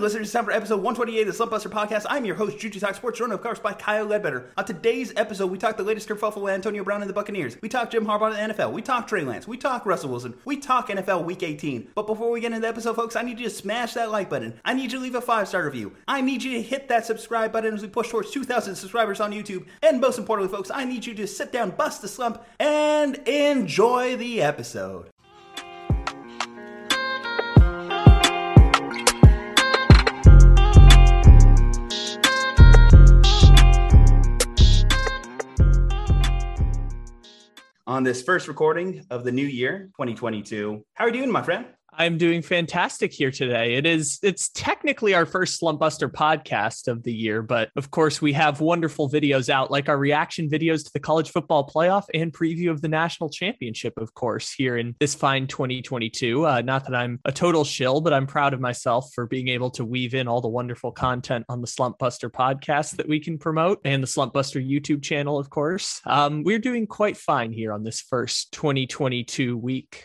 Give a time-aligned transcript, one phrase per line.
[0.00, 0.28] and listeners.
[0.28, 2.06] It's time for episode 128 of the Slumpbuster Podcast.
[2.08, 4.50] I'm your host, Juju Talk Sports, joined of course by Kyle Ledbetter.
[4.56, 7.58] On today's episode, we talk the latest kerfuffle with Antonio Brown and the Buccaneers.
[7.60, 8.72] We talk Jim Harbaugh and the NFL.
[8.72, 9.46] We talk Trey Lance.
[9.46, 10.38] We talk Russell Wilson.
[10.46, 11.90] We talk NFL Week 18.
[11.94, 14.30] But before we get into the episode, folks, I need you to smash that like
[14.30, 14.58] button.
[14.64, 15.92] I need you to leave a five star review.
[16.08, 19.32] I need you to hit that subscribe button as we push towards 2,000 subscribers on
[19.32, 19.66] YouTube.
[19.82, 24.16] And most importantly, folks, I need you to sit down, bust the slump, and enjoy
[24.16, 25.10] the episode.
[37.90, 40.86] On this first recording of the new year, 2022.
[40.94, 41.66] How are you doing, my friend?
[41.92, 43.74] I'm doing fantastic here today.
[43.74, 48.32] It is it's technically our first Slumpbuster podcast of the year, but of course we
[48.32, 52.70] have wonderful videos out like our reaction videos to the college football playoff and preview
[52.70, 56.46] of the national championship, of course, here in this fine 2022.
[56.46, 59.70] Uh, not that I'm a total shill, but I'm proud of myself for being able
[59.72, 63.80] to weave in all the wonderful content on the Slumpbuster podcast that we can promote
[63.84, 66.00] and the Slumpbuster YouTube channel, of course.
[66.06, 70.04] Um, we're doing quite fine here on this first 2022 week.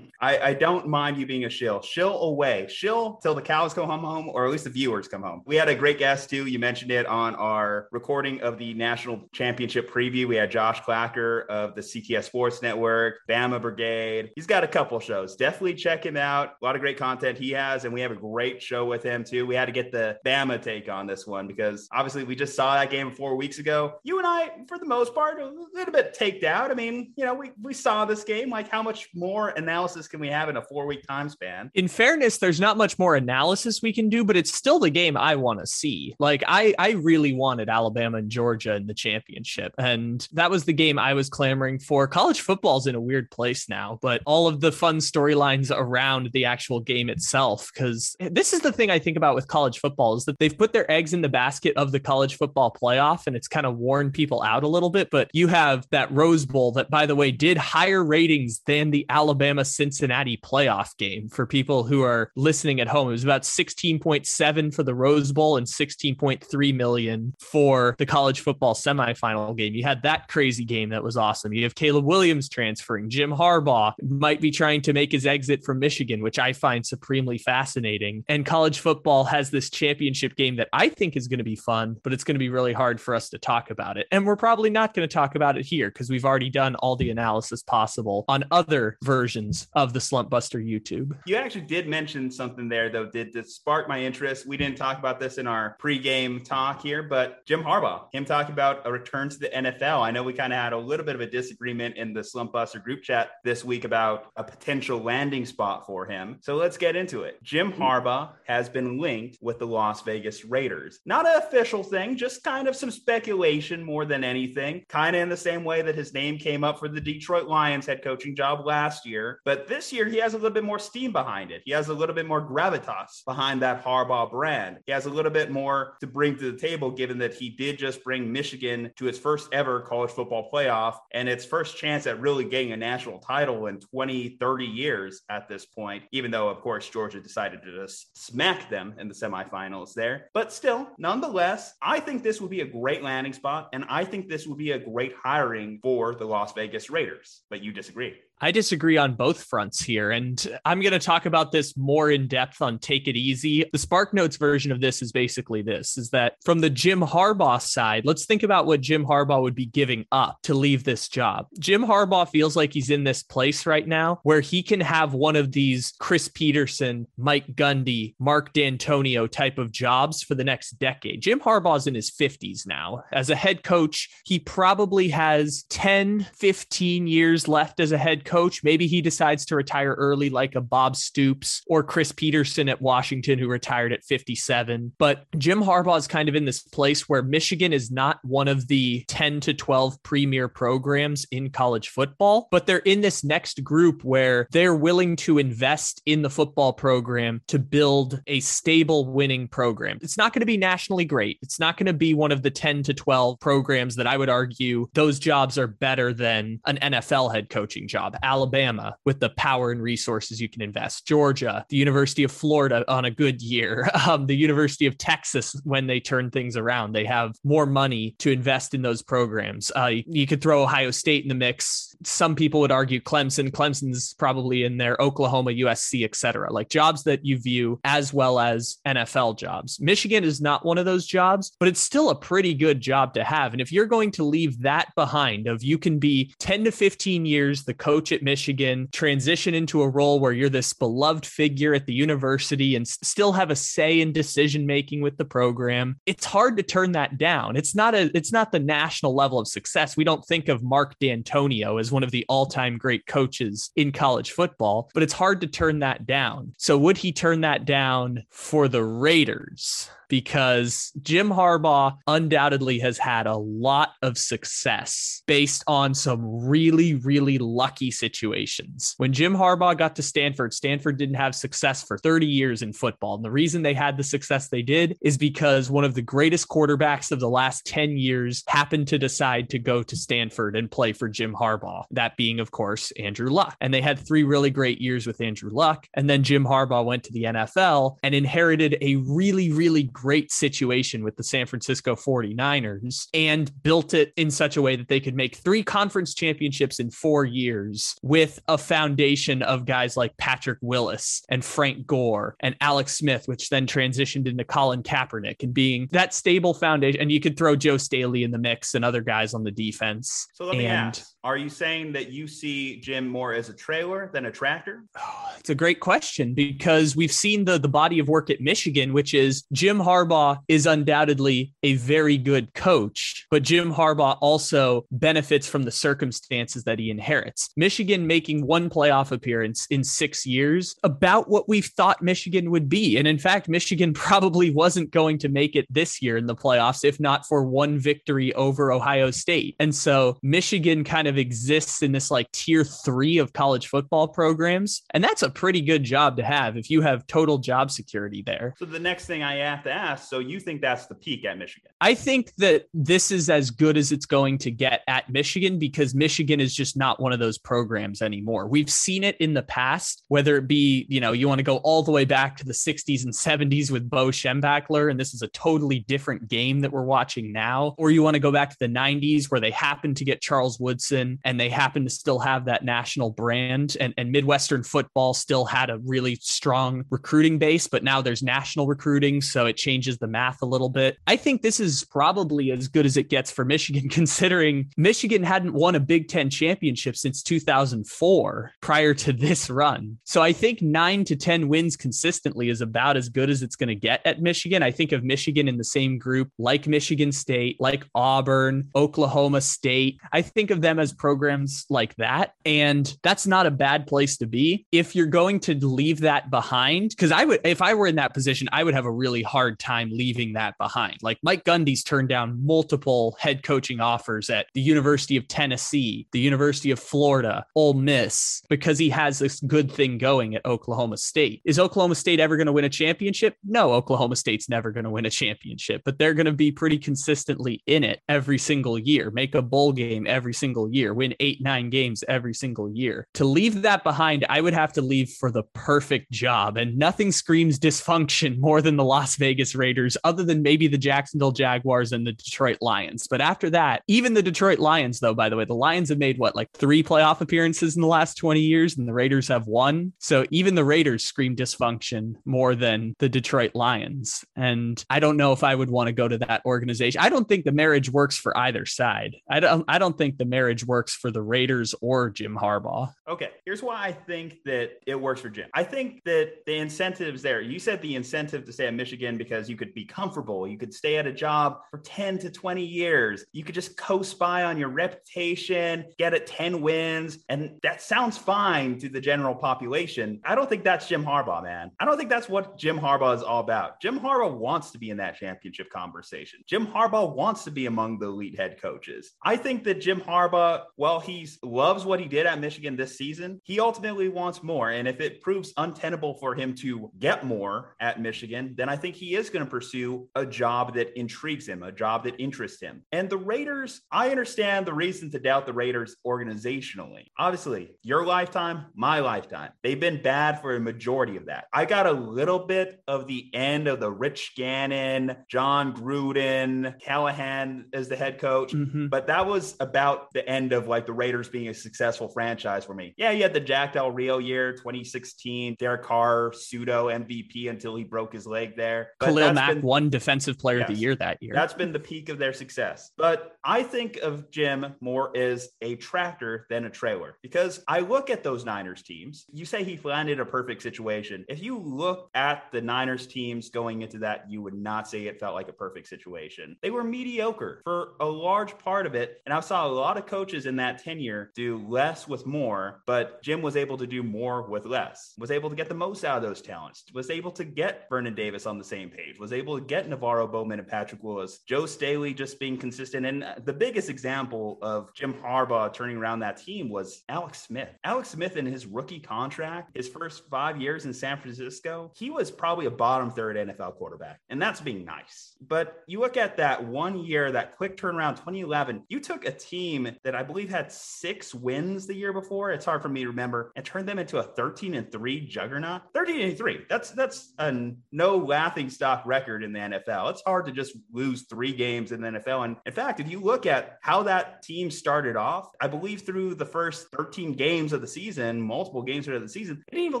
[0.20, 1.80] I, I, don't mind you being a shill.
[1.80, 2.66] Shill away.
[2.68, 5.42] Shill till the cows come home, or at least the viewers come home.
[5.46, 6.46] We had a great guest too.
[6.46, 10.26] You mentioned it on our recording of the national championship preview.
[10.26, 14.30] We had Josh Clacker of the CTS Sports Network, Bama Brigade.
[14.34, 15.36] He's got a couple shows.
[15.36, 16.54] Definitely check him out.
[16.60, 19.22] A lot of great content he has, and we have a great show with him
[19.22, 19.46] too.
[19.46, 22.74] We had to get the Bama take on this one because obviously we just saw
[22.74, 24.00] that game four weeks ago.
[24.02, 26.70] You and I, for the most part, a little bit taked out.
[26.72, 28.50] I mean, you know, we we saw this game.
[28.50, 31.70] Like, how much more and analysis can we have in a four week time span?
[31.74, 35.18] In fairness, there's not much more analysis we can do, but it's still the game
[35.18, 36.16] I want to see.
[36.18, 40.72] Like I, I really wanted Alabama and Georgia in the championship, and that was the
[40.72, 42.08] game I was clamoring for.
[42.08, 46.46] College football's in a weird place now, but all of the fun storylines around the
[46.46, 50.24] actual game itself, because this is the thing I think about with college football is
[50.24, 53.48] that they've put their eggs in the basket of the college football playoff, and it's
[53.48, 55.10] kind of worn people out a little bit.
[55.10, 59.04] But you have that Rose Bowl that, by the way, did higher ratings than the
[59.10, 63.08] Alabama Cincinnati playoff game for people who are listening at home.
[63.08, 68.74] It was about 16.7 for the Rose Bowl and 16.3 million for the college football
[68.74, 69.74] semifinal game.
[69.74, 71.52] You had that crazy game that was awesome.
[71.52, 73.10] You have Caleb Williams transferring.
[73.10, 77.38] Jim Harbaugh might be trying to make his exit from Michigan, which I find supremely
[77.38, 78.24] fascinating.
[78.28, 81.96] And college football has this championship game that I think is going to be fun,
[82.02, 84.06] but it's going to be really hard for us to talk about it.
[84.10, 86.96] And we're probably not going to talk about it here because we've already done all
[86.96, 91.16] the analysis possible on other versions of the Slumpbuster YouTube.
[91.26, 94.46] You actually did mention something there, though, did to spark my interest.
[94.46, 98.52] We didn't talk about this in our pregame talk here, but Jim Harbaugh, him talking
[98.52, 100.00] about a return to the NFL.
[100.00, 102.82] I know we kind of had a little bit of a disagreement in the Slumpbuster
[102.82, 106.38] group chat this week about a potential landing spot for him.
[106.40, 107.42] So let's get into it.
[107.42, 111.00] Jim Harbaugh has been linked with the Las Vegas Raiders.
[111.04, 114.84] Not an official thing, just kind of some speculation more than anything.
[114.88, 117.86] Kind of in the same way that his name came up for the Detroit Lions
[117.86, 119.40] head coaching job last year.
[119.46, 121.62] But this year, he has a little bit more steam behind it.
[121.64, 124.78] He has a little bit more gravitas behind that Harbaugh brand.
[124.86, 127.78] He has a little bit more to bring to the table, given that he did
[127.78, 132.20] just bring Michigan to its first ever college football playoff and its first chance at
[132.20, 136.60] really getting a national title in 20, 30 years at this point, even though, of
[136.60, 140.28] course, Georgia decided to just smack them in the semifinals there.
[140.34, 144.28] But still, nonetheless, I think this would be a great landing spot, and I think
[144.28, 147.42] this would be a great hiring for the Las Vegas Raiders.
[147.48, 148.16] But you disagree.
[148.40, 152.28] I disagree on both fronts here, and I'm going to talk about this more in
[152.28, 153.64] depth on Take It Easy.
[153.72, 157.60] The Spark Notes version of this is basically this is that from the Jim Harbaugh
[157.60, 161.46] side, let's think about what Jim Harbaugh would be giving up to leave this job.
[161.58, 165.36] Jim Harbaugh feels like he's in this place right now where he can have one
[165.36, 171.22] of these Chris Petersen, Mike Gundy, Mark Dantonio type of jobs for the next decade.
[171.22, 173.02] Jim Harbaugh's in his 50s now.
[173.12, 178.62] As a head coach, he probably has 10, 15 years left as a head coach.
[178.62, 183.38] Maybe he decides to retire early, like a Bob Stoops or Chris Petersen at Washington,
[183.38, 184.92] who retired at 57.
[184.98, 188.68] But Jim Harbaugh is kind of in this place where Michigan is not one of
[188.68, 194.04] the 10 to 12 premier programs in college football, but they're in this next group
[194.04, 199.98] where they're willing to invest in the football program to build a stable winning program.
[200.02, 201.38] It's not going to be nationally great.
[201.42, 204.28] It's not going to be one of the 10 to 12 programs that I would
[204.28, 208.15] argue those jobs are better than an NFL head coaching job.
[208.22, 213.04] Alabama with the power and resources you can invest, Georgia, the University of Florida on
[213.04, 216.92] a good year, um, the University of Texas when they turn things around.
[216.92, 219.72] They have more money to invest in those programs.
[219.76, 223.50] Uh, you, you could throw Ohio State in the mix some people would argue Clemson.
[223.50, 226.52] Clemson's probably in there, Oklahoma, USC, etc.
[226.52, 229.80] Like jobs that you view as well as NFL jobs.
[229.80, 233.24] Michigan is not one of those jobs, but it's still a pretty good job to
[233.24, 233.52] have.
[233.52, 237.26] And if you're going to leave that behind, of you can be 10 to 15
[237.26, 241.86] years the coach at Michigan, transition into a role where you're this beloved figure at
[241.86, 246.56] the university and still have a say in decision making with the program, it's hard
[246.56, 247.56] to turn that down.
[247.56, 249.96] It's not a it's not the national level of success.
[249.96, 254.32] We don't think of Mark Dantonio as one of the all-time great coaches in college
[254.32, 256.54] football, but it's hard to turn that down.
[256.58, 259.90] So would he turn that down for the Raiders?
[260.08, 267.38] Because Jim Harbaugh undoubtedly has had a lot of success based on some really, really
[267.38, 268.94] lucky situations.
[268.96, 273.16] When Jim Harbaugh got to Stanford, Stanford didn't have success for 30 years in football.
[273.16, 276.48] And the reason they had the success they did is because one of the greatest
[276.48, 280.92] quarterbacks of the last 10 years happened to decide to go to Stanford and play
[280.92, 281.84] for Jim Harbaugh.
[281.90, 283.56] That being, of course, Andrew Luck.
[283.60, 285.86] And they had three really great years with Andrew Luck.
[285.94, 291.02] And then Jim Harbaugh went to the NFL and inherited a really, really great situation
[291.02, 295.14] with the San Francisco 49ers and built it in such a way that they could
[295.14, 301.22] make three conference championships in four years with a foundation of guys like Patrick Willis
[301.30, 306.12] and Frank Gore and Alex Smith, which then transitioned into Colin Kaepernick and being that
[306.12, 307.00] stable foundation.
[307.00, 310.26] And you could throw Joe Staley in the mix and other guys on the defense.
[310.34, 313.52] So let me and, ask are you saying that you see Jim more as a
[313.52, 314.84] trailer than a tractor?
[314.96, 318.92] Oh, it's a great question because we've seen the the body of work at Michigan,
[318.92, 325.48] which is Jim Harbaugh is undoubtedly a very good coach, but Jim Harbaugh also benefits
[325.48, 327.50] from the circumstances that he inherits.
[327.56, 332.96] Michigan making one playoff appearance in six years, about what we thought Michigan would be.
[332.96, 336.84] And in fact, Michigan probably wasn't going to make it this year in the playoffs,
[336.84, 339.56] if not for one victory over Ohio State.
[339.58, 344.08] And so Michigan kind of of exists in this like tier three of college football
[344.08, 344.82] programs.
[344.90, 348.54] And that's a pretty good job to have if you have total job security there.
[348.58, 351.38] So the next thing I have to ask so you think that's the peak at
[351.38, 351.70] Michigan?
[351.80, 355.94] I think that this is as good as it's going to get at Michigan because
[355.94, 358.46] Michigan is just not one of those programs anymore.
[358.46, 361.58] We've seen it in the past, whether it be, you know, you want to go
[361.58, 365.22] all the way back to the 60s and 70s with Bo Schembechler, and this is
[365.22, 368.56] a totally different game that we're watching now, or you want to go back to
[368.58, 372.46] the 90s where they happened to get Charles Woodson and they happen to still have
[372.46, 373.76] that national brand.
[373.80, 378.66] And, and Midwestern football still had a really strong recruiting base, but now there's national
[378.66, 379.20] recruiting.
[379.20, 380.98] So it changes the math a little bit.
[381.06, 385.52] I think this is probably as good as it gets for Michigan, considering Michigan hadn't
[385.52, 389.98] won a Big Ten championship since 2004 prior to this run.
[390.04, 393.68] So I think nine to 10 wins consistently is about as good as it's going
[393.68, 394.62] to get at Michigan.
[394.62, 399.98] I think of Michigan in the same group like Michigan State, like Auburn, Oklahoma State.
[400.12, 402.32] I think of them as programs like that.
[402.44, 404.66] And that's not a bad place to be.
[404.72, 408.14] If you're going to leave that behind, because I would, if I were in that
[408.14, 410.96] position, I would have a really hard time leaving that behind.
[411.02, 416.20] Like Mike Gundy's turned down multiple head coaching offers at the University of Tennessee, the
[416.20, 421.42] University of Florida, Ole Miss, because he has this good thing going at Oklahoma State.
[421.44, 423.36] Is Oklahoma State ever going to win a championship?
[423.44, 426.78] No, Oklahoma State's never going to win a championship, but they're going to be pretty
[426.78, 431.14] consistently in it every single year, make a bowl game every single year year, win
[431.20, 433.08] eight, nine games every single year.
[433.14, 436.56] To leave that behind, I would have to leave for the perfect job.
[436.56, 441.32] And nothing screams dysfunction more than the Las Vegas Raiders, other than maybe the Jacksonville
[441.32, 443.08] Jaguars and the Detroit Lions.
[443.08, 446.18] But after that, even the Detroit Lions, though, by the way, the Lions have made
[446.18, 449.92] what, like three playoff appearances in the last 20 years, and the Raiders have one.
[449.98, 454.24] So even the Raiders scream dysfunction more than the Detroit Lions.
[454.36, 457.00] And I don't know if I would want to go to that organization.
[457.00, 459.16] I don't think the marriage works for either side.
[459.30, 462.92] I don't I don't think the marriage works for the Raiders or Jim Harbaugh.
[463.08, 465.48] Okay, here's why I think that it works for Jim.
[465.54, 469.48] I think that the incentives there, you said the incentive to stay at Michigan because
[469.48, 473.24] you could be comfortable, you could stay at a job for 10 to 20 years,
[473.32, 478.18] you could just coast by on your reputation, get at 10 wins, and that sounds
[478.18, 480.20] fine to the general population.
[480.24, 481.70] I don't think that's Jim Harbaugh, man.
[481.80, 483.80] I don't think that's what Jim Harbaugh is all about.
[483.80, 486.40] Jim Harbaugh wants to be in that championship conversation.
[486.46, 489.12] Jim Harbaugh wants to be among the elite head coaches.
[489.22, 493.40] I think that Jim Harbaugh while he loves what he did at Michigan this season,
[493.44, 494.70] he ultimately wants more.
[494.70, 498.96] And if it proves untenable for him to get more at Michigan, then I think
[498.96, 502.84] he is going to pursue a job that intrigues him, a job that interests him.
[502.92, 507.06] And the Raiders, I understand the reason to doubt the Raiders organizationally.
[507.18, 511.46] Obviously, your lifetime, my lifetime, they've been bad for a majority of that.
[511.52, 517.66] I got a little bit of the end of the Rich Gannon, Jon Gruden, Callahan
[517.72, 518.88] as the head coach, mm-hmm.
[518.88, 522.74] but that was about the end of like the Raiders being a successful franchise for
[522.74, 522.94] me.
[522.96, 527.84] Yeah, you had the Jack Del Rio year, 2016, Derek Carr, pseudo MVP until he
[527.84, 528.90] broke his leg there.
[529.00, 531.34] But Khalil Mack been, won Defensive Player yes, of the Year that year.
[531.34, 532.90] That's been the peak of their success.
[532.96, 538.10] But I think of Jim more as a tractor than a trailer because I look
[538.10, 539.26] at those Niners teams.
[539.32, 541.24] You say he landed a perfect situation.
[541.28, 545.20] If you look at the Niners teams going into that, you would not say it
[545.20, 546.56] felt like a perfect situation.
[546.62, 549.20] They were mediocre for a large part of it.
[549.24, 553.22] And I saw a lot of coaches in that tenure do less with more, but
[553.22, 556.18] Jim was able to do more with less, was able to get the most out
[556.18, 559.58] of those talents, was able to get Vernon Davis on the same page, was able
[559.58, 563.06] to get NaVorro Bowman and Patrick Willis, Joe Staley just being consistent.
[563.06, 567.70] And uh, the biggest example of Jim Harbaugh turning around that team was Alex Smith.
[567.84, 572.30] Alex Smith in his rookie contract, his first five years in San Francisco, he was
[572.30, 574.20] probably a bottom third NFL quarterback.
[574.28, 575.35] And that's being nice.
[575.40, 579.90] But you look at that one year, that quick turnaround 2011, you took a team
[580.04, 582.50] that I believe had six wins the year before.
[582.50, 585.82] It's hard for me to remember and turned them into a 13 and 3 juggernaut.
[585.94, 586.64] 13 and 3.
[586.68, 590.10] That's that's a no laughing stock record in the NFL.
[590.10, 592.44] It's hard to just lose three games in the NFL.
[592.44, 596.34] And in fact, if you look at how that team started off, I believe through
[596.34, 600.00] the first 13 games of the season, multiple games of the season, they didn't even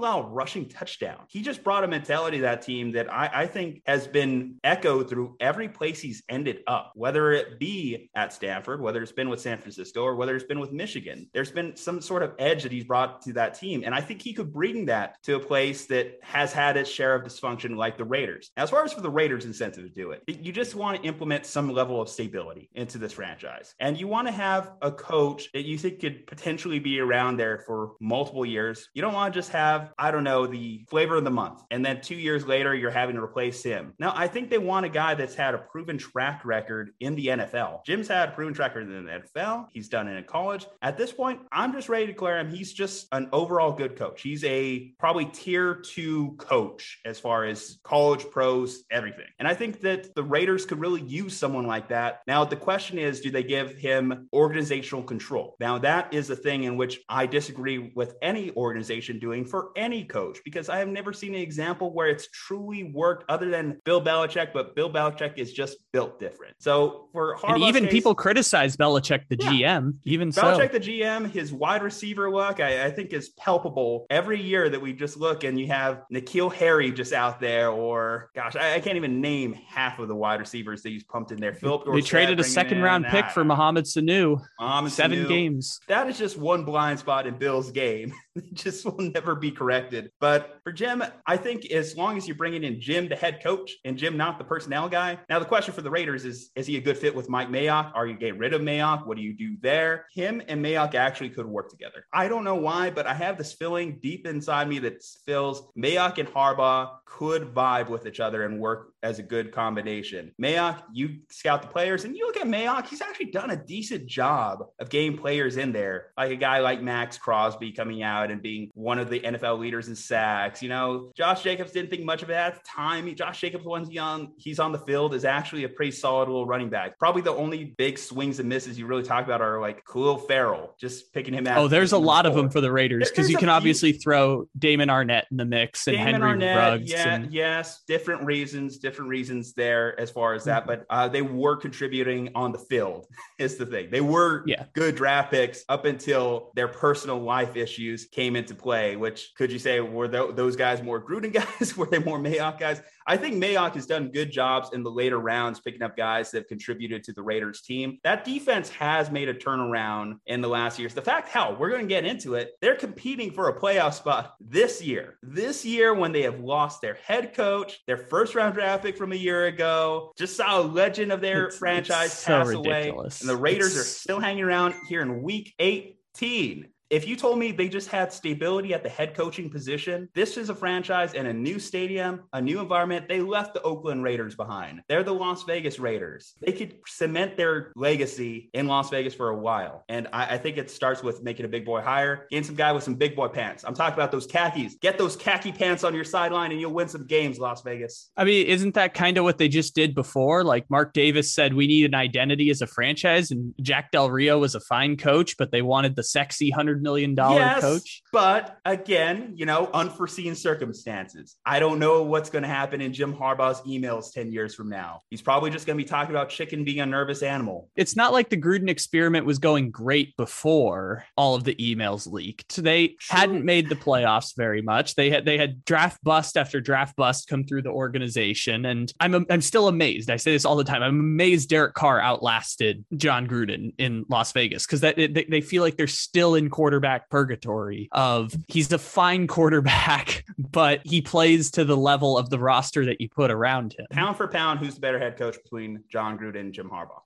[0.00, 1.20] allow a rushing touchdown.
[1.28, 5.08] He just brought a mentality to that team that I, I think has been echoed
[5.08, 9.40] through every place he's ended up, whether it be at Stanford, whether it's been with
[9.40, 11.28] San Francisco, or whether it's been with Michigan.
[11.32, 13.82] There's been some sort of edge that he's brought to that team.
[13.84, 17.14] And I think he could bring that to a place that has had its share
[17.14, 18.50] of dysfunction like the Raiders.
[18.56, 21.46] As far as for the Raiders' incentive to do it, you just want to implement
[21.46, 23.74] some level of stability into this franchise.
[23.80, 27.58] And you want to have a coach that you think could potentially be around there
[27.66, 28.88] for multiple years.
[28.94, 31.62] You don't want to just have, I don't know, the flavor of the month.
[31.70, 33.94] And then two years later, you're having to replace him.
[33.98, 37.26] Now, I think they want a guy that's had a proven track record in the
[37.26, 37.84] NFL.
[37.84, 39.66] Jim's had a proven track record in the NFL.
[39.72, 40.66] He's done it in college.
[40.82, 42.50] At this point, I'm just ready to declare him.
[42.50, 44.22] He's just an overall good coach.
[44.22, 49.26] He's a probably tier two coach as far as college pros, everything.
[49.38, 52.20] And I think that the Raiders could really use someone like that.
[52.26, 55.56] Now, the question is, do they give him organizational control?
[55.60, 60.04] Now, that is a thing in which I disagree with any organization doing for any
[60.04, 64.02] coach because I have never seen an example where it's truly worked other than Bill
[64.02, 65.05] Belichick, but Bill Belichick
[65.36, 66.54] is just built different.
[66.58, 70.78] So for and even case, people criticize Belichick, the yeah, GM, even Belichick, so.
[70.78, 74.92] the GM, his wide receiver look, I, I, think is palpable every year that we
[74.92, 78.96] just look and you have N'Keal Harry just out there, or gosh, I, I, can't
[78.96, 81.54] even name half of the wide receivers that he's pumped in there.
[81.54, 84.40] Philip They traded a second round pick uh, for Mohamed Sanu.
[84.60, 85.28] Mohamed Seven Sanu.
[85.28, 85.80] games.
[85.88, 88.12] That is just one blind spot in Bill's game.
[88.36, 90.10] it just will never be corrected.
[90.20, 93.72] But for Jim, I think as long as you're bringing in Jim, the head coach,
[93.84, 94.95] and Jim not the personnel guy.
[95.28, 97.92] Now the question for the Raiders is: Is he a good fit with Mike Mayock?
[97.94, 99.06] Are you getting rid of Mayock?
[99.06, 100.06] What do you do there?
[100.14, 102.06] Him and Mayock actually could work together.
[102.12, 106.18] I don't know why, but I have this feeling deep inside me that feels Mayock
[106.18, 110.32] and Harbaugh could vibe with each other and work as a good combination.
[110.42, 114.06] Mayock, you scout the players, and you look at Mayock, he's actually done a decent
[114.06, 118.42] job of getting players in there, like a guy like Maxx Crosby coming out and
[118.42, 120.62] being one of the NFL leaders in sacks.
[120.62, 123.14] You know, Josh Jacobs didn't think much of it at the time.
[123.14, 126.70] Josh Jacobs, he on, he's on the field, is actually a pretty solid little running
[126.70, 126.98] back.
[126.98, 130.74] Probably the only big swings and misses you really talk about are like Clelin Ferrell,
[130.78, 131.58] just picking him out.
[131.58, 134.88] Oh, there's a lot of them for the Raiders because you can obviously throw Damon
[134.88, 136.90] Arnette in the mix and Damon Henry Arnette, Ruggs.
[136.90, 137.32] Yeah, and...
[137.32, 140.82] yes, different reasons, different reasons there as far as that, mm-hmm.
[140.82, 143.06] but uh, they were contributing on the field.
[143.38, 144.64] Is the thing they were yeah.
[144.72, 148.96] good draft picks up until their personal life issues came into play.
[148.96, 151.76] Which could you say were th- those guys more Gruden guys?
[151.76, 152.80] were they more Mayock guys?
[153.08, 156.38] I think Mayock has done good jobs in the later rounds, picking up guys that
[156.38, 157.98] have contributed to the Raiders team.
[158.02, 160.92] That defense has made a turnaround in the last years.
[160.92, 164.34] The fact, how we're going to get into it, they're competing for a playoff spot
[164.40, 165.18] this year.
[165.22, 169.12] This year, when they have lost their head coach, their first round draft pick from
[169.12, 172.88] a year ago, just saw a legend of their it's, franchise it's pass away.
[172.88, 173.80] And the Raiders it's...
[173.80, 176.68] are still hanging around here in week 18.
[176.88, 180.50] If you told me they just had stability at the head coaching position, this is
[180.50, 183.08] a franchise in a new stadium, a new environment.
[183.08, 184.82] They left the Oakland Raiders behind.
[184.88, 186.34] They're the Las Vegas Raiders.
[186.40, 189.84] They could cement their legacy in Las Vegas for a while.
[189.88, 192.70] And I, I think it starts with making a big boy hire, getting some guy
[192.70, 193.64] with some big boy pants.
[193.64, 194.76] I'm talking about those khakis.
[194.80, 198.10] Get those khaki pants on your sideline and you'll win some games, Las Vegas.
[198.16, 200.44] I mean, isn't that kind of what they just did before?
[200.44, 204.38] Like Mark Davis said, we need an identity as a franchise, and Jack Del Rio
[204.38, 208.02] was a fine coach, but they wanted the sexy 100 $500 million yes, coach.
[208.12, 211.36] But again, you know, unforeseen circumstances.
[211.44, 215.02] I don't know what's going to happen in Jim Harbaugh's emails 10 years from now.
[215.10, 217.68] He's probably just going to be talking about chicken being a nervous animal.
[217.76, 222.56] It's not like the Gruden experiment was going great before all of the emails leaked.
[222.56, 224.94] They hadn't made the playoffs very much.
[224.94, 229.26] They had they had draft bust after draft bust come through the organization and I'm
[229.30, 230.10] I'm still amazed.
[230.10, 230.82] I say this all the time.
[230.82, 235.62] I'm amazed Derek Carr outlasted Jon Gruden in Las Vegas because that they, they feel
[235.62, 241.64] like they're still in quarterback purgatory of he's a fine quarterback, but he plays to
[241.64, 243.86] the level of the roster that you put around him.
[243.92, 247.02] Pound for pound, who's the better head coach between Jon Gruden and Jim Harbaugh?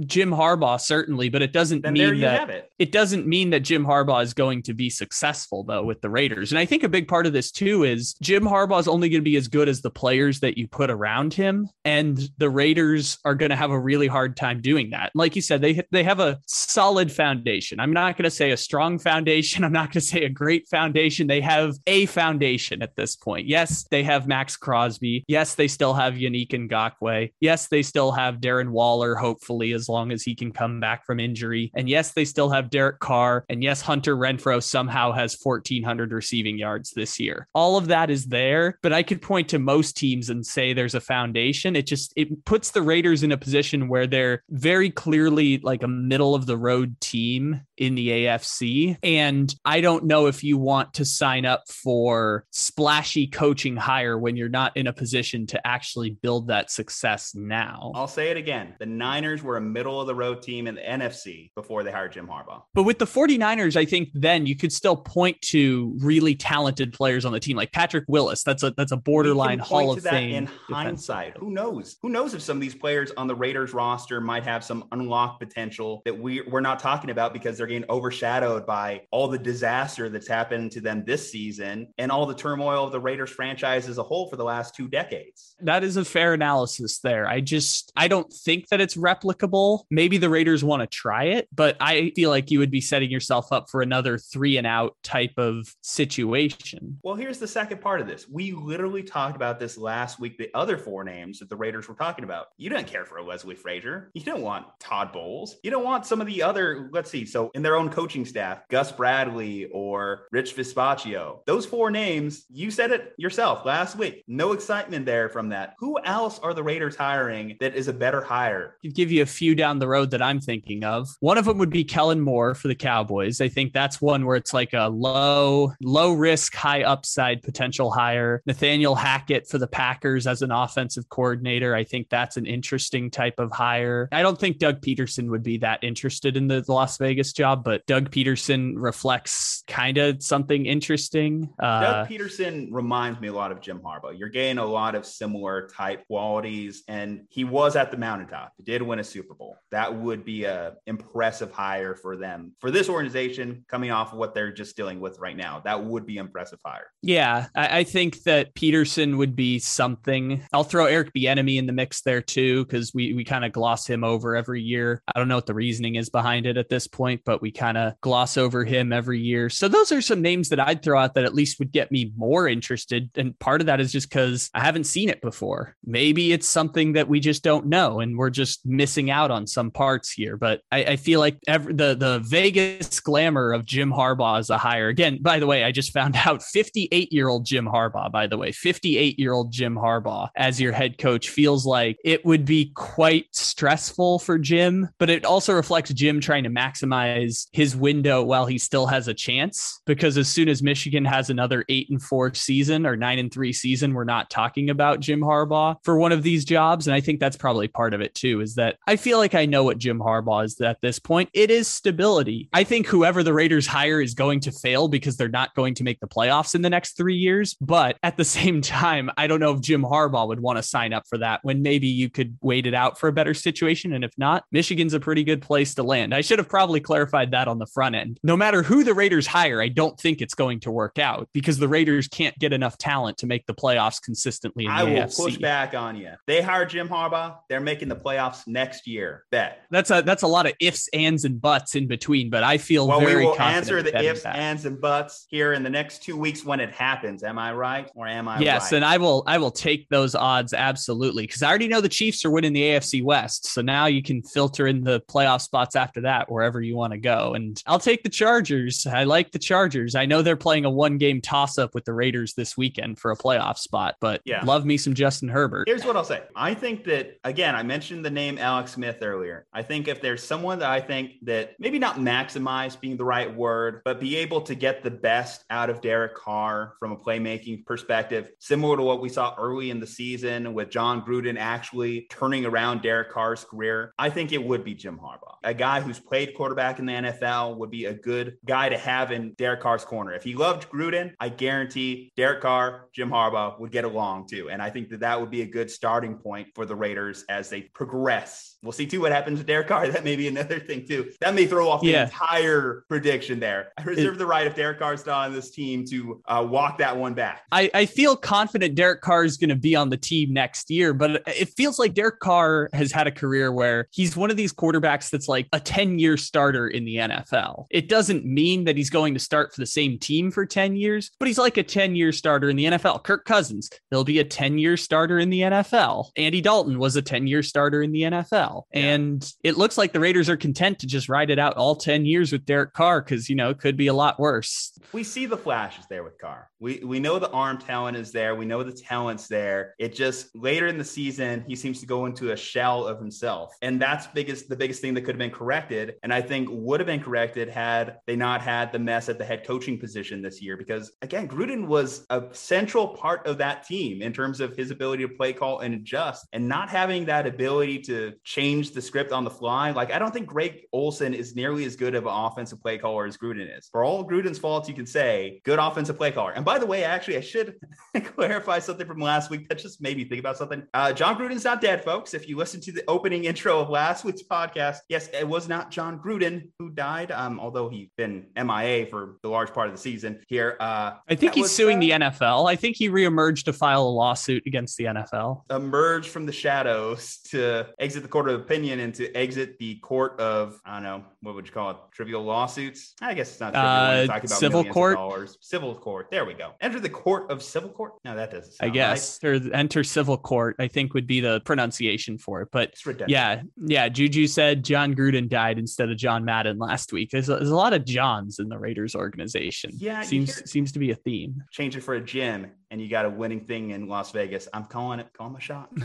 [0.00, 2.70] Jim Harbaugh certainly, but it doesn't then mean that it.
[2.78, 2.92] it.
[2.92, 6.50] doesn't mean that Jim Harbaugh is going to be successful though with the Raiders.
[6.50, 9.20] And I think a big part of this too is Jim Harbaugh is only going
[9.20, 13.18] to be as good as the players that you put around him, and the Raiders
[13.24, 15.12] are going to have a really hard time doing that.
[15.14, 17.78] Like you said, they they have a solid foundation.
[17.78, 19.64] I'm not going to say a strong foundation.
[19.64, 21.26] I'm not going to say a great foundation.
[21.26, 23.46] They have a foundation at this point.
[23.46, 25.24] Yes, they have Maxx Crosby.
[25.28, 27.30] Yes, they still have Yannick Ngakoue.
[27.40, 29.14] Yes, they still have Darren Waller.
[29.14, 31.70] Hopefully as as long as he can come back from injury.
[31.74, 33.44] And yes, they still have Derek Carr.
[33.50, 37.48] And yes, Hunter Renfrow somehow has 1,400 receiving yards this year.
[37.54, 40.94] All of that is there, but I could point to most teams and say there's
[40.94, 41.76] a foundation.
[41.76, 45.88] It just it puts the Raiders in a position where they're very clearly like a
[45.88, 48.96] middle of the road team in the AFC.
[49.02, 54.36] And I don't know if you want to sign up for splashy coaching hire when
[54.36, 57.92] you're not in a position to actually build that success now.
[57.94, 58.74] I'll say it again.
[58.78, 62.12] The Niners were a middle of the road team in the NFC before they hired
[62.12, 62.62] Jim Harbaugh.
[62.74, 67.24] But with the 49ers, I think then you could still point to really talented players
[67.24, 68.44] on the team like Patrick Willis.
[68.44, 70.34] That's a that's a borderline Hall of Fame.
[70.34, 71.96] In hindsight, who knows?
[72.02, 75.40] Who knows if some of these players on the Raiders roster might have some unlocked
[75.40, 80.08] potential that we we're not talking about because they're getting overshadowed by all the disaster
[80.08, 83.98] that's happened to them this season and all the turmoil of the Raiders franchise as
[83.98, 85.56] a whole for the last two decades.
[85.60, 87.26] That is a fair analysis there.
[87.26, 91.48] I just I don't think that it's replicable Maybe the Raiders want to try it,
[91.54, 94.96] but I feel like you would be setting yourself up for another three and out
[95.02, 96.98] type of situation.
[97.02, 98.28] Well, here's the second part of this.
[98.28, 101.94] We literally talked about this last week, the other four names that the Raiders were
[101.94, 102.46] talking about.
[102.56, 104.10] You don't care for a Leslie Frazier.
[104.14, 105.56] You don't want Todd Bowles.
[105.62, 108.66] You don't want some of the other, let's see, so in their own coaching staff,
[108.68, 111.38] Gus Bradley or Rich Bisaccia.
[111.46, 114.24] Those four names, you said it yourself last week.
[114.26, 115.74] No excitement there from that.
[115.78, 118.76] Who else are the Raiders hiring that is a better hire?
[118.84, 121.08] I'll give you a few down the road that I'm thinking of.
[121.20, 123.40] One of them would be Kellen Moore for the Cowboys.
[123.40, 128.42] I think that's one where it's like a low, low risk, high upside potential hire.
[128.46, 131.74] Nathaniel Hackett for the Packers as an offensive coordinator.
[131.74, 134.08] I think that's an interesting type of hire.
[134.12, 137.86] I don't think Doug Pederson would be that interested in the Las Vegas job, but
[137.86, 141.50] Doug Pederson reflects kind of something interesting.
[141.58, 144.18] Uh, Doug Pederson reminds me a lot of Jim Harbaugh.
[144.18, 148.52] You're getting a lot of similar type qualities, and he was at the mountaintop.
[148.56, 149.43] He did win a Super Bowl.
[149.70, 152.52] That would be a impressive hire for them.
[152.60, 156.06] For this organization coming off of what they're just dealing with right now, that would
[156.06, 156.86] be impressive hire.
[157.02, 160.42] Yeah, I, I think that Pederson would be something.
[160.52, 163.86] I'll throw Eric Bieniemy in the mix there too, because we we kind of gloss
[163.86, 165.02] him over every year.
[165.12, 167.76] I don't know what the reasoning is behind it at this point, but we kind
[167.76, 169.50] of gloss over him every year.
[169.50, 172.12] So those are some names that I'd throw out that at least would get me
[172.16, 173.10] more interested.
[173.16, 175.76] And part of that is just because I haven't seen it before.
[175.84, 179.70] Maybe it's something that we just don't know and we're just missing out on some
[179.70, 184.38] parts here, but I, I feel like every, the the Vegas glamour of Jim Harbaugh
[184.38, 184.88] as a hire.
[184.88, 188.10] Again, by the way, I just found out 58 year old Jim Harbaugh.
[188.10, 192.24] By the way, 58 year old Jim Harbaugh as your head coach feels like it
[192.24, 197.74] would be quite stressful for Jim, but it also reflects Jim trying to maximize his
[197.74, 199.80] window while he still has a chance.
[199.86, 203.52] Because as soon as Michigan has another eight and four season or nine and three
[203.52, 206.86] season, we're not talking about Jim Harbaugh for one of these jobs.
[206.86, 209.46] And I think that's probably part of it too, is that I feel like I
[209.46, 211.30] know what Jim Harbaugh is at this point.
[211.32, 212.48] It is stability.
[212.52, 215.84] I think whoever the Raiders hire is going to fail because they're not going to
[215.84, 217.56] make the playoffs in the next three years.
[217.60, 220.92] But at the same time, I don't know if Jim Harbaugh would want to sign
[220.92, 223.92] up for that when maybe you could wait it out for a better situation.
[223.92, 226.14] And if not, Michigan's a pretty good place to land.
[226.14, 228.18] I should have probably clarified that on the front end.
[228.22, 231.58] No matter who the Raiders hire, I don't think it's going to work out because
[231.58, 234.66] the Raiders can't get enough talent to make the playoffs consistently.
[234.66, 235.16] I will AFC.
[235.16, 236.10] push back on you.
[236.26, 237.36] They hired Jim Harbaugh.
[237.48, 239.24] They're making the playoffs next year here?
[239.30, 239.60] Bet.
[239.70, 242.86] That's a that's a lot of ifs, ands, and buts in between, but I feel
[242.86, 243.06] very confident.
[243.06, 244.36] well, very we will answer the ifs, that.
[244.36, 247.22] ands, and buts here in the next two weeks when it happens.
[247.22, 248.76] Am I right or am I Yes, right?
[248.76, 252.24] and I will I will take those odds absolutely because I already know the Chiefs
[252.24, 253.46] are winning the AFC West.
[253.46, 256.98] So now you can filter in the playoff spots after that wherever you want to
[256.98, 257.34] go.
[257.34, 258.86] And I'll take the Chargers.
[258.86, 259.94] I like the Chargers.
[259.94, 263.10] I know they're playing a one game toss up with the Raiders this weekend for
[263.10, 264.44] a playoff spot, but Yeah.
[264.44, 265.68] love me some Justin Herbert.
[265.68, 266.22] Here's what I'll say.
[266.36, 269.46] I think that again, I mentioned the name Alex Smith earlier.
[269.52, 273.34] I think if there's someone that I think that maybe not maximize being the right
[273.34, 277.64] word, but be able to get the best out of Derek Carr from a playmaking
[277.66, 282.44] perspective, similar to what we saw early in the season with Jon Gruden actually turning
[282.44, 285.36] around Derek Carr's career, I think it would be Jim Harbaugh.
[285.42, 289.12] A guy who's played quarterback in the NFL would be a good guy to have
[289.12, 290.12] in Derek Carr's corner.
[290.12, 294.50] If he loved Gruden, I guarantee Derek Carr, Jim Harbaugh would get along too.
[294.50, 297.50] And I think that that would be a good starting point for the Raiders as
[297.50, 298.56] they progress.
[298.62, 299.88] We'll see too what happens to Derek Carr.
[299.94, 301.12] That may be another thing too.
[301.20, 302.04] That may throw off the Yeah.
[302.04, 303.68] entire prediction there.
[303.78, 306.96] I reserve the right if Derek Carr's not on this team to uh, walk that
[306.96, 307.42] one back.
[307.52, 310.92] I, I feel confident Derek Carr is going to be on the team next year,
[310.94, 314.52] but it feels like Derek Carr has had a career where he's one of these
[314.52, 317.66] quarterbacks that's like a 10 year starter in the NFL.
[317.70, 321.10] It doesn't mean that he's going to start for the same team for 10 years,
[321.18, 323.04] but he's like a 10 year starter in the NFL.
[323.04, 326.10] Kirk Cousins, he'll be a 10 year starter in the NFL.
[326.16, 328.62] Andy Dalton was a 10 year starter in the NFL.
[328.74, 328.94] Yeah.
[328.94, 332.06] And it looks like the Raiders are content to just ride it out all 10
[332.06, 334.78] years with Derek Carr because, you know, it could be a lot worse.
[334.92, 336.50] we see the flashes there with Carr.
[336.60, 338.34] We we know the arm talent is there.
[338.34, 339.74] We know the talent's there.
[339.78, 343.54] It just later in the season, he seems to go into a shell of himself.
[343.62, 345.94] And that's biggest the biggest thing that could have been corrected.
[346.02, 349.24] And I think would have been corrected had they not had the mess at the
[349.24, 350.56] head coaching position this year.
[350.56, 355.06] Because again, Gruden was a central part of that team in terms of his ability
[355.06, 356.26] to play call and adjust.
[356.32, 359.70] And not having that ability to change the script on the fly.
[359.70, 363.06] Like I don't think Greg Olson is nearly as good of an offensive play caller
[363.06, 363.68] as Gruden is.
[363.70, 366.32] For all Gruden's faults, you can say good offensive play caller.
[366.32, 367.56] And by the way, actually, I should
[368.16, 370.66] clarify something from last week that just made me think about something.
[370.74, 372.14] Uh, Jon Gruden's not dead, folks.
[372.14, 375.70] If you listen to the opening intro of last week's podcast, yes, it was not
[375.70, 379.80] Jon Gruden who died, um, although he's been MIA for the large part of the
[379.80, 380.56] season here.
[380.60, 382.48] Uh, I think he's was, suing uh, the NFL.
[382.48, 385.42] I think he reemerged to file a lawsuit against the NFL.
[385.50, 390.18] emerge from the shadows to exit the court of opinion and to exit the court
[390.20, 392.94] of I don't know what would you call it trivial lawsuits.
[393.02, 394.96] I guess it's not trivial Uh, talking about civil court?
[394.96, 395.38] dollars.
[395.40, 396.08] Civil court.
[396.10, 396.52] There we go.
[396.60, 397.94] Enter the court of civil court.
[398.04, 398.54] No, that doesn't.
[398.60, 400.56] I guess or enter civil court.
[400.58, 402.48] I think would be the pronunciation for it.
[402.52, 403.88] But It's yeah, yeah.
[403.88, 407.10] Juju said Jon Gruden died instead of John Madden last week.
[407.10, 409.70] There's a, there's a lot of Johns in the Raiders organization.
[409.74, 411.42] Yeah, seems hear- seems to be a theme.
[411.50, 414.48] Change it for a Jim, and you got a winning thing in Las Vegas.
[414.54, 415.08] I'm calling it.
[415.16, 415.70] Calling my shot.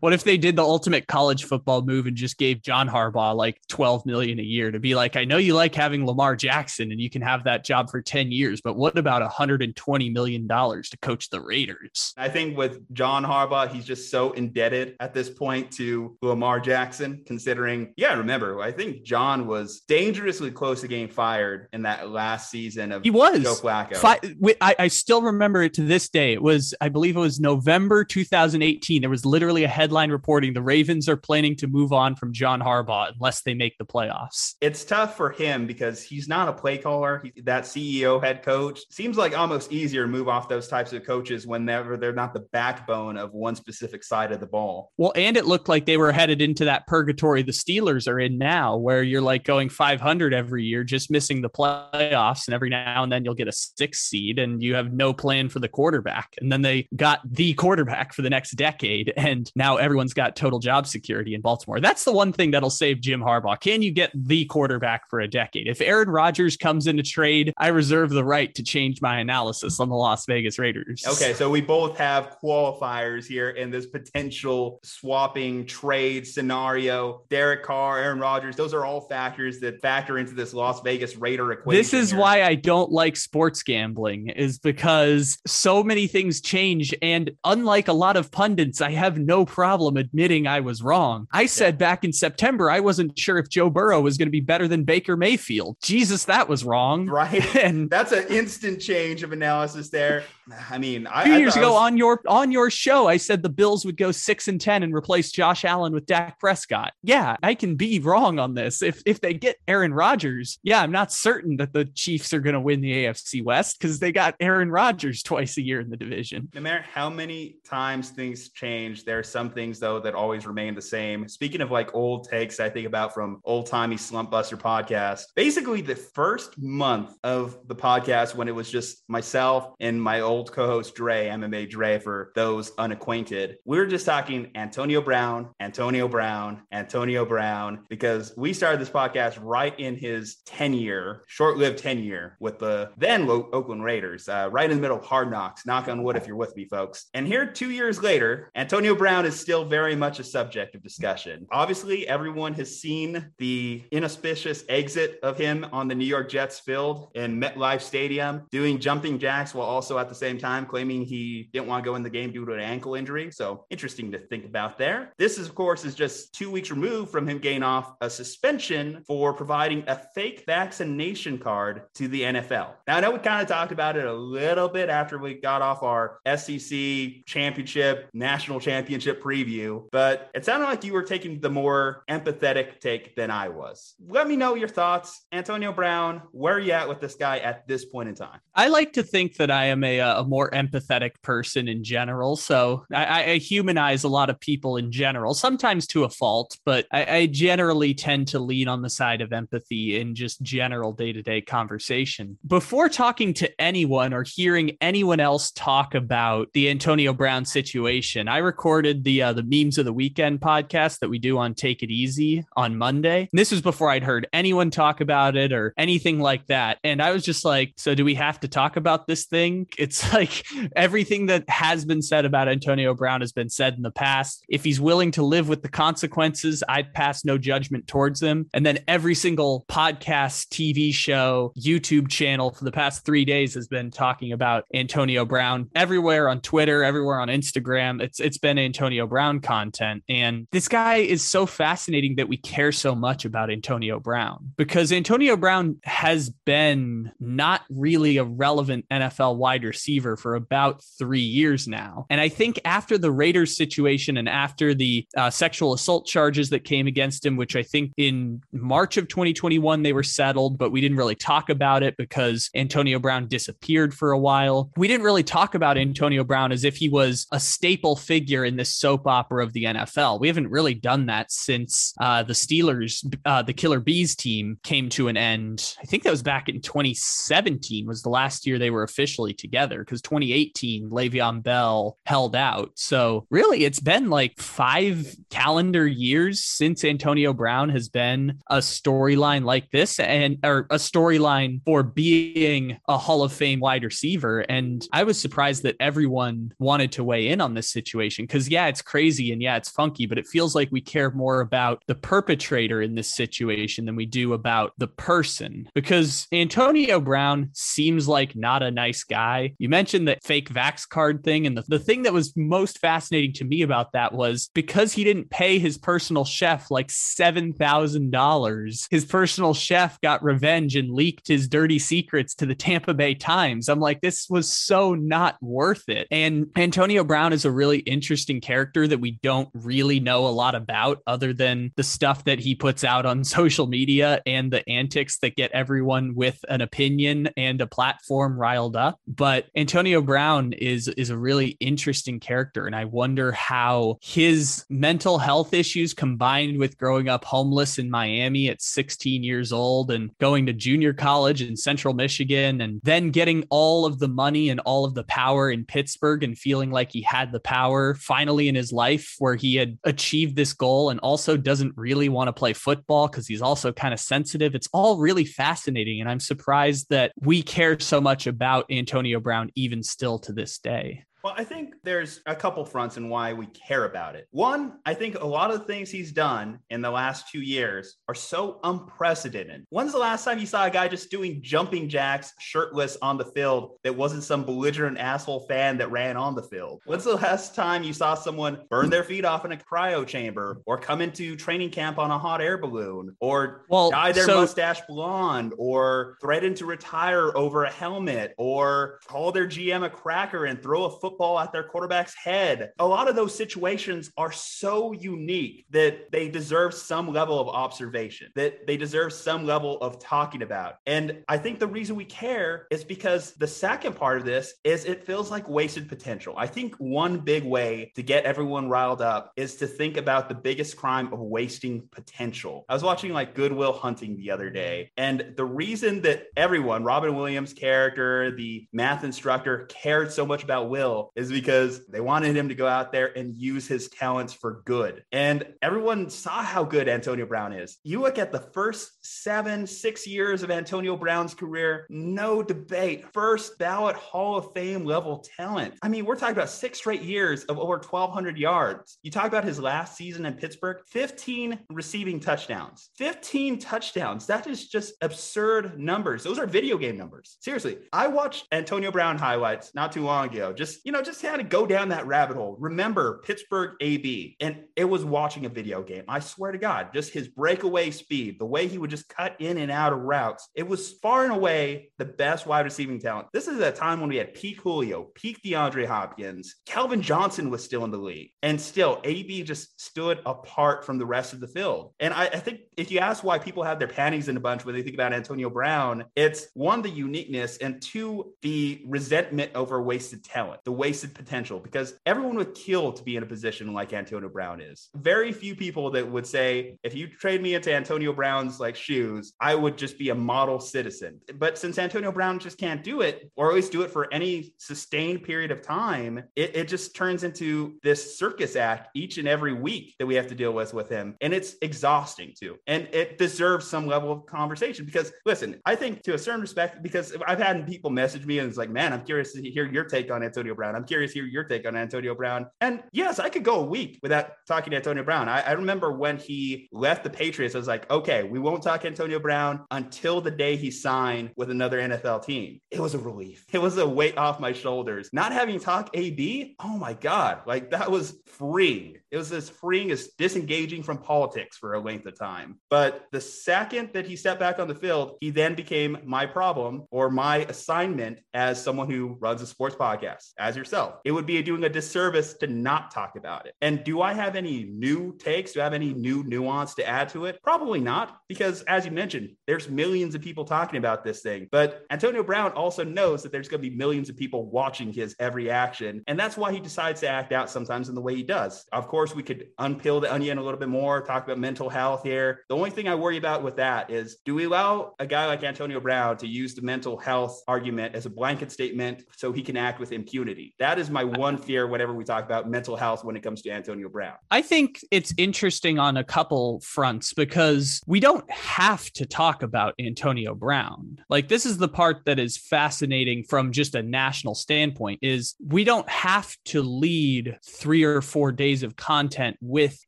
[0.00, 3.60] What if they did the ultimate college football move and just gave John Harbaugh like
[3.68, 7.00] 12 million a year to be like, I know you like having Lamar Jackson and
[7.00, 10.98] you can have that job for 10 years, but what about 120 million dollars to
[10.98, 12.12] coach the Raiders?
[12.16, 17.22] I think with John Harbaugh, he's just so indebted at this point to Lamar Jackson,
[17.26, 22.50] considering, yeah, remember, I think John was dangerously close to getting fired in that last
[22.50, 23.42] season of He was.
[23.42, 23.96] Joe Flacco.
[23.96, 24.20] Fi-
[24.60, 26.32] I, I still remember it to this day.
[26.32, 29.00] It was, I believe it was November 2018.
[29.00, 32.60] There was literally a headline reporting the Ravens are planning to move on from John
[32.60, 34.54] Harbaugh unless they make the playoffs.
[34.60, 37.20] it's tough for him because he's not a play caller.
[37.22, 41.04] He, that CEO head coach seems like almost easier to move off those types of
[41.04, 44.92] coaches whenever they're not the backbone of one specific side of the ball.
[44.96, 48.38] Well, and it looked like they were headed into that purgatory the Steelers are in
[48.38, 52.46] now, where you're like going 500 every year, just missing the playoffs.
[52.46, 55.48] And every now and then you'll get a six seed and you have no plan
[55.48, 56.34] for the quarterback.
[56.40, 59.12] And then they got the quarterback for the next decade.
[59.16, 61.80] And now everyone's got total job security in Baltimore.
[61.80, 63.58] That's the one thing that'll save Jim Harbaugh.
[63.58, 65.66] Can you get the quarterback for a decade?
[65.68, 69.88] If Aaron Rodgers comes into trade, I reserve the right to change my analysis on
[69.88, 71.04] the Las Vegas Raiders.
[71.06, 77.22] Okay, so we both have qualifiers here in this potential swapping trade scenario.
[77.30, 81.52] Derek Carr, Aaron Rodgers, those are all factors that factor into this Las Vegas Raider
[81.52, 81.78] equation.
[81.78, 82.20] This is here.
[82.20, 87.92] why I don't like sports gambling is because so many things change and unlike a
[87.92, 91.26] lot of pundits I have no problem admitting I was wrong.
[91.32, 94.40] I said back in September I wasn't sure if Joe Burrow was going to be
[94.40, 95.76] better than Baker Mayfield.
[95.82, 97.06] Jesus that was wrong.
[97.06, 97.42] right.
[97.62, 100.24] And That's an instant change of analysis there.
[100.70, 103.42] I mean, I, few I years ago was- on your on your show I said
[103.42, 106.92] the Bills would go 6 and 10 and replace Josh Allen with Dak Prescott.
[107.02, 108.82] Yeah, I can be wrong on this.
[108.82, 112.54] If if they get Aaron Rodgers, yeah, I'm not certain that the Chiefs are going
[112.54, 115.96] to win the AFC West cuz they got Aaron Rodgers twice a year in the
[115.96, 116.48] division.
[116.54, 120.74] no matter how many times things change, there are some things though that always remain
[120.74, 121.28] the same.
[121.28, 125.26] Speaking of like old takes, I think about from old timey Slumpbuster podcast.
[125.36, 130.50] Basically, the first month of the podcast when it was just myself and my old
[130.50, 136.62] co-host Dre, MMA Dre, for those unacquainted, we were just talking Antonio Brown, Antonio Brown,
[136.72, 142.90] Antonio Brown, because we started this podcast right in his tenure, short-lived tenure with the
[142.96, 145.64] then Oakland Raiders, uh, right in the middle of hard knocks.
[145.64, 147.06] Knock on wood if you're with me, folks.
[147.14, 151.46] And here, two years later, Antonio Brown is still very much a subject of discussion.
[151.52, 157.10] Obviously, everyone has seen the inauspicious exit of him on the New York Jets field
[157.14, 161.68] in MetLife Stadium, doing jumping jacks while also at the same time claiming he didn't
[161.68, 163.30] want to go in the game due to an ankle injury.
[163.30, 165.12] So interesting to think about there.
[165.18, 169.04] This, is, of course, is just two weeks removed from him getting off a suspension
[169.06, 172.70] for providing a fake vaccination card to the NFL.
[172.86, 175.60] Now, I know we kind of talked about it a little bit after we got
[175.60, 181.50] off our SEC championship, national championship preview, but it sounded like you were taking the
[181.50, 183.94] more empathetic take than I was.
[184.06, 185.26] Let me know your thoughts.
[185.32, 188.40] Antonio Brown, where are you at with this guy at this point in time?
[188.54, 192.36] I like to think that I am a, uh, a more empathetic person in general.
[192.36, 196.86] So I, I, humanize a lot of people in general, sometimes to a fault, but
[196.92, 201.12] I, I generally tend to lean on the side of empathy in just general day
[201.12, 202.38] to day conversation.
[202.46, 208.38] Before talking to anyone or hearing anyone else talk about the Antonio Brown situation, I
[208.38, 211.90] recorded the uh, the memes of the weekend podcast that we do on Take It
[211.90, 213.28] Easy on Monday.
[213.32, 216.78] And this was before I'd heard anyone talk about it or anything like that.
[216.84, 219.66] And I was just like, so do we have to talk about this thing?
[219.82, 220.44] It's like
[220.76, 224.44] everything that has been said about Antonio Brown has been said in the past.
[224.48, 228.48] If he's willing to live with the consequences, I'd pass no judgment towards him.
[228.54, 233.66] And then every single podcast, TV show, YouTube channel for the past three days has
[233.66, 238.00] been talking about Antonio Brown everywhere on Twitter, everywhere on Instagram.
[238.00, 240.02] It's it's been Antonio Brown content.
[240.08, 244.92] And this guy is so fascinating that we care so much about Antonio Brown because
[244.92, 251.68] Antonio Brown has been not really a relevant NFL wide receiver for about three years
[251.68, 252.06] now.
[252.08, 256.64] And I think after the Raiders situation and after the uh, sexual assault charges that
[256.64, 260.80] came against him, which I think in March of 2021 they were settled, but we
[260.80, 264.70] didn't really talk about it because Antonio Brown disappeared for a while.
[264.78, 268.61] We didn't really talk about Antonio Brown as if he was a staple figure in
[268.64, 270.20] soap opera of the NFL.
[270.20, 274.88] We haven't really done that since uh, the Steelers, uh, the Killer Bees team came
[274.90, 275.74] to an end.
[275.80, 279.78] I think that was back in 2017 was the last year they were officially together
[279.78, 282.72] because 2018 Le'Veon Bell held out.
[282.74, 289.44] So really, it's been like five calendar years since Antonio Brown has been a storyline
[289.44, 294.40] like this, and or a storyline for being a Hall of Fame wide receiver.
[294.40, 298.66] And I was surprised that everyone wanted to weigh in on this situation because yeah,
[298.66, 301.94] it's crazy and yeah, it's funky, but it feels like we care more about the
[301.94, 308.36] perpetrator in this situation than we do about the person because Antonio Brown seems like
[308.36, 309.54] not a nice guy.
[309.58, 311.46] You mentioned the fake Vax card thing.
[311.46, 315.02] And the, the thing that was most fascinating to me about that was because he
[315.02, 321.48] didn't pay his personal chef like $7,000, his personal chef got revenge and leaked his
[321.48, 323.70] dirty secrets to the Tampa Bay Times.
[323.70, 326.06] I'm like, this was so not worth it.
[326.10, 330.54] And Antonio Brown is a really interesting character that we don't really know a lot
[330.54, 335.18] about other than the stuff that he puts out on social media and the antics
[335.18, 338.98] that get everyone with an opinion and a platform riled up.
[339.06, 345.18] But Antonio Brown is is a really interesting character and I wonder how his mental
[345.18, 350.46] health issues combined with growing up homeless in Miami at 16 years old and going
[350.46, 354.84] to junior college in Central Michigan and then getting all of the money and all
[354.84, 358.72] of the power in Pittsburgh and feeling like he had the power finally in his
[358.72, 363.08] life where he had achieved this goal and also doesn't really want to play football
[363.08, 364.54] because he's also kind of sensitive.
[364.54, 366.00] It's all really fascinating.
[366.00, 370.58] And I'm surprised that we care so much about Antonio Brown even still to this
[370.58, 371.04] day.
[371.22, 374.26] Well, I think there's a couple fronts in why we care about it.
[374.32, 377.96] One, I think a lot of the things he's done in the last two years
[378.08, 379.64] are so unprecedented.
[379.70, 383.24] When's the last time you saw a guy just doing jumping jacks shirtless on the
[383.24, 386.80] field that wasn't some belligerent asshole fan that ran on the field?
[386.86, 390.60] When's the last time you saw someone burn their feet off in a cryo chamber
[390.66, 394.40] or come into training camp on a hot air balloon or well, dye their so-
[394.40, 400.46] mustache blonde or threaten to retire over a helmet or call their GM a cracker
[400.46, 401.11] and throw a football?
[401.12, 402.72] Football at their quarterback's head.
[402.78, 408.30] A lot of those situations are so unique that they deserve some level of observation,
[408.34, 410.76] that they deserve some level of talking about.
[410.86, 414.86] And I think the reason we care is because the second part of this is
[414.86, 416.32] it feels like wasted potential.
[416.38, 420.34] I think one big way to get everyone riled up is to think about the
[420.34, 422.64] biggest crime of wasting potential.
[422.70, 426.84] I was watching like Good Will Hunting the other day, and the reason that everyone,
[426.84, 432.36] Robin Williams' character, the math instructor, cared so much about Will is because they wanted
[432.36, 435.04] him to go out there and use his talents for good.
[435.12, 437.78] And everyone saw how good Antonio Brown is.
[437.82, 443.04] You look at the first seven, six years of Antonio Brown's career, no debate.
[443.12, 445.74] First ballot Hall of Fame level talent.
[445.82, 448.98] I mean, we're talking about six straight years of over 1,200 yards.
[449.02, 452.90] You talk about his last season in Pittsburgh, 15 receiving touchdowns.
[452.96, 454.26] 15 touchdowns.
[454.26, 456.22] That is just absurd numbers.
[456.22, 457.36] Those are video game numbers.
[457.40, 460.52] Seriously, I watched Antonio Brown highlights not too long ago.
[460.52, 462.56] Just, you know, just had to go down that rabbit hole.
[462.58, 466.04] Remember Pittsburgh AB, and it was watching a video game.
[466.08, 469.58] I swear to God, just his breakaway speed, the way he would just cut in
[469.58, 470.48] and out of routes.
[470.54, 473.28] It was far and away the best wide receiving talent.
[473.32, 476.56] This is a time when we had peak Julio, peak DeAndre Hopkins.
[476.66, 481.06] Calvin Johnson was still in the league, and still AB just stood apart from the
[481.06, 481.94] rest of the field.
[482.00, 484.64] And I, I think if you ask why people have their panties in a bunch
[484.64, 489.82] when they think about Antonio Brown, it's one, the uniqueness, and two, the resentment over
[489.82, 493.92] wasted talent, the wasted potential, because everyone would kill to be in a position like
[493.92, 494.88] Antonio Brown is.
[494.96, 499.32] Very few people that would say, if you trade me into Antonio Brown's like shoes,
[499.40, 501.20] I would just be a model citizen.
[501.36, 504.54] But since Antonio Brown just can't do it, or at least do it for any
[504.58, 509.54] sustained period of time, it, it just turns into this circus act each and every
[509.54, 511.14] week that we have to deal with with him.
[511.20, 512.56] And it's exhausting too.
[512.66, 516.82] And it deserves some level of conversation because listen, I think to a certain respect,
[516.82, 519.84] because I've had people message me and it's like, man, I'm curious to hear your
[519.84, 520.71] take on Antonio Brown.
[520.76, 522.48] I'm curious hear your take on Antonio Brown.
[522.60, 525.28] And yes, I could go a week without talking to Antonio Brown.
[525.28, 528.84] I, I remember when he left the Patriots, I was like, okay, we won't talk
[528.84, 532.60] Antonio Brown until the day he signed with another NFL team.
[532.70, 533.44] It was a relief.
[533.52, 535.10] It was a weight off my shoulders.
[535.12, 538.96] Not having talk AB, oh my God, like that was freeing.
[539.10, 542.58] It was as freeing as disengaging from politics for a length of time.
[542.70, 546.84] But the second that he stepped back on the field, he then became my problem
[546.90, 550.96] or my assignment as someone who runs a sports podcast, as yourself.
[551.04, 553.54] It would be doing a disservice to not talk about it.
[553.60, 555.52] And do I have any new takes?
[555.52, 557.38] Do I have any new nuance to add to it?
[557.42, 561.48] Probably not, because as you mentioned, there's millions of people talking about this thing.
[561.52, 565.14] But Antonio Brown also knows that there's going to be millions of people watching his
[565.18, 566.02] every action.
[566.06, 568.64] And that's why he decides to act out sometimes in the way he does.
[568.72, 571.68] Of course, course, we could unpeel the onion a little bit more, talk about mental
[571.68, 572.44] health here.
[572.48, 575.42] The only thing I worry about with that is do we allow a guy like
[575.42, 579.56] Antonio Brown to use the mental health argument as a blanket statement so he can
[579.56, 580.41] act with impunity?
[580.58, 583.50] That is my one fear whenever we talk about mental health when it comes to
[583.50, 584.14] Antonio Brown.
[584.30, 589.74] I think it's interesting on a couple fronts because we don't have to talk about
[589.78, 590.98] Antonio Brown.
[591.08, 595.64] Like this is the part that is fascinating from just a national standpoint is we
[595.64, 599.78] don't have to lead 3 or 4 days of content with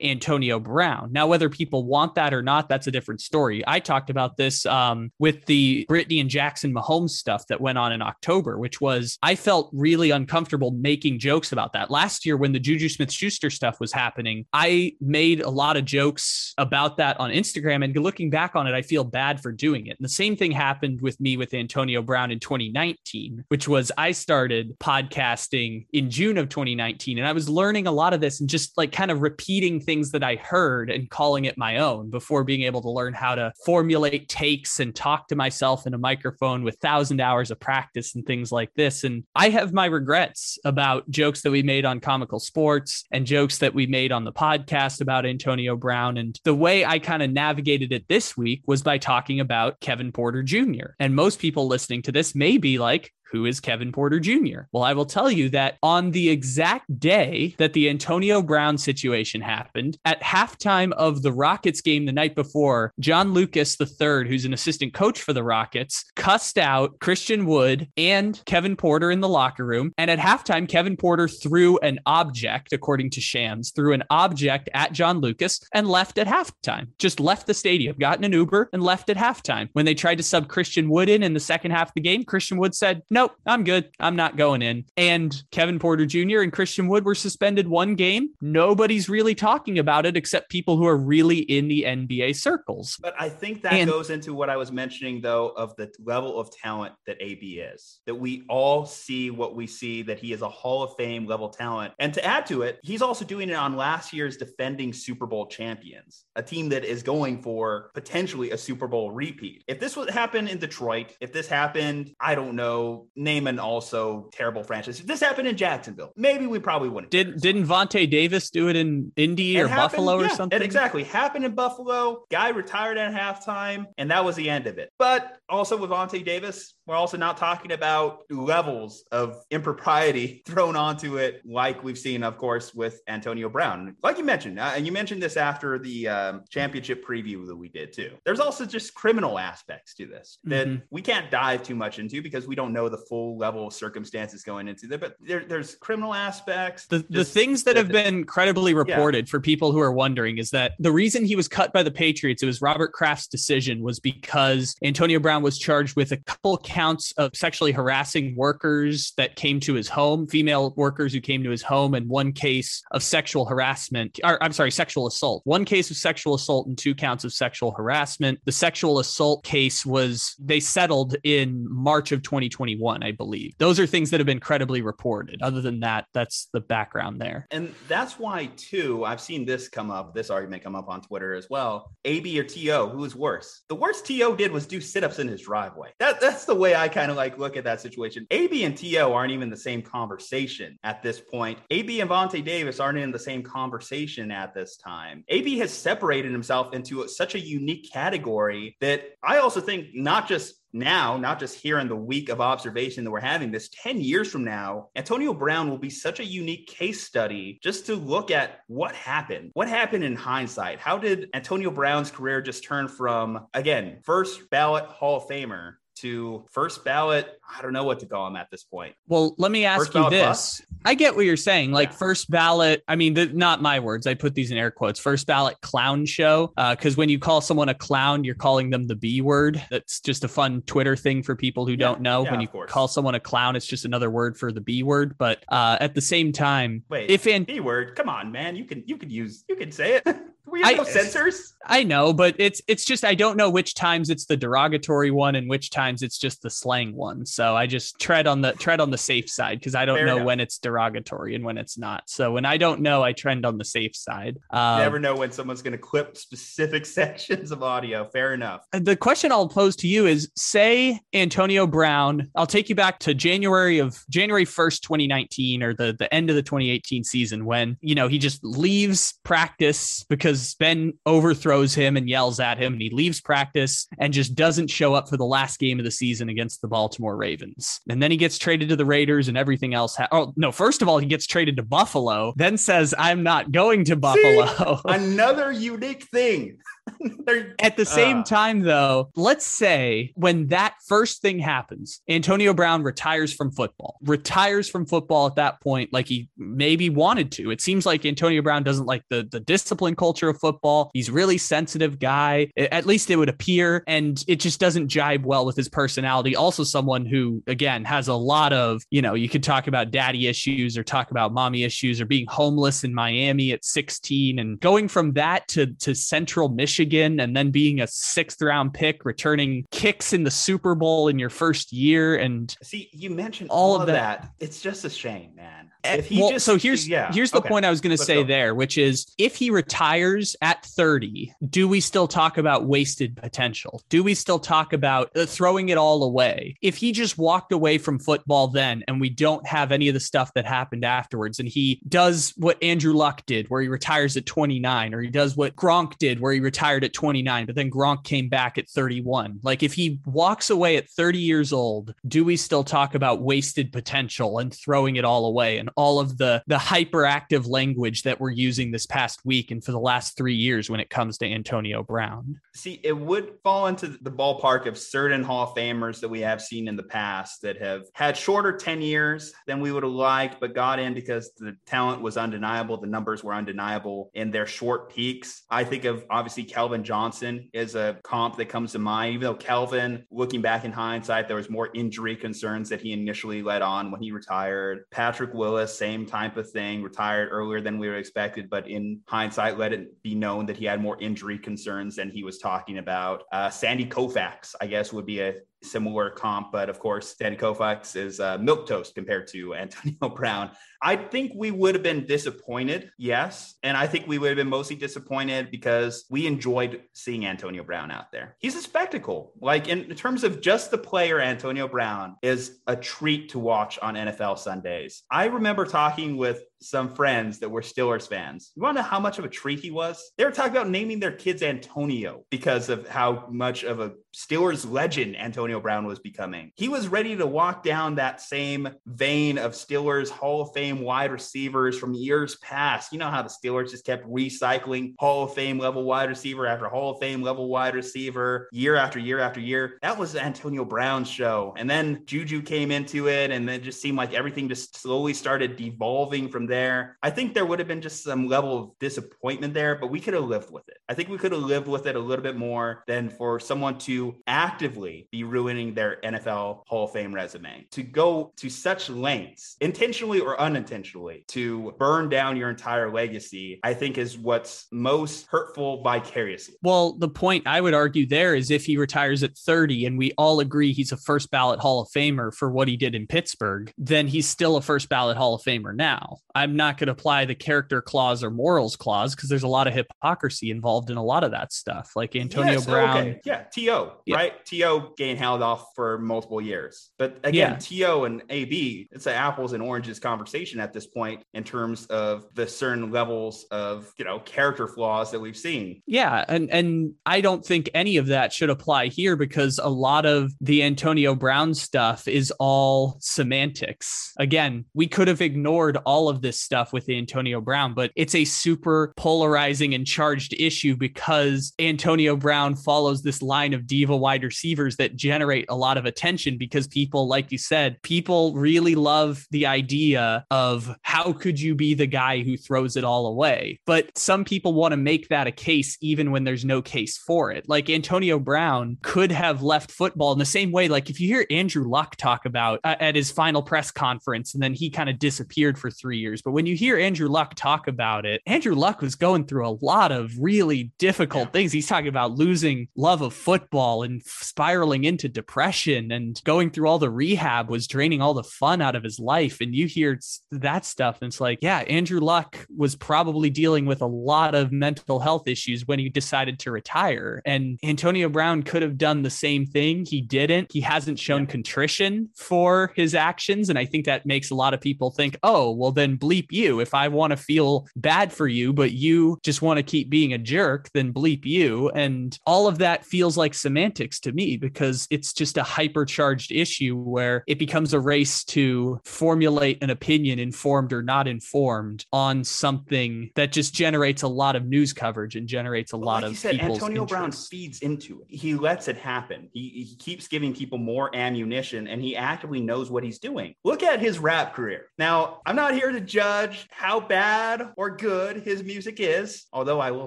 [0.01, 1.11] Antonio Brown.
[1.13, 3.63] Now, whether people want that or not, that's a different story.
[3.67, 7.93] I talked about this um, with the Brittany and Jackson Mahomes stuff that went on
[7.93, 11.91] in October, which was I felt really uncomfortable making jokes about that.
[11.91, 15.85] Last year, when the Juju Smith Schuster stuff was happening, I made a lot of
[15.85, 17.85] jokes about that on Instagram.
[17.85, 19.97] And looking back on it, I feel bad for doing it.
[19.99, 24.13] And the same thing happened with me with Antonio Brown in 2019, which was I
[24.13, 27.19] started podcasting in June of 2019.
[27.19, 30.11] And I was learning a lot of this and just like kind of repeating things
[30.13, 33.53] that I heard and calling it my own before being able to learn how to
[33.65, 38.27] formulate takes and talk to myself in a microphone with thousand hours of practice and
[38.27, 39.05] things like this.
[39.05, 40.34] And I have my regrets
[40.65, 44.33] about jokes that we made on comical sports and jokes that we made on the
[44.33, 46.17] podcast about Antonio Brown.
[46.17, 50.13] And the way I kind of navigated it this week was by talking about Kevin
[50.13, 50.95] Porter Jr.
[50.99, 54.61] And most people listening to this may be like, who is Kevin Porter Jr.?
[54.73, 59.41] Well, I will tell you that on the exact day that the Antonio Brown situation
[59.41, 64.55] happened, at halftime of the Rockets game the night before, John Lucas III, who's an
[64.55, 69.65] assistant coach for the Rockets, cussed out Christian Wood and Kevin Porter in the locker
[69.65, 69.93] room.
[69.99, 74.93] And at halftime, Kevin Porter threw an object, according to Shams, threw an object at
[74.93, 76.87] John Lucas and left at halftime.
[76.99, 79.71] Just left the stadium, got in an Uber and left at halftime.
[79.73, 82.23] When they tried to sub Christian Wood in in the second half of the game,
[82.23, 83.91] Christian Wood said, no, nope, I'm good.
[83.99, 84.85] I'm not going in.
[84.97, 86.41] And Kevin Porter Jr.
[86.41, 88.31] and Christian Wood were suspended one game.
[88.43, 92.99] Nobody's really talking about it except people who are really in the NBA circles.
[93.01, 96.39] But I think that and, goes into what I was mentioning, though, of the level
[96.39, 98.01] of talent that AB is.
[98.07, 101.49] That we all see what we see, that he is a Hall of Fame level
[101.49, 101.95] talent.
[101.99, 105.47] And to add to it, he's also doing it on last year's defending Super Bowl
[105.47, 109.65] champions, a team that is going for potentially a Super Bowl repeat.
[109.67, 114.29] If this would happen in Detroit, if this happened, I don't know, name an also
[114.33, 115.01] terrible franchise.
[115.01, 117.11] If this happened in Jacksonville, maybe we probably wouldn't.
[117.11, 120.57] Did didn't Vontae Davis do it in Indy or happened, Buffalo or something?
[120.57, 122.25] It exactly happened in Buffalo.
[122.31, 124.91] Guy retired at halftime, and that was the end of it.
[124.99, 131.19] But also with Vontae Davis, we're also not talking about levels of impropriety thrown onto
[131.19, 133.97] it, like we've seen, of course, with Antonio Brown.
[134.03, 137.69] Like you mentioned, uh, and you mentioned this after the um, championship preview that we
[137.69, 138.13] did too.
[138.25, 140.85] There's also just criminal aspects to this that mm-hmm.
[140.91, 144.43] we can't dive too much into because we don't know the full level of circumstances
[144.43, 144.99] going into there.
[144.99, 146.87] But there, there's criminal aspects.
[146.87, 149.31] The, the things that have been credibly reported yeah.
[149.31, 152.43] for people who are wondering is that the reason he was cut by the Patriots,
[152.43, 157.13] it was Robert Kraft's decision, was because Antonio Brown was charged with a couple counts
[157.19, 161.63] of sexually harassing workers that came to his home, female workers who came to his
[161.63, 165.43] home, and one case of sexual harassment, or I'm sorry, sexual assault.
[165.45, 168.41] One case of sexual assault and two counts of sexual harassment.
[168.45, 173.55] The sexual assault case was, they settled in March of 2021, I believe.
[173.59, 175.41] Those are things that have been credibly reported.
[175.43, 177.47] Other than that, that's the background there.
[177.53, 181.35] And that's why, too, I've seen this come up, this argument come up on Twitter
[181.35, 181.93] as well.
[182.05, 183.63] AB or TO, who is worse?
[183.69, 185.93] The worst TO did was do sit ups in his driveway.
[186.01, 188.27] That, that's the way I kind of like look at that situation.
[188.31, 191.59] AB and TO aren't even the same conversation at this point.
[191.71, 195.25] AB and Vontae Davis aren't in the same conversation at this time.
[195.29, 200.55] AB has separated himself into such a unique category that I also think not just
[200.73, 204.31] now, not just here in the week of observation that we're having this 10 years
[204.31, 208.61] from now, Antonio Brown will be such a unique case study just to look at
[208.67, 209.51] what happened.
[209.53, 210.81] What happened in hindsight?
[210.81, 216.45] How did Antonio Brown's career just turn from, again, first ballot Hall of Famer to
[216.51, 217.39] first ballot.
[217.57, 218.95] I don't know what to call him at this point.
[219.07, 220.23] Well, let me ask first you this.
[220.23, 220.65] Bust?
[220.85, 221.73] I get what you're saying.
[221.73, 221.97] Like yeah.
[221.97, 224.07] first ballot, I mean, the, not my words.
[224.07, 225.01] I put these in air quotes.
[225.01, 226.53] First ballot clown show.
[226.57, 229.63] Because uh, when you call someone a clown, you're calling them the B word.
[229.71, 231.79] That's just a fun Twitter thing for people who yeah.
[231.79, 232.25] don't know.
[232.25, 235.17] Yeah, when you call someone a clown, it's just another word for the B word.
[235.19, 238.65] But uh, at the same time, wait, if in B word, come on, man, you
[238.65, 240.17] can you can use you can say it.
[240.47, 241.55] We have I, no censors.
[241.67, 245.35] I know, but it's it's just I don't know which times it's the derogatory one
[245.35, 247.25] and which times it's just the slang one.
[247.25, 250.07] So I just tread on the tread on the safe side because I don't Fair
[250.07, 250.27] know enough.
[250.27, 252.05] when it's derogatory and when it's not.
[252.11, 254.39] So when I don't know, I trend on the safe side.
[254.51, 258.05] Um, never know when someone's going to clip specific sections of audio.
[258.11, 258.67] Fair enough.
[258.73, 262.31] The question I'll pose to you is: Say Antonio Brown.
[262.35, 266.29] I'll take you back to January of January first, twenty nineteen, or the the end
[266.29, 270.93] of the twenty eighteen season when you know he just leaves practice because because Ben
[271.07, 275.09] overthrows him and yells at him, and he leaves practice and just doesn't show up
[275.09, 277.81] for the last game of the season against the Baltimore Ravens.
[277.89, 279.97] And then he gets traded to the Raiders, and everything else.
[279.97, 280.51] Ha- oh no!
[280.51, 284.77] First of all, he gets traded to Buffalo, then says, "I'm not going to Buffalo."
[284.77, 286.59] See, another unique thing.
[287.59, 292.83] At the same uh, time, though, let's say when that first thing happens, Antonio Brown
[292.83, 297.51] retires from football, retires from football at that point, like he maybe wanted to.
[297.51, 300.91] It seems like Antonio Brown doesn't like the, the discipline culture of football.
[300.95, 302.51] He's really sensitive guy.
[302.57, 303.85] At least it would appear.
[303.87, 306.37] And it just doesn't jibe well with his personality.
[306.37, 310.27] Also, someone who, again, has a lot of, you know, you could talk about daddy
[310.27, 314.89] issues or talk about mommy issues or being homeless in Miami at 16 and going
[314.89, 319.67] from that to, to Central Michigan Michigan and then being a sixth round pick, returning
[319.71, 322.17] kicks in the Super Bowl in your first year.
[322.17, 324.23] And see, you mentioned all, all of that.
[324.23, 324.31] that.
[324.41, 325.71] It's just a shame, man.
[325.85, 327.49] Eh, if he well, just, so here's yeah, here's the okay.
[327.49, 328.25] point I was going to say go.
[328.25, 333.83] there, which is if he retires at 30, do we still talk about wasted potential?
[333.89, 336.57] Do we still talk about uh, throwing it all away?
[336.63, 340.01] If he just walked away from football then and we don't have any of the
[340.01, 344.27] stuff that happened afterwards and he does what Andrew Luck did where he retires at
[344.27, 348.05] 29 or he does what Gronk did where he retired at 29 but then Gronk
[348.05, 349.41] came back at 31.
[349.43, 353.73] Like if he walks away at 30 years old, do we still talk about wasted
[353.73, 358.31] potential and throwing it all away and all of the the hyperactive language that we're
[358.31, 361.83] using this past week and for the last three years when it comes to Antonio
[361.83, 362.41] Brown.
[362.55, 366.43] See, it would fall into the ballpark of certain Hall of Famers that we have
[366.43, 370.41] seen in the past that have had shorter 10 years than we would have liked,
[370.41, 372.77] but got in because the talent was undeniable.
[372.81, 375.43] The numbers were undeniable in their short peaks.
[375.51, 379.25] I think of obviously Kel Calvin Johnson is a comp that comes to mind, even
[379.25, 383.61] though Calvin, looking back in hindsight, there was more injury concerns that he initially led
[383.61, 384.85] on when he retired.
[384.91, 389.59] Patrick Willis, same type of thing, retired earlier than we were expected, but in hindsight,
[389.59, 393.25] let it be known that he had more injury concerns than he was talking about.
[393.33, 395.35] Uh, Sandy Koufax, I guess, would be a
[395.65, 400.51] similar comp, but of course, Sandy Koufax is uh, milk toast compared to Antonio Brown.
[400.83, 403.55] I think we would have been disappointed, yes.
[403.63, 407.91] And I think we would have been mostly disappointed because we enjoyed seeing Antonio Brown
[407.91, 408.37] out there.
[408.39, 409.33] He's a spectacle.
[409.41, 413.95] Like in terms of just the player, Antonio Brown is a treat to watch on
[413.95, 415.05] NFL Sundays.
[415.11, 418.53] I remember talking with some friends that were Steelers fans.
[418.55, 420.13] You want to know how much of a treat he was?
[420.17, 424.71] They were talking about naming their kids Antonio because of how much of a Steelers
[424.71, 426.53] legend Antonio Brown was becoming.
[426.55, 431.11] He was ready to walk down that same vein of Steelers Hall of Fame wide
[431.11, 432.93] receivers from years past.
[432.93, 436.69] You know how the Steelers just kept recycling Hall of Fame level wide receiver after
[436.69, 439.79] Hall of Fame level wide receiver year after year after year.
[439.83, 441.55] That was Antonio Brown's show.
[441.57, 445.15] And then Juju came into it, and then it just seemed like everything just slowly
[445.15, 446.54] started devolving from there.
[447.03, 450.15] I think there would have been just some level of disappointment there, but we could
[450.15, 450.79] have lived with it.
[450.89, 453.79] I think we could have lived with it a little bit more than for someone
[453.79, 459.57] to actively be ruining their NFL Hall of Fame resume, to go to such lengths,
[459.61, 465.83] intentionally or unintentionally, to burn down your entire legacy, I think is what's most hurtful
[465.83, 466.55] vicariously.
[466.63, 470.13] Well, the point I would argue there is if he retires at 30 and we
[470.19, 473.73] all agree he's a first ballot Hall of Famer for what he did in Pittsburgh,
[473.79, 476.19] then he's still a first ballot Hall of Famer now.
[476.35, 479.67] I'm not going to apply the character clause or morals clause because there's a lot
[479.67, 481.93] of hypocrisy involved in a lot of that stuff.
[481.95, 482.97] Like Antonio yes, Brown.
[482.97, 483.21] Okay.
[483.25, 484.17] Yeah, T.O., yeah.
[484.17, 484.45] right?
[484.45, 484.95] T.O.
[484.97, 486.91] gained held off for multiple years.
[486.99, 487.57] But again, yeah.
[487.57, 488.05] T.O.
[488.05, 492.47] and A.B., it's an apples and oranges conversation at this point in terms of the
[492.47, 495.83] certain levels of, you know, character flaws that we've seen.
[495.87, 496.25] Yeah.
[496.29, 500.33] And, and I don't think any of that should apply here because a lot of
[500.41, 504.13] the Antonio Brown stuff is all semantics.
[504.19, 508.25] Again, we could have ignored all of this stuff with Antonio Brown, but it's a
[508.25, 514.77] super polarizing and charged issue because Antonio Brown follows this line of diva wide receivers
[514.77, 519.47] that generate a lot of attention because people, like you said, people really love the
[519.47, 523.61] idea of how could you be the guy who throws it all away?
[523.67, 527.31] But some people want to make that a case even when there's no case for
[527.31, 527.49] it.
[527.49, 530.69] Like Antonio Brown could have left football in the same way.
[530.69, 534.43] Like if you hear Andrew Luck talk about uh, at his final press conference and
[534.43, 536.14] then he kind of disappeared for three years.
[536.23, 539.59] But when you hear Andrew Luck talk about it, Andrew Luck was going through a
[539.61, 541.53] lot of really difficult things.
[541.53, 546.79] He's talking about losing love of football and spiraling into depression and going through all
[546.79, 549.41] the rehab was draining all the fun out of his life.
[549.41, 549.99] And you hear
[550.31, 554.53] that stuff, and it's like, yeah, Andrew Luck was probably dealing with a lot of
[554.53, 557.23] mental health issues when he decided to retire.
[557.25, 559.85] And Antonio Brown could have done the same thing.
[559.85, 560.53] He didn't.
[560.53, 561.29] He hasn't shown yeah.
[561.29, 563.49] contrition for his actions.
[563.51, 566.61] And I think that makes a lot of people think, oh, well, then bleep you.
[566.61, 570.13] If I want to feel bad for you, but you just want to keep being
[570.13, 571.71] a jerk, then bleep you.
[571.71, 576.77] And all of that feels like semantics to me because it's just a hypercharged issue
[576.77, 583.11] where it becomes a race to formulate an opinion, informed or not informed, on something
[583.15, 586.19] that just generates a lot of news coverage and generates a but lot like of.
[586.19, 586.89] Said, Antonio interest.
[586.89, 588.15] Brown feeds into it.
[588.15, 589.29] He lets it happen.
[589.33, 593.35] He, he keeps giving people more ammunition, and he actively knows what he's doing.
[593.45, 594.67] Look at his rap career.
[594.79, 599.71] Now, I'm not here to judge how bad or good his music is, although I
[599.71, 599.87] will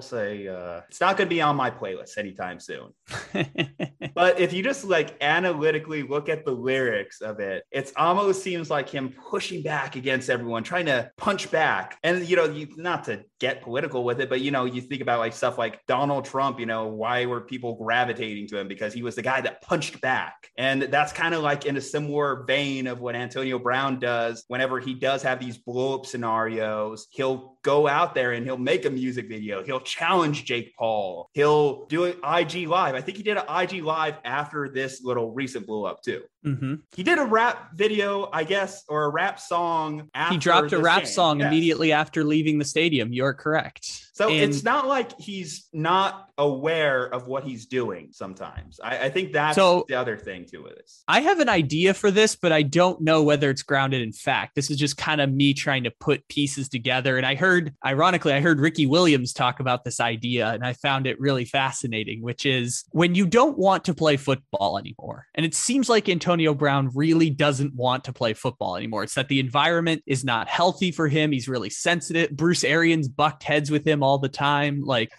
[0.00, 2.94] say uh, it's not going to be on my playlist anytime soon.
[4.14, 8.70] but if you just like analytically look at the lyrics of it, it almost seems
[8.70, 11.98] like him pushing back against everyone, trying to punch back.
[12.02, 15.02] And, you know, you, not to get political with it, but, you know, you think
[15.02, 18.66] about like stuff like Donald Trump, you know, why were people gravitating to him?
[18.66, 20.48] Because he was the guy that punched back.
[20.56, 24.80] And that's kind of like in a similar vein of what Antonio Brown does whenever
[24.80, 27.06] he does have these blow up scenarios.
[27.10, 29.62] He'll go out there and he'll make a music video.
[29.62, 31.28] He'll challenge Jake Paul.
[31.32, 32.94] He'll do an IG live.
[32.94, 36.22] I think he did an IG live after this little recent blow up too.
[36.44, 36.74] Mm-hmm.
[36.94, 40.08] He did a rap video, I guess, or a rap song.
[40.30, 41.06] he dropped a rap game.
[41.06, 41.48] song yes.
[41.48, 43.12] immediately after leaving the stadium.
[43.12, 44.07] You're correct.
[44.18, 48.80] So and it's not like he's not aware of what he's doing sometimes.
[48.82, 51.04] I, I think that's so, the other thing to this.
[51.06, 54.56] I have an idea for this, but I don't know whether it's grounded in fact.
[54.56, 57.16] This is just kind of me trying to put pieces together.
[57.16, 61.06] And I heard, ironically, I heard Ricky Williams talk about this idea and I found
[61.06, 65.26] it really fascinating, which is when you don't want to play football anymore.
[65.36, 69.04] And it seems like Antonio Brown really doesn't want to play football anymore.
[69.04, 71.30] It's that the environment is not healthy for him.
[71.30, 72.30] He's really sensitive.
[72.30, 74.82] Bruce Arians bucked heads with him all the time.
[74.84, 75.12] Like,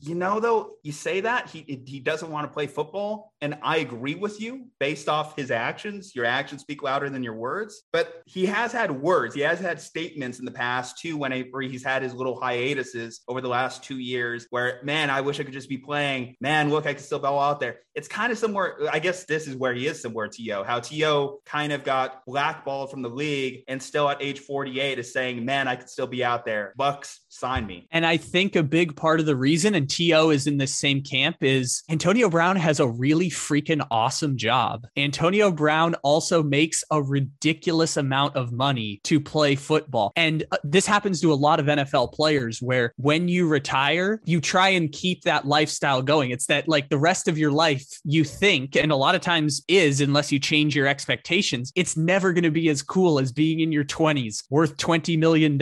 [0.00, 3.78] you know, though, you say that he he doesn't want to play football, and I
[3.78, 6.14] agree with you based off his actions.
[6.14, 7.82] Your actions speak louder than your words.
[7.92, 9.34] But he has had words.
[9.34, 13.40] He has had statements in the past too, when he's had his little hiatuses over
[13.40, 16.36] the last two years, where man, I wish I could just be playing.
[16.40, 17.80] Man, look, I can still go out there.
[17.94, 18.78] It's kind of somewhere.
[18.92, 20.28] I guess this is where he is somewhere.
[20.28, 21.40] To how T.O.
[21.44, 25.66] kind of got blackballed from the league, and still at age 48 is saying, man,
[25.66, 26.74] I could still be out there.
[26.76, 27.88] Bucks sign me.
[27.90, 30.30] And I think a big part of the reason, and T.O.
[30.30, 34.86] is in the same camp, is Antonio Brown has a really freaking awesome job.
[34.96, 40.12] Antonio Brown also makes a ridiculous amount of money to play football.
[40.16, 44.40] And uh, this happens to a lot of NFL players where when you retire, you
[44.40, 46.30] try and keep that lifestyle going.
[46.30, 49.62] It's that like the rest of your life, you think, and a lot of times
[49.68, 53.60] is, unless you change your expectations, it's never going to be as cool as being
[53.60, 55.60] in your 20s, worth $20 million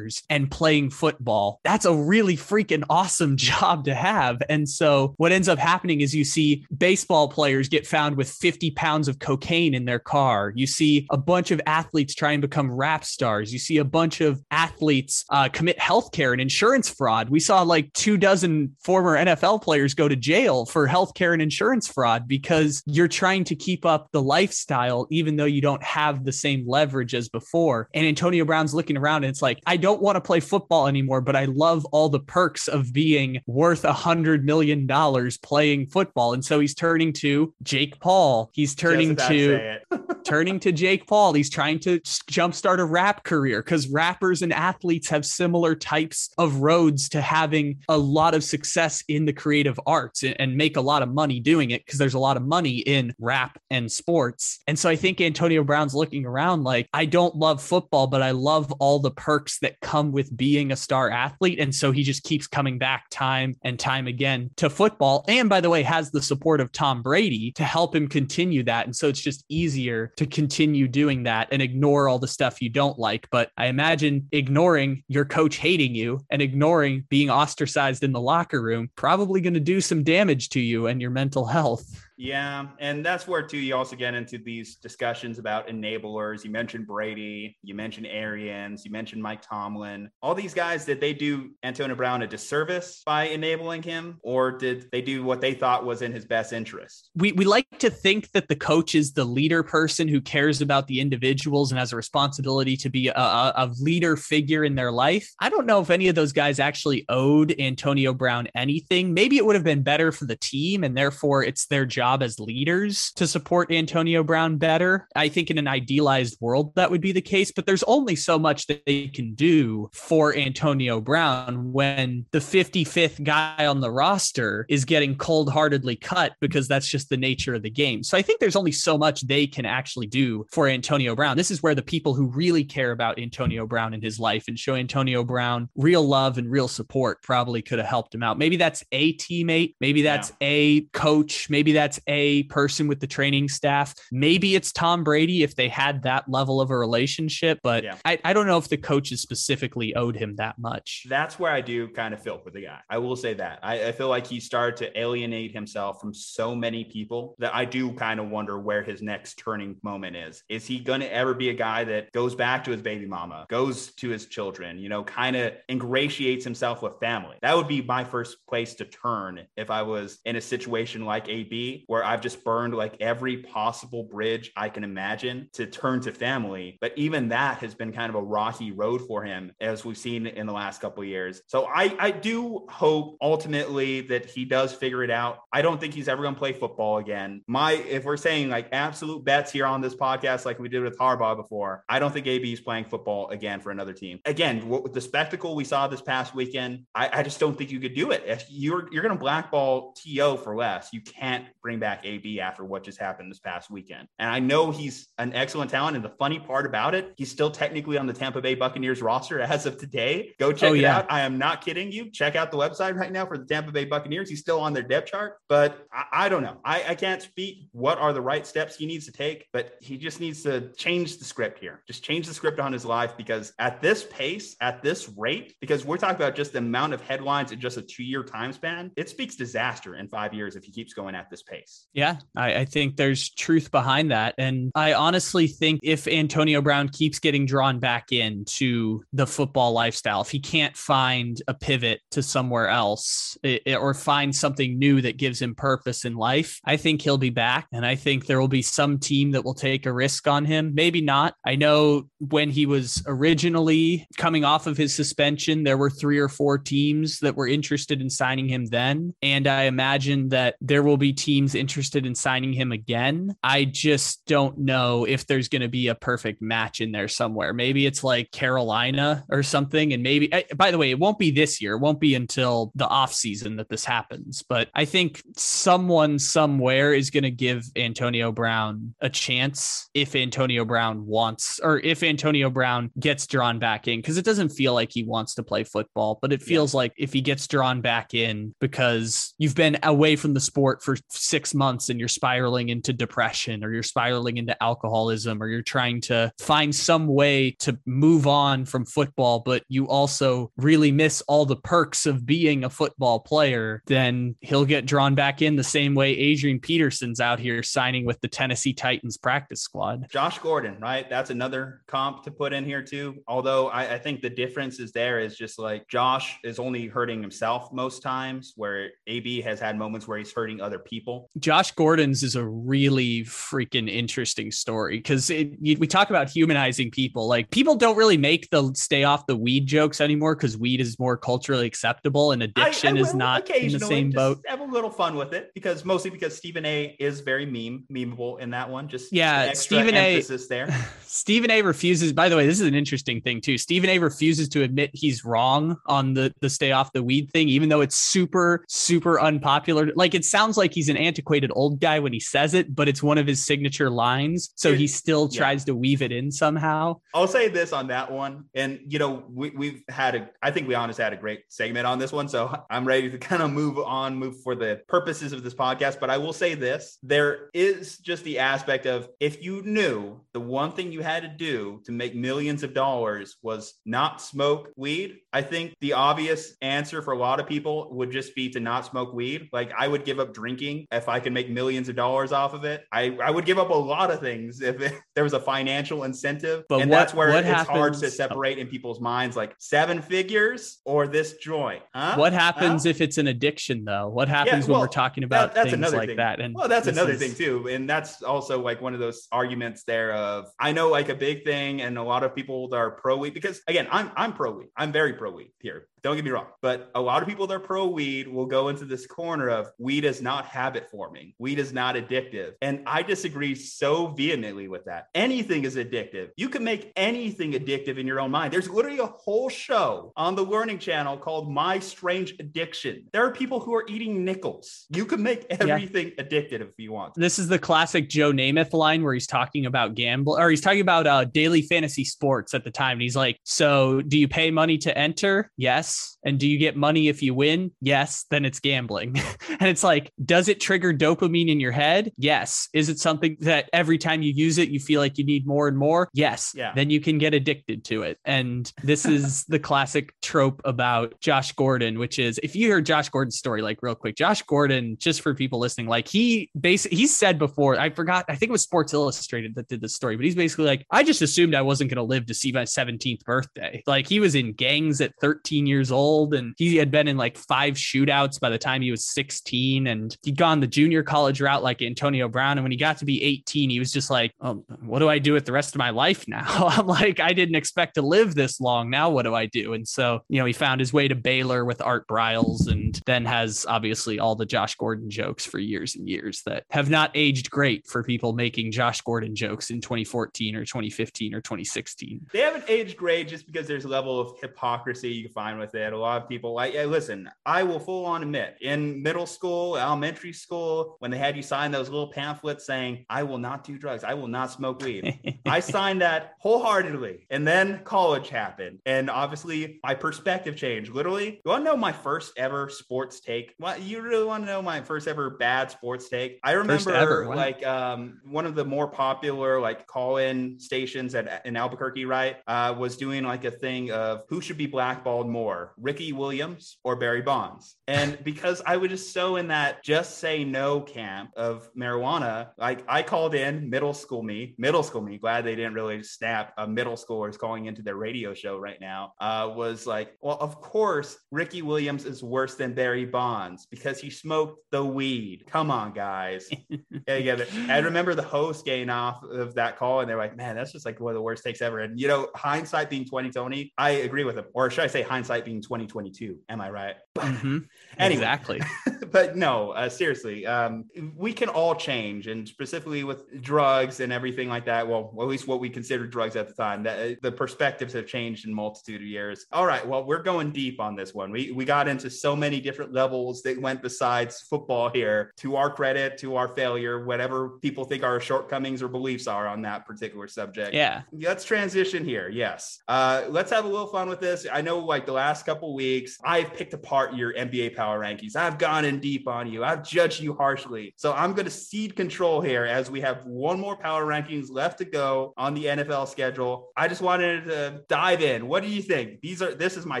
[0.30, 1.60] and playing football.
[1.64, 4.42] That's a really freaking awesome job to have.
[4.48, 8.70] And so what ends up happening is you see baseball players get found with 50
[8.72, 10.52] pounds of cocaine in their car.
[10.54, 13.52] You see a bunch of athletes try and become rap stars.
[13.52, 17.30] You see a bunch of athletes uh, commit healthcare and insurance fraud.
[17.30, 21.88] We saw like two dozen former NFL players go to jail for healthcare and insurance
[21.88, 26.32] fraud because you're trying to keep up the lifestyle, even though you don't have the
[26.32, 27.88] same leverage as before.
[27.94, 31.20] And Antonio Brown's looking around and it's like, I don't want to play football anymore,
[31.20, 36.32] but I love all the perks of being worth a hundred million dollars playing football.
[36.32, 38.50] And so he's turning to Jake Paul.
[38.52, 39.78] He's turning to
[40.24, 41.32] turning to Jake Paul.
[41.32, 46.56] He's trying to jumpstart a rap career because rappers and athletes have similar types of
[46.56, 51.02] roads to having a lot of success in the creative arts and make a lot
[51.02, 54.60] of money doing it because there's a lot of money in rap and sports.
[54.66, 58.30] And so I think Antonio Brown's looking around like, I don't love football, but I
[58.32, 61.58] love all the perks that come with being a star athlete.
[61.58, 65.24] And so he just keeps coming back time and time again to football.
[65.28, 68.86] And by the way, has the support of Tom Brady to help him continue that.
[68.86, 72.68] And so it's just easier to continue doing that and ignore all the stuff you
[72.68, 73.28] don't like.
[73.30, 78.62] But I imagine ignoring your coach hating you and ignoring being ostracized in the locker
[78.62, 81.84] room probably going to do some damage to you and your mental health.
[82.20, 86.44] Yeah, and that's where too you also get into these discussions about enablers.
[86.44, 90.10] You mentioned Brady, you mentioned Arians, you mentioned Mike Tomlin.
[90.20, 94.90] All these guys did they do Antonio Brown a disservice by enabling him, or did
[94.92, 97.08] they do what they thought was in his best interest?
[97.16, 100.88] We we like to think that the coach is the leader person who cares about
[100.88, 105.26] the individuals and has a responsibility to be a, a leader figure in their life.
[105.40, 109.14] I don't know if any of those guys actually owed Antonio Brown anything.
[109.14, 112.22] Maybe it would have been better for the team, and therefore it's their job job
[112.22, 115.06] as leaders to support Antonio Brown better.
[115.14, 118.38] I think in an idealized world that would be the case, but there's only so
[118.38, 124.66] much that they can do for Antonio Brown when the 55th guy on the roster
[124.68, 128.02] is getting cold heartedly cut because that's just the nature of the game.
[128.02, 131.36] So I think there's only so much they can actually do for Antonio Brown.
[131.36, 134.58] This is where the people who really care about Antonio Brown in his life and
[134.58, 138.36] show Antonio Brown real love and real support probably could have helped him out.
[138.36, 140.48] Maybe that's a teammate, maybe that's yeah.
[140.48, 143.94] a coach, maybe that's a person with the training staff.
[144.12, 147.96] Maybe it's Tom Brady if they had that level of a relationship, but yeah.
[148.04, 151.06] I, I don't know if the coaches specifically owed him that much.
[151.08, 152.80] That's where I do kind of feel for the guy.
[152.88, 153.58] I will say that.
[153.62, 157.64] I, I feel like he started to alienate himself from so many people that I
[157.64, 160.42] do kind of wonder where his next turning moment is.
[160.48, 163.46] Is he going to ever be a guy that goes back to his baby mama,
[163.48, 167.36] goes to his children, you know, kind of ingratiates himself with family?
[167.42, 171.28] That would be my first place to turn if I was in a situation like
[171.28, 176.12] AB where I've just burned like every possible bridge I can imagine to turn to
[176.12, 176.78] family.
[176.80, 180.28] But even that has been kind of a rocky road for him, as we've seen
[180.28, 181.42] in the last couple of years.
[181.48, 185.40] So I, I do hope ultimately that he does figure it out.
[185.52, 187.42] I don't think he's ever going to play football again.
[187.48, 190.96] My, if we're saying like absolute bets here on this podcast, like we did with
[190.96, 194.20] Harbaugh before, I don't think AB is playing football again for another team.
[194.26, 197.80] Again, with the spectacle we saw this past weekend, I, I just don't think you
[197.80, 198.22] could do it.
[198.26, 200.36] If you're you're going to blackball T.O.
[200.36, 204.08] for less, you can't bring back AB after what just happened this past weekend.
[204.18, 205.96] And I know he's an excellent talent.
[205.96, 209.40] And the funny part about it, he's still technically on the Tampa Bay Buccaneers roster
[209.40, 210.32] as of today.
[210.38, 210.98] Go check oh, it yeah.
[210.98, 211.06] out.
[211.10, 212.10] I am not kidding you.
[212.10, 214.28] Check out the website right now for the Tampa Bay Buccaneers.
[214.28, 216.58] He's still on their depth chart, but I, I don't know.
[216.64, 219.96] I, I can't speak what are the right steps he needs to take, but he
[219.96, 221.82] just needs to change the script here.
[221.86, 225.84] Just change the script on his life because at this pace, at this rate, because
[225.84, 228.90] we're talking about just the amount of headlines in just a two year time span,
[228.96, 231.59] it speaks disaster in five years if he keeps going at this pace.
[231.60, 231.86] Case.
[231.92, 234.34] Yeah, I, I think there's truth behind that.
[234.38, 240.20] And I honestly think if Antonio Brown keeps getting drawn back into the football lifestyle,
[240.20, 245.16] if he can't find a pivot to somewhere else it, or find something new that
[245.16, 247.66] gives him purpose in life, I think he'll be back.
[247.72, 250.72] And I think there will be some team that will take a risk on him.
[250.74, 251.34] Maybe not.
[251.44, 256.28] I know when he was originally coming off of his suspension, there were three or
[256.28, 259.12] four teams that were interested in signing him then.
[259.22, 263.36] And I imagine that there will be teams interested in signing him again.
[263.42, 267.52] I just don't know if there's going to be a perfect match in there somewhere.
[267.52, 269.92] Maybe it's like Carolina or something.
[269.92, 271.74] And maybe, eh, by the way, it won't be this year.
[271.74, 274.42] It won't be until the off season that this happens.
[274.48, 280.64] But I think someone somewhere is going to give Antonio Brown a chance if Antonio
[280.64, 284.90] Brown wants, or if Antonio Brown gets drawn back in, because it doesn't feel like
[284.92, 286.78] he wants to play football, but it feels yeah.
[286.78, 290.96] like if he gets drawn back in because you've been away from the sport for
[291.08, 296.00] six months and you're spiraling into depression or you're spiraling into alcoholism or you're trying
[296.00, 301.46] to find some way to move on from football, but you also really miss all
[301.46, 305.94] the perks of being a football player, then he'll get drawn back in the same
[305.94, 310.06] way Adrian Peterson's out here signing with the Tennessee Titans practice squad.
[310.10, 311.08] Josh Gordon, right?
[311.08, 313.16] That's another comp to put in here too.
[313.26, 317.20] Although I, I think the difference is there is just like Josh is only hurting
[317.20, 321.29] himself most times, where AB has had moments where he's hurting other people.
[321.38, 327.28] Josh Gordon's is a really freaking interesting story because we talk about humanizing people.
[327.28, 330.98] Like people don't really make the stay off the weed jokes anymore because weed is
[330.98, 334.40] more culturally acceptable and addiction I, I is not in the same boat.
[334.48, 338.40] Have a little fun with it because mostly because Stephen A is very meme memeable
[338.40, 338.88] in that one.
[338.88, 340.20] Just yeah, Stephen A.
[340.20, 340.68] There.
[341.02, 341.62] Stephen A.
[341.62, 342.12] refuses.
[342.12, 343.56] By the way, this is an interesting thing too.
[343.56, 343.98] Stephen A.
[343.98, 347.82] refuses to admit he's wrong on the the stay off the weed thing, even though
[347.82, 349.92] it's super super unpopular.
[349.94, 353.02] Like it sounds like he's an antiquated old guy when he says it, but it's
[353.02, 354.52] one of his signature lines.
[354.56, 355.66] So he still tries yeah.
[355.66, 357.00] to weave it in somehow.
[357.14, 360.30] I'll say this on that one, and you know we we've had a.
[360.42, 363.18] I think we honestly had a great segment on this one, so I'm ready to
[363.18, 366.00] kind of move on, move for the purposes of this podcast.
[366.00, 370.40] But I will say this: there is just the aspect of if you knew the
[370.40, 375.18] one thing you had to do to make millions of dollars was not smoke weed,
[375.32, 378.86] I think the obvious answer for a lot of people would just be to not
[378.86, 379.48] smoke weed.
[379.52, 382.64] Like I would give up drinking if I could make millions of dollars off of
[382.64, 382.84] it.
[382.92, 386.04] I, I would give up a lot of things if it, there was a financial
[386.04, 386.64] incentive.
[386.68, 387.68] But and what, that's where it's happens?
[387.68, 391.82] hard to separate in people's minds like seven figures or this joint.
[391.94, 392.16] Huh?
[392.16, 392.90] What happens huh?
[392.90, 394.08] if it's an addiction though?
[394.08, 396.16] What happens yeah, well, when we're talking about that, things like thing.
[396.16, 396.40] that?
[396.40, 397.18] And well, that's another is...
[397.18, 397.68] thing too.
[397.68, 401.44] And that's also like one of those arguments there of I know like a big
[401.44, 404.52] thing and a lot of people that are pro weed because again, I'm I'm pro
[404.52, 404.68] weed.
[404.76, 405.88] I'm very pro weed here.
[406.02, 408.68] Don't get me wrong, but a lot of people that are pro weed will go
[408.68, 412.52] into this corner of weed is not habit forming, weed is not addictive.
[412.62, 415.08] And I disagree so vehemently with that.
[415.14, 416.30] Anything is addictive.
[416.36, 418.52] You can make anything addictive in your own mind.
[418.52, 423.06] There's literally a whole show on the Learning Channel called My Strange Addiction.
[423.12, 424.86] There are people who are eating nickels.
[424.90, 426.24] You can make everything yeah.
[426.24, 427.14] addictive if you want.
[427.14, 430.80] This is the classic Joe Namath line where he's talking about gamble or he's talking
[430.80, 432.92] about uh, daily fantasy sports at the time.
[432.92, 435.50] And he's like, So do you pay money to enter?
[435.56, 435.89] Yes.
[435.90, 436.18] Yes.
[436.24, 437.72] And do you get money if you win?
[437.80, 438.24] Yes.
[438.30, 439.16] Then it's gambling.
[439.48, 442.12] and it's like, does it trigger dopamine in your head?
[442.16, 442.68] Yes.
[442.72, 445.68] Is it something that every time you use it, you feel like you need more
[445.68, 446.08] and more?
[446.12, 446.52] Yes.
[446.54, 446.72] Yeah.
[446.74, 448.18] Then you can get addicted to it.
[448.24, 453.08] And this is the classic trope about Josh Gordon, which is if you hear Josh
[453.08, 457.06] Gordon's story, like real quick, Josh Gordon, just for people listening, like he basically, he
[457.06, 460.24] said before, I forgot, I think it was Sports Illustrated that did this story, but
[460.24, 463.24] he's basically like, I just assumed I wasn't going to live to see my 17th
[463.24, 463.82] birthday.
[463.86, 467.16] Like he was in gangs at 13 years years old and he had been in
[467.16, 471.40] like five shootouts by the time he was 16 and he'd gone the junior college
[471.40, 472.58] route like Antonio Brown.
[472.58, 475.18] And when he got to be 18, he was just like, oh, what do I
[475.18, 476.44] do with the rest of my life now?
[476.46, 478.90] I'm like, I didn't expect to live this long.
[478.90, 479.72] Now what do I do?
[479.72, 483.24] And so, you know, he found his way to Baylor with Art Briles and then
[483.24, 487.50] has obviously all the Josh Gordon jokes for years and years that have not aged
[487.50, 492.26] great for people making Josh Gordon jokes in 2014 or 2015 or 2016.
[492.32, 495.70] They haven't aged great just because there's a level of hypocrisy you can find with
[495.70, 495.92] with it.
[496.00, 499.76] A lot of people like, yeah, listen, I will full on admit in middle school,
[499.76, 503.76] elementary school, when they had you sign those little pamphlets saying, I will not do
[503.76, 505.38] drugs, I will not smoke weed.
[505.46, 507.26] I signed that wholeheartedly.
[507.28, 508.78] And then college happened.
[508.86, 510.92] And obviously my perspective changed.
[510.92, 513.54] Literally, you want to know my first ever sports take?
[513.58, 516.38] What you really want to know my first ever bad sports take?
[516.42, 517.36] I remember ever, wow.
[517.36, 522.36] like um, one of the more popular like call-in stations at in Albuquerque, right?
[522.46, 526.94] Uh, was doing like a thing of who should be blackballed more Ricky Williams or
[526.94, 527.74] Barry Bonds.
[527.88, 532.84] And because I was just so in that just say no camp of marijuana, like
[532.88, 536.68] I called in middle school me, middle school me, glad they didn't really snap a
[536.68, 541.18] middle schoolers calling into their radio show right now, uh, was like, well, of course,
[541.32, 545.42] Ricky Williams is worse than Barry Bonds because he smoked the weed.
[545.48, 546.48] Come on, guys.
[547.08, 547.44] yeah, yeah.
[547.68, 550.86] I remember the host getting off of that call and they're like, man, that's just
[550.86, 551.80] like one of the worst takes ever.
[551.80, 554.44] And, you know, hindsight being 2020, I agree with him.
[554.54, 556.38] Or should I say hindsight being 2022?
[556.48, 556.96] Am I right?
[557.16, 557.58] Mm-hmm.
[557.98, 558.60] Anyway, exactly.
[559.10, 560.84] but no, uh, seriously, um,
[561.16, 564.86] we can all change, and specifically with drugs and everything like that.
[564.86, 566.82] Well, at least what we considered drugs at the time.
[566.82, 569.46] That uh, the perspectives have changed in multitude of years.
[569.52, 571.30] All right, well, we're going deep on this one.
[571.30, 575.32] We we got into so many different levels that went besides football here.
[575.38, 579.62] To our credit, to our failure, whatever people think our shortcomings or beliefs are on
[579.62, 580.74] that particular subject.
[580.74, 581.02] Yeah.
[581.12, 582.28] Let's transition here.
[582.28, 582.80] Yes.
[582.88, 584.46] Uh, let's have a little fun with this.
[584.50, 588.36] I know, like the last couple weeks, I've picked apart your NBA power rankings.
[588.36, 589.64] I've gone in deep on you.
[589.64, 590.94] I've judged you harshly.
[590.96, 594.78] So I'm going to cede control here as we have one more power rankings left
[594.78, 596.70] to go on the NFL schedule.
[596.76, 598.46] I just wanted to dive in.
[598.46, 599.20] What do you think?
[599.20, 600.00] These are this is my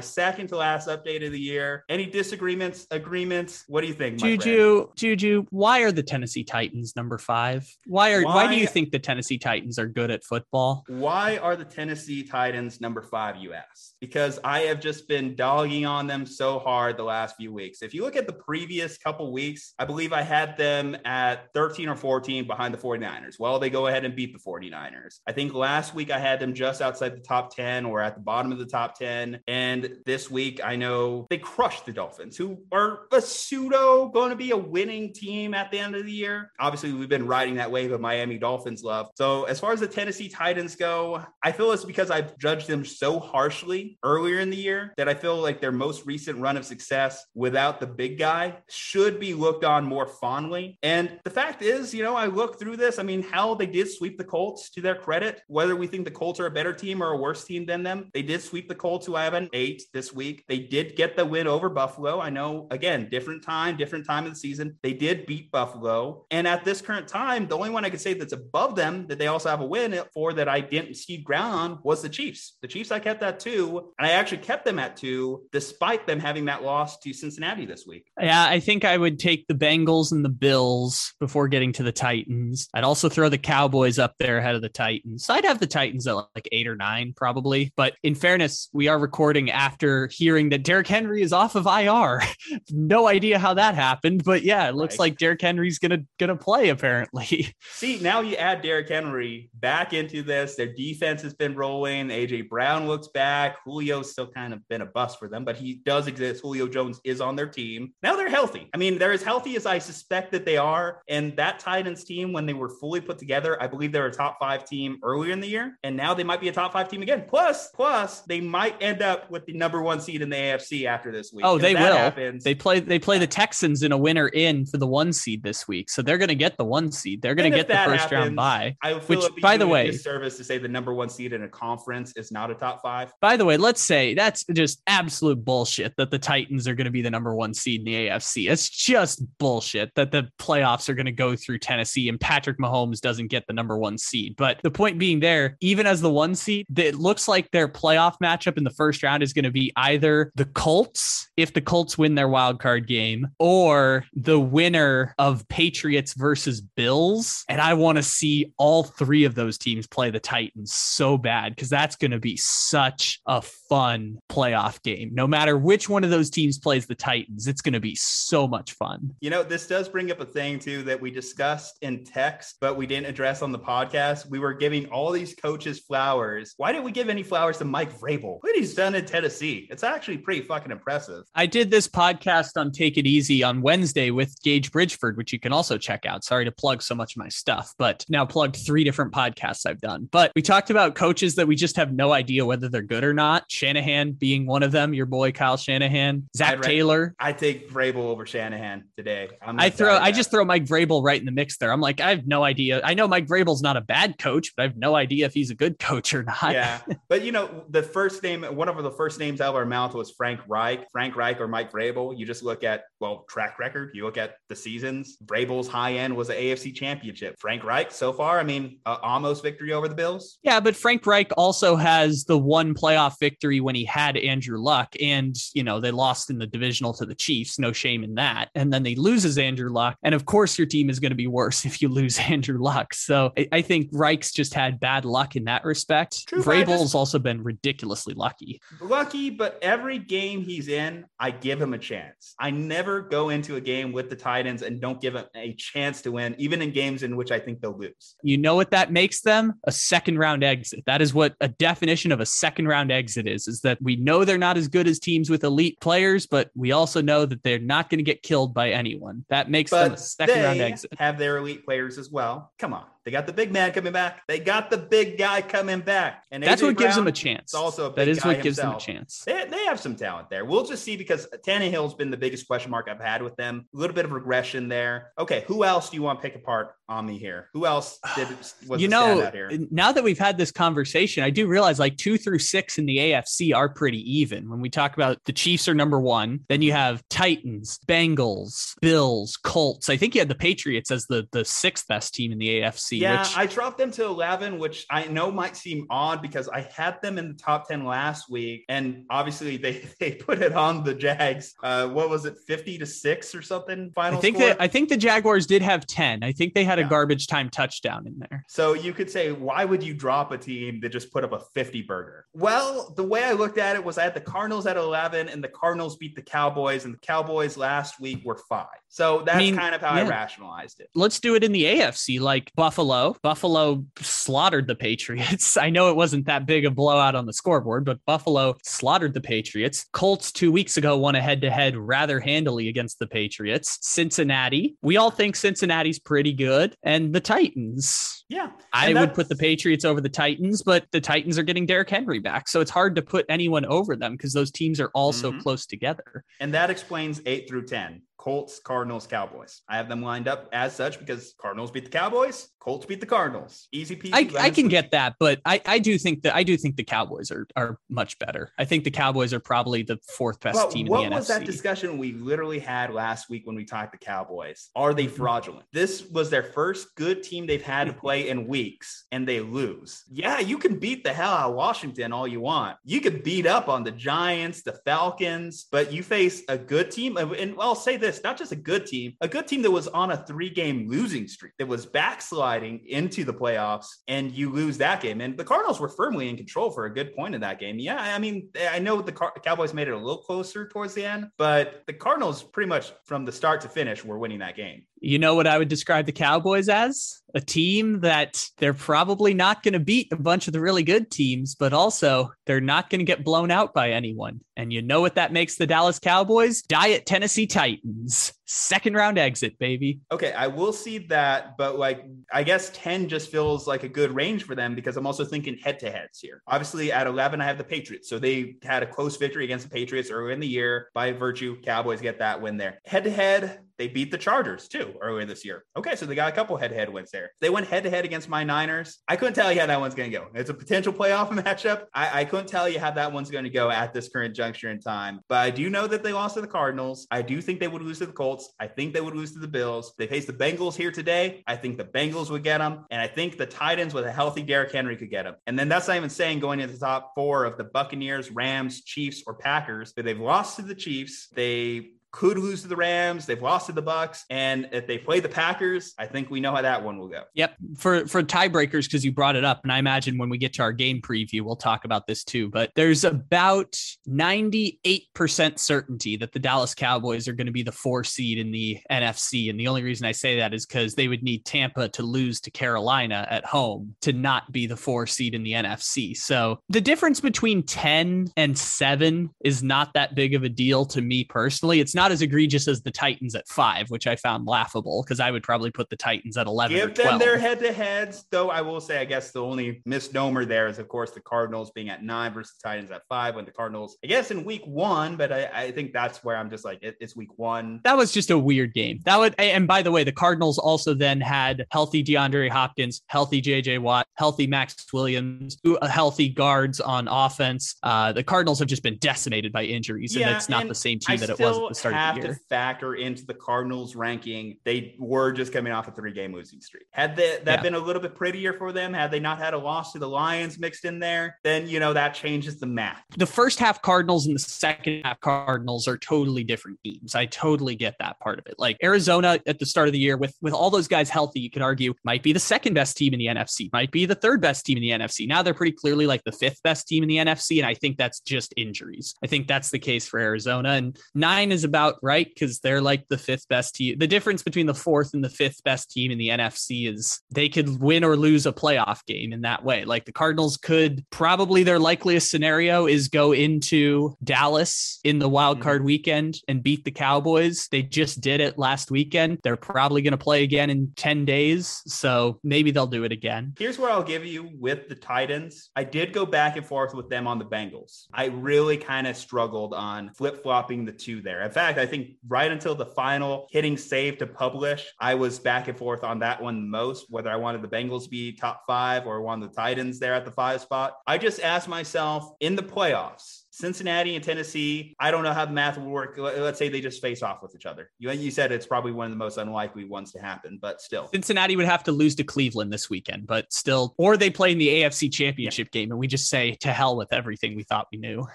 [0.00, 1.84] second to last update of the year.
[1.88, 3.64] Any disagreements, agreements?
[3.68, 4.18] What do you think?
[4.18, 7.66] Juju, Juju, why are the Tennessee Titans number five?
[7.86, 10.84] Why are why, why do you think the Tennessee Titans are good at football?
[10.88, 13.94] Why are the Tennessee Titans number five, you ask?
[14.00, 17.69] Because I have just been dogging on them so hard the last few weeks.
[17.82, 21.88] If you look at the previous couple weeks, I believe I had them at 13
[21.88, 23.38] or 14 behind the 49ers.
[23.38, 25.20] Well, they go ahead and beat the 49ers.
[25.26, 28.20] I think last week I had them just outside the top 10 or at the
[28.20, 29.40] bottom of the top 10.
[29.46, 34.36] And this week I know they crushed the Dolphins, who are a pseudo going to
[34.36, 36.50] be a winning team at the end of the year.
[36.58, 39.08] Obviously, we've been riding that wave of Miami Dolphins love.
[39.14, 42.84] So as far as the Tennessee Titans go, I feel it's because I've judged them
[42.84, 46.64] so harshly earlier in the year that I feel like their most recent run of
[46.64, 47.26] success success
[47.60, 50.78] without the big guy should be looked on more fondly.
[50.82, 52.98] And the fact is, you know, I look through this.
[52.98, 55.42] I mean, hell, they did sweep the Colts to their credit.
[55.46, 58.10] Whether we think the Colts are a better team or a worse team than them,
[58.14, 60.44] they did sweep the Colts, who I have an eight this week.
[60.48, 62.18] They did get the win over Buffalo.
[62.18, 64.78] I know, again, different time, different time of the season.
[64.82, 66.24] They did beat Buffalo.
[66.30, 69.18] And at this current time, the only one I could say that's above them that
[69.18, 72.56] they also have a win for that I didn't see ground on was the Chiefs.
[72.62, 73.92] The Chiefs, I kept that two.
[73.98, 77.86] And I actually kept them at two, despite them having that loss to Cincinnati this
[77.86, 78.06] week.
[78.20, 81.92] Yeah, I think I would take the Bengals and the Bills before getting to the
[81.92, 82.68] Titans.
[82.74, 85.28] I'd also throw the Cowboys up there ahead of the Titans.
[85.28, 87.72] I'd have the Titans at like eight or nine, probably.
[87.76, 92.22] But in fairness, we are recording after hearing that Derrick Henry is off of IR.
[92.70, 95.00] no idea how that happened, but yeah, it looks right.
[95.00, 97.54] like Derrick Henry's gonna gonna play apparently.
[97.72, 100.54] See, now you add Derrick Henry back into this.
[100.54, 102.08] Their defense has been rolling.
[102.08, 103.56] AJ Brown looks back.
[103.66, 106.42] Julio's still kind of been a bust for them, but he does exist.
[106.42, 107.92] Julio Jones is on their team.
[108.02, 108.68] Now they're healthy.
[108.74, 111.02] I mean, they're as healthy as I suspect that they are.
[111.08, 114.12] And that Titans team, when they were fully put together, I believe they were a
[114.12, 115.78] top five team earlier in the year.
[115.82, 117.24] And now they might be a top five team again.
[117.26, 121.10] Plus, plus they might end up with the number one seed in the AFC after
[121.10, 121.44] this week.
[121.46, 121.96] Oh, they will.
[121.96, 125.42] Happens, they play they play the Texans in a winner in for the one seed
[125.42, 125.88] this week.
[125.90, 127.22] So they're gonna get the one seed.
[127.22, 128.76] They're gonna get the first happens, round bye.
[129.06, 132.30] which by the way service to say the number one seed in a conference is
[132.30, 133.12] not a top five.
[133.20, 136.86] By the way, let's say that's just absolute bullshit that the Titans Titans are going
[136.86, 138.50] to be the number one seed in the AFC.
[138.50, 143.00] It's just bullshit that the playoffs are going to go through Tennessee and Patrick Mahomes
[143.00, 144.34] doesn't get the number one seed.
[144.36, 148.14] But the point being there, even as the one seed, it looks like their playoff
[148.22, 151.96] matchup in the first round is going to be either the Colts, if the Colts
[151.96, 157.44] win their wild card game, or the winner of Patriots versus Bills.
[157.48, 161.54] And I want to see all three of those teams play the Titans so bad
[161.54, 165.10] because that's going to be such a fun playoff game.
[165.12, 167.19] No matter which one of those teams plays the Titans.
[167.28, 169.14] It's going to be so much fun.
[169.20, 172.76] You know, this does bring up a thing too that we discussed in text, but
[172.76, 174.28] we didn't address on the podcast.
[174.28, 176.54] We were giving all these coaches flowers.
[176.56, 178.38] Why didn't we give any flowers to Mike Vrabel?
[178.40, 179.68] What he's done in Tennessee?
[179.70, 181.24] It's actually pretty fucking impressive.
[181.34, 185.38] I did this podcast on Take It Easy on Wednesday with Gage Bridgeford, which you
[185.38, 186.24] can also check out.
[186.24, 189.80] Sorry to plug so much of my stuff, but now plugged three different podcasts I've
[189.80, 190.08] done.
[190.10, 193.14] But we talked about coaches that we just have no idea whether they're good or
[193.14, 193.44] not.
[193.48, 196.28] Shanahan being one of them, your boy Kyle Shanahan.
[196.36, 197.09] Zach I'd Taylor.
[197.18, 199.30] I take Vrabel over Shanahan today.
[199.42, 199.96] i throw.
[199.96, 201.72] I just throw Mike Vrabel right in the mix there.
[201.72, 202.80] I'm like, I have no idea.
[202.84, 205.50] I know Mike Vrabel's not a bad coach, but I have no idea if he's
[205.50, 206.52] a good coach or not.
[206.52, 209.66] Yeah, but you know, the first name, one of the first names out of our
[209.66, 210.86] mouth was Frank Reich.
[210.92, 212.16] Frank Reich or Mike Vrabel.
[212.16, 213.90] You just look at well track record.
[213.94, 215.16] You look at the seasons.
[215.24, 217.36] Vrabel's high end was an AFC Championship.
[217.38, 220.38] Frank Reich so far, I mean, uh, almost victory over the Bills.
[220.42, 224.94] Yeah, but Frank Reich also has the one playoff victory when he had Andrew Luck,
[225.00, 227.58] and you know they lost in the divisional to the Chiefs.
[227.58, 228.50] No shame in that.
[228.54, 231.26] And then they loses Andrew Luck, and of course your team is going to be
[231.26, 232.94] worse if you lose Andrew Luck.
[232.94, 236.26] So I, I think Reich's just had bad luck in that respect.
[236.28, 238.60] True, Vrabel's just, also been ridiculously lucky.
[238.80, 242.34] Lucky, but every game he's in, I give him a chance.
[242.38, 246.02] I never go into a game with the Titans and don't give him a chance
[246.02, 248.16] to win, even in games in which I think they'll lose.
[248.22, 249.54] You know what that makes them?
[249.64, 250.84] A second round exit.
[250.86, 254.24] That is what a definition of a second round exit is, is that we know
[254.24, 257.58] they're not as good as teams with elite players, but we also know that they're
[257.58, 259.24] not going to get killed by anyone.
[259.28, 260.92] That makes but them a second round exit.
[260.98, 262.52] Have their elite players as well.
[262.58, 262.84] Come on.
[263.04, 264.22] They got the big man coming back.
[264.28, 266.24] They got the big guy coming back.
[266.30, 267.54] And that's AJ what Brown, gives them a chance.
[267.54, 268.84] Also, that is what gives himself.
[268.84, 269.22] them a chance.
[269.24, 270.44] They, they have some talent there.
[270.44, 273.66] We'll just see because Tannehill's been the biggest question mark I've had with them.
[273.74, 275.12] A little bit of regression there.
[275.18, 277.48] Okay, who else do you want to pick apart on me here?
[277.54, 278.28] Who else did
[278.66, 279.30] was you know?
[279.70, 282.98] Now that we've had this conversation, I do realize like two through six in the
[282.98, 284.50] AFC are pretty even.
[284.50, 289.36] When we talk about the Chiefs are number one, then you have Titans, Bengals, Bills,
[289.36, 289.88] Colts.
[289.88, 292.89] I think you had the Patriots as the the sixth best team in the AFC.
[292.98, 296.62] Yeah, which, I dropped them to 11, which I know might seem odd because I
[296.62, 298.64] had them in the top 10 last week.
[298.68, 301.54] And obviously they, they put it on the Jags.
[301.62, 303.90] Uh, what was it, 50 to 6 or something?
[303.94, 304.48] Final I think score?
[304.48, 306.22] that I think the Jaguars did have 10.
[306.22, 306.86] I think they had yeah.
[306.86, 308.44] a garbage time touchdown in there.
[308.48, 311.40] So you could say, why would you drop a team that just put up a
[311.54, 312.26] 50 burger?
[312.34, 315.42] Well, the way I looked at it was I had the Cardinals at 11 and
[315.42, 318.66] the Cardinals beat the Cowboys, and the Cowboys last week were five.
[318.88, 320.02] So that's I mean, kind of how yeah.
[320.02, 320.90] I rationalized it.
[320.94, 322.79] Let's do it in the AFC, like Buffalo.
[323.22, 325.56] Buffalo slaughtered the Patriots.
[325.56, 329.20] I know it wasn't that big a blowout on the scoreboard, but Buffalo slaughtered the
[329.20, 329.86] Patriots.
[329.92, 333.78] Colts two weeks ago won a head to head rather handily against the Patriots.
[333.82, 336.74] Cincinnati, we all think Cincinnati's pretty good.
[336.82, 338.24] And the Titans.
[338.28, 338.50] Yeah.
[338.72, 342.20] I would put the Patriots over the Titans, but the Titans are getting Derrick Henry
[342.20, 342.48] back.
[342.48, 345.36] So it's hard to put anyone over them because those teams are all mm-hmm.
[345.36, 346.24] so close together.
[346.38, 348.02] And that explains eight through 10.
[348.20, 349.62] Colts, Cardinals, Cowboys.
[349.66, 353.06] I have them lined up as such because Cardinals beat the Cowboys, Colts beat the
[353.06, 353.66] Cardinals.
[353.72, 354.10] Easy peasy.
[354.12, 356.84] I, I can get that, but I, I do think that I do think the
[356.84, 358.52] Cowboys are are much better.
[358.58, 361.10] I think the Cowboys are probably the fourth best team in the NFC.
[361.10, 364.68] What was that discussion we literally had last week when we talked the Cowboys?
[364.76, 365.16] Are they mm-hmm.
[365.16, 365.64] fraudulent?
[365.72, 370.04] This was their first good team they've had to play in weeks, and they lose.
[370.10, 372.76] Yeah, you can beat the hell out of Washington all you want.
[372.84, 377.16] You could beat up on the Giants, the Falcons, but you face a good team.
[377.16, 379.88] And I'll say this this, not just a good team, a good team that was
[379.88, 384.78] on a three game losing streak, that was backsliding into the playoffs, and you lose
[384.78, 385.20] that game.
[385.20, 387.78] And the Cardinals were firmly in control for a good point in that game.
[387.78, 391.04] Yeah, I mean, I know the Car- Cowboys made it a little closer towards the
[391.04, 394.84] end, but the Cardinals pretty much from the start to finish were winning that game.
[395.00, 397.22] You know what I would describe the Cowboys as?
[397.34, 401.10] A team that they're probably not going to beat a bunch of the really good
[401.10, 404.40] teams, but also they're not going to get blown out by anyone.
[404.56, 406.62] And you know what that makes the Dallas Cowboys?
[406.62, 408.34] Diet Tennessee Titans.
[408.52, 410.00] Second round exit, baby.
[410.10, 414.10] Okay, I will see that, but like I guess 10 just feels like a good
[414.10, 416.42] range for them because I'm also thinking head to heads here.
[416.48, 418.08] Obviously, at 11, I have the Patriots.
[418.08, 420.88] So they had a close victory against the Patriots earlier in the year.
[420.94, 422.80] By virtue, Cowboys get that win there.
[422.86, 425.64] Head to head, they beat the Chargers too earlier this year.
[425.74, 427.30] Okay, so they got a couple head to head wins there.
[427.40, 428.98] They went head to head against my Niners.
[429.08, 430.26] I couldn't tell you how that one's going to go.
[430.34, 431.84] It's a potential playoff matchup.
[431.94, 434.70] I, I couldn't tell you how that one's going to go at this current juncture
[434.70, 435.20] in time.
[435.30, 437.06] But I do know that they lost to the Cardinals.
[437.10, 438.39] I do think they would lose to the Colts.
[438.58, 439.94] I think they would lose to the Bills.
[439.98, 441.42] They face the Bengals here today.
[441.46, 442.86] I think the Bengals would get them.
[442.90, 445.36] And I think the Titans with a healthy Derrick Henry could get them.
[445.46, 448.82] And then that's not even saying going into the top four of the Buccaneers, Rams,
[448.82, 449.92] Chiefs, or Packers.
[449.92, 451.28] But they've lost to the Chiefs.
[451.28, 453.26] They could lose to the Rams.
[453.26, 456.54] They've lost to the Bucks, and if they play the Packers, I think we know
[456.54, 457.22] how that one will go.
[457.34, 457.56] Yep.
[457.76, 460.62] For for tiebreakers, because you brought it up, and I imagine when we get to
[460.62, 462.48] our game preview, we'll talk about this too.
[462.48, 463.72] But there's about
[464.08, 468.78] 98% certainty that the Dallas Cowboys are going to be the four seed in the
[468.90, 472.02] NFC, and the only reason I say that is because they would need Tampa to
[472.02, 476.16] lose to Carolina at home to not be the four seed in the NFC.
[476.16, 481.00] So the difference between 10 and seven is not that big of a deal to
[481.00, 481.80] me personally.
[481.80, 485.30] It's not as egregious as the Titans at five, which I found laughable because I
[485.30, 486.76] would probably put the Titans at 11.
[486.76, 488.50] Give them their head to heads, though.
[488.50, 491.88] I will say, I guess the only misnomer there is, of course, the Cardinals being
[491.88, 493.34] at nine versus the Titans at five.
[493.34, 496.50] When the Cardinals, I guess, in week one, but I, I think that's where I'm
[496.50, 497.80] just like, it, it's week one.
[497.84, 499.00] That was just a weird game.
[499.04, 503.42] That would, and by the way, the Cardinals also then had healthy DeAndre Hopkins, healthy
[503.42, 507.76] JJ Watt, healthy Max Williams, healthy guards on offense.
[507.82, 510.98] Uh, the Cardinals have just been decimated by injuries, yeah, and it's not the same
[510.98, 513.94] team I that still, it was at the start have to factor into the Cardinals
[513.94, 514.56] ranking.
[514.64, 516.84] They were just coming off a three game losing streak.
[516.92, 517.62] Had they, that yeah.
[517.62, 520.08] been a little bit prettier for them, had they not had a loss to the
[520.08, 523.02] Lions mixed in there, then, you know, that changes the math.
[523.16, 527.14] The first half Cardinals and the second half Cardinals are totally different teams.
[527.14, 528.54] I totally get that part of it.
[528.58, 531.50] Like Arizona at the start of the year with, with all those guys healthy, you
[531.50, 534.40] could argue might be the second best team in the NFC, might be the third
[534.40, 535.26] best team in the NFC.
[535.26, 537.58] Now they're pretty clearly like the fifth best team in the NFC.
[537.58, 539.14] And I think that's just injuries.
[539.22, 540.70] I think that's the case for Arizona.
[540.70, 543.98] And nine is about right because they're like the fifth best team.
[543.98, 547.48] The difference between the fourth and the fifth best team in the NFC is they
[547.48, 549.84] could win or lose a playoff game in that way.
[549.84, 555.58] Like the Cardinals could probably their likeliest scenario is go into Dallas in the wild
[555.58, 555.64] mm-hmm.
[555.64, 557.68] card weekend and beat the Cowboys.
[557.70, 559.38] They just did it last weekend.
[559.42, 561.82] They're probably going to play again in 10 days.
[561.86, 563.54] So maybe they'll do it again.
[563.58, 565.70] Here's what I'll give you with the Titans.
[565.76, 568.06] I did go back and forth with them on the Bengals.
[568.12, 571.42] I really kind of struggled on flip flopping the two there.
[571.42, 575.68] In fact, I think right until the final hitting save to publish, I was back
[575.68, 579.06] and forth on that one most, whether I wanted the Bengals to be top five
[579.06, 580.96] or one of the Titans there at the five spot.
[581.06, 585.52] I just asked myself in the playoffs, Cincinnati and Tennessee, I don't know how the
[585.52, 586.16] math would work.
[586.18, 587.90] Let's say they just face off with each other.
[587.98, 591.08] You, you said it's probably one of the most unlikely ones to happen, but still.
[591.08, 594.58] Cincinnati would have to lose to Cleveland this weekend, but still, or they play in
[594.58, 595.80] the AFC championship yeah.
[595.80, 598.26] game and we just say to hell with everything we thought we knew.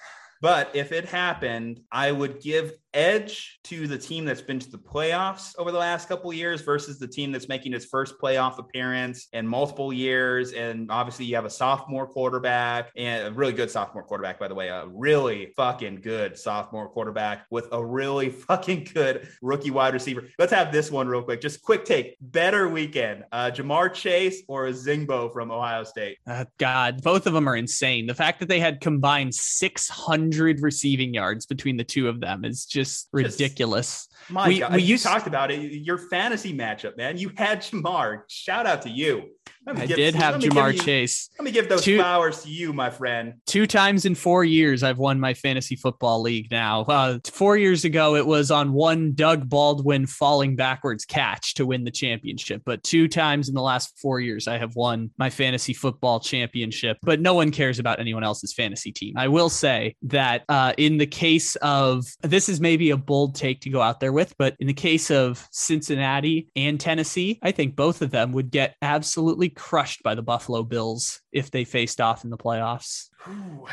[0.41, 4.77] But if it happened, I would give edge to the team that's been to the
[4.77, 9.27] playoffs over the last couple years versus the team that's making its first playoff appearance
[9.33, 10.53] in multiple years.
[10.53, 14.55] And obviously, you have a sophomore quarterback and a really good sophomore quarterback, by the
[14.55, 20.23] way, a really fucking good sophomore quarterback with a really fucking good rookie wide receiver.
[20.39, 21.41] Let's have this one real quick.
[21.41, 22.15] Just quick take.
[22.21, 26.17] Better weekend, uh, Ja'Marr Chase or a Njigba from Ohio State?
[26.25, 28.05] Uh, God, both of them are insane.
[28.05, 32.65] The fact that they had combined 600 receiving yards between the two of them is
[32.65, 34.07] just just ridiculous.
[34.26, 35.59] Just, my we, God, we used, talked about it.
[35.59, 37.17] Your fantasy matchup, man.
[37.17, 38.23] You had Ja'Marr.
[38.28, 39.23] Shout out to you.
[39.67, 41.30] I give, did have Ja'Marr you, Chase.
[41.39, 43.36] Let me give those two, flowers to you, my friend.
[43.47, 46.82] Two times in four years, I've won my fantasy football league now.
[46.82, 51.84] Uh, four years ago, it was on one Doug Baldwin falling backwards catch to win
[51.84, 52.61] the championship.
[52.63, 56.97] But two times in the last four years, I have won my fantasy football championship.
[57.01, 59.15] But no one cares about anyone else's fantasy team.
[59.17, 63.61] I will say that uh, in the case of this is maybe a bold take
[63.61, 67.76] to go out there with, but in the case of Cincinnati and Tennessee, I think
[67.76, 72.24] both of them would get absolutely crushed by the Buffalo Bills if they faced off
[72.24, 73.09] in the playoffs.
[73.30, 73.68] Ooh.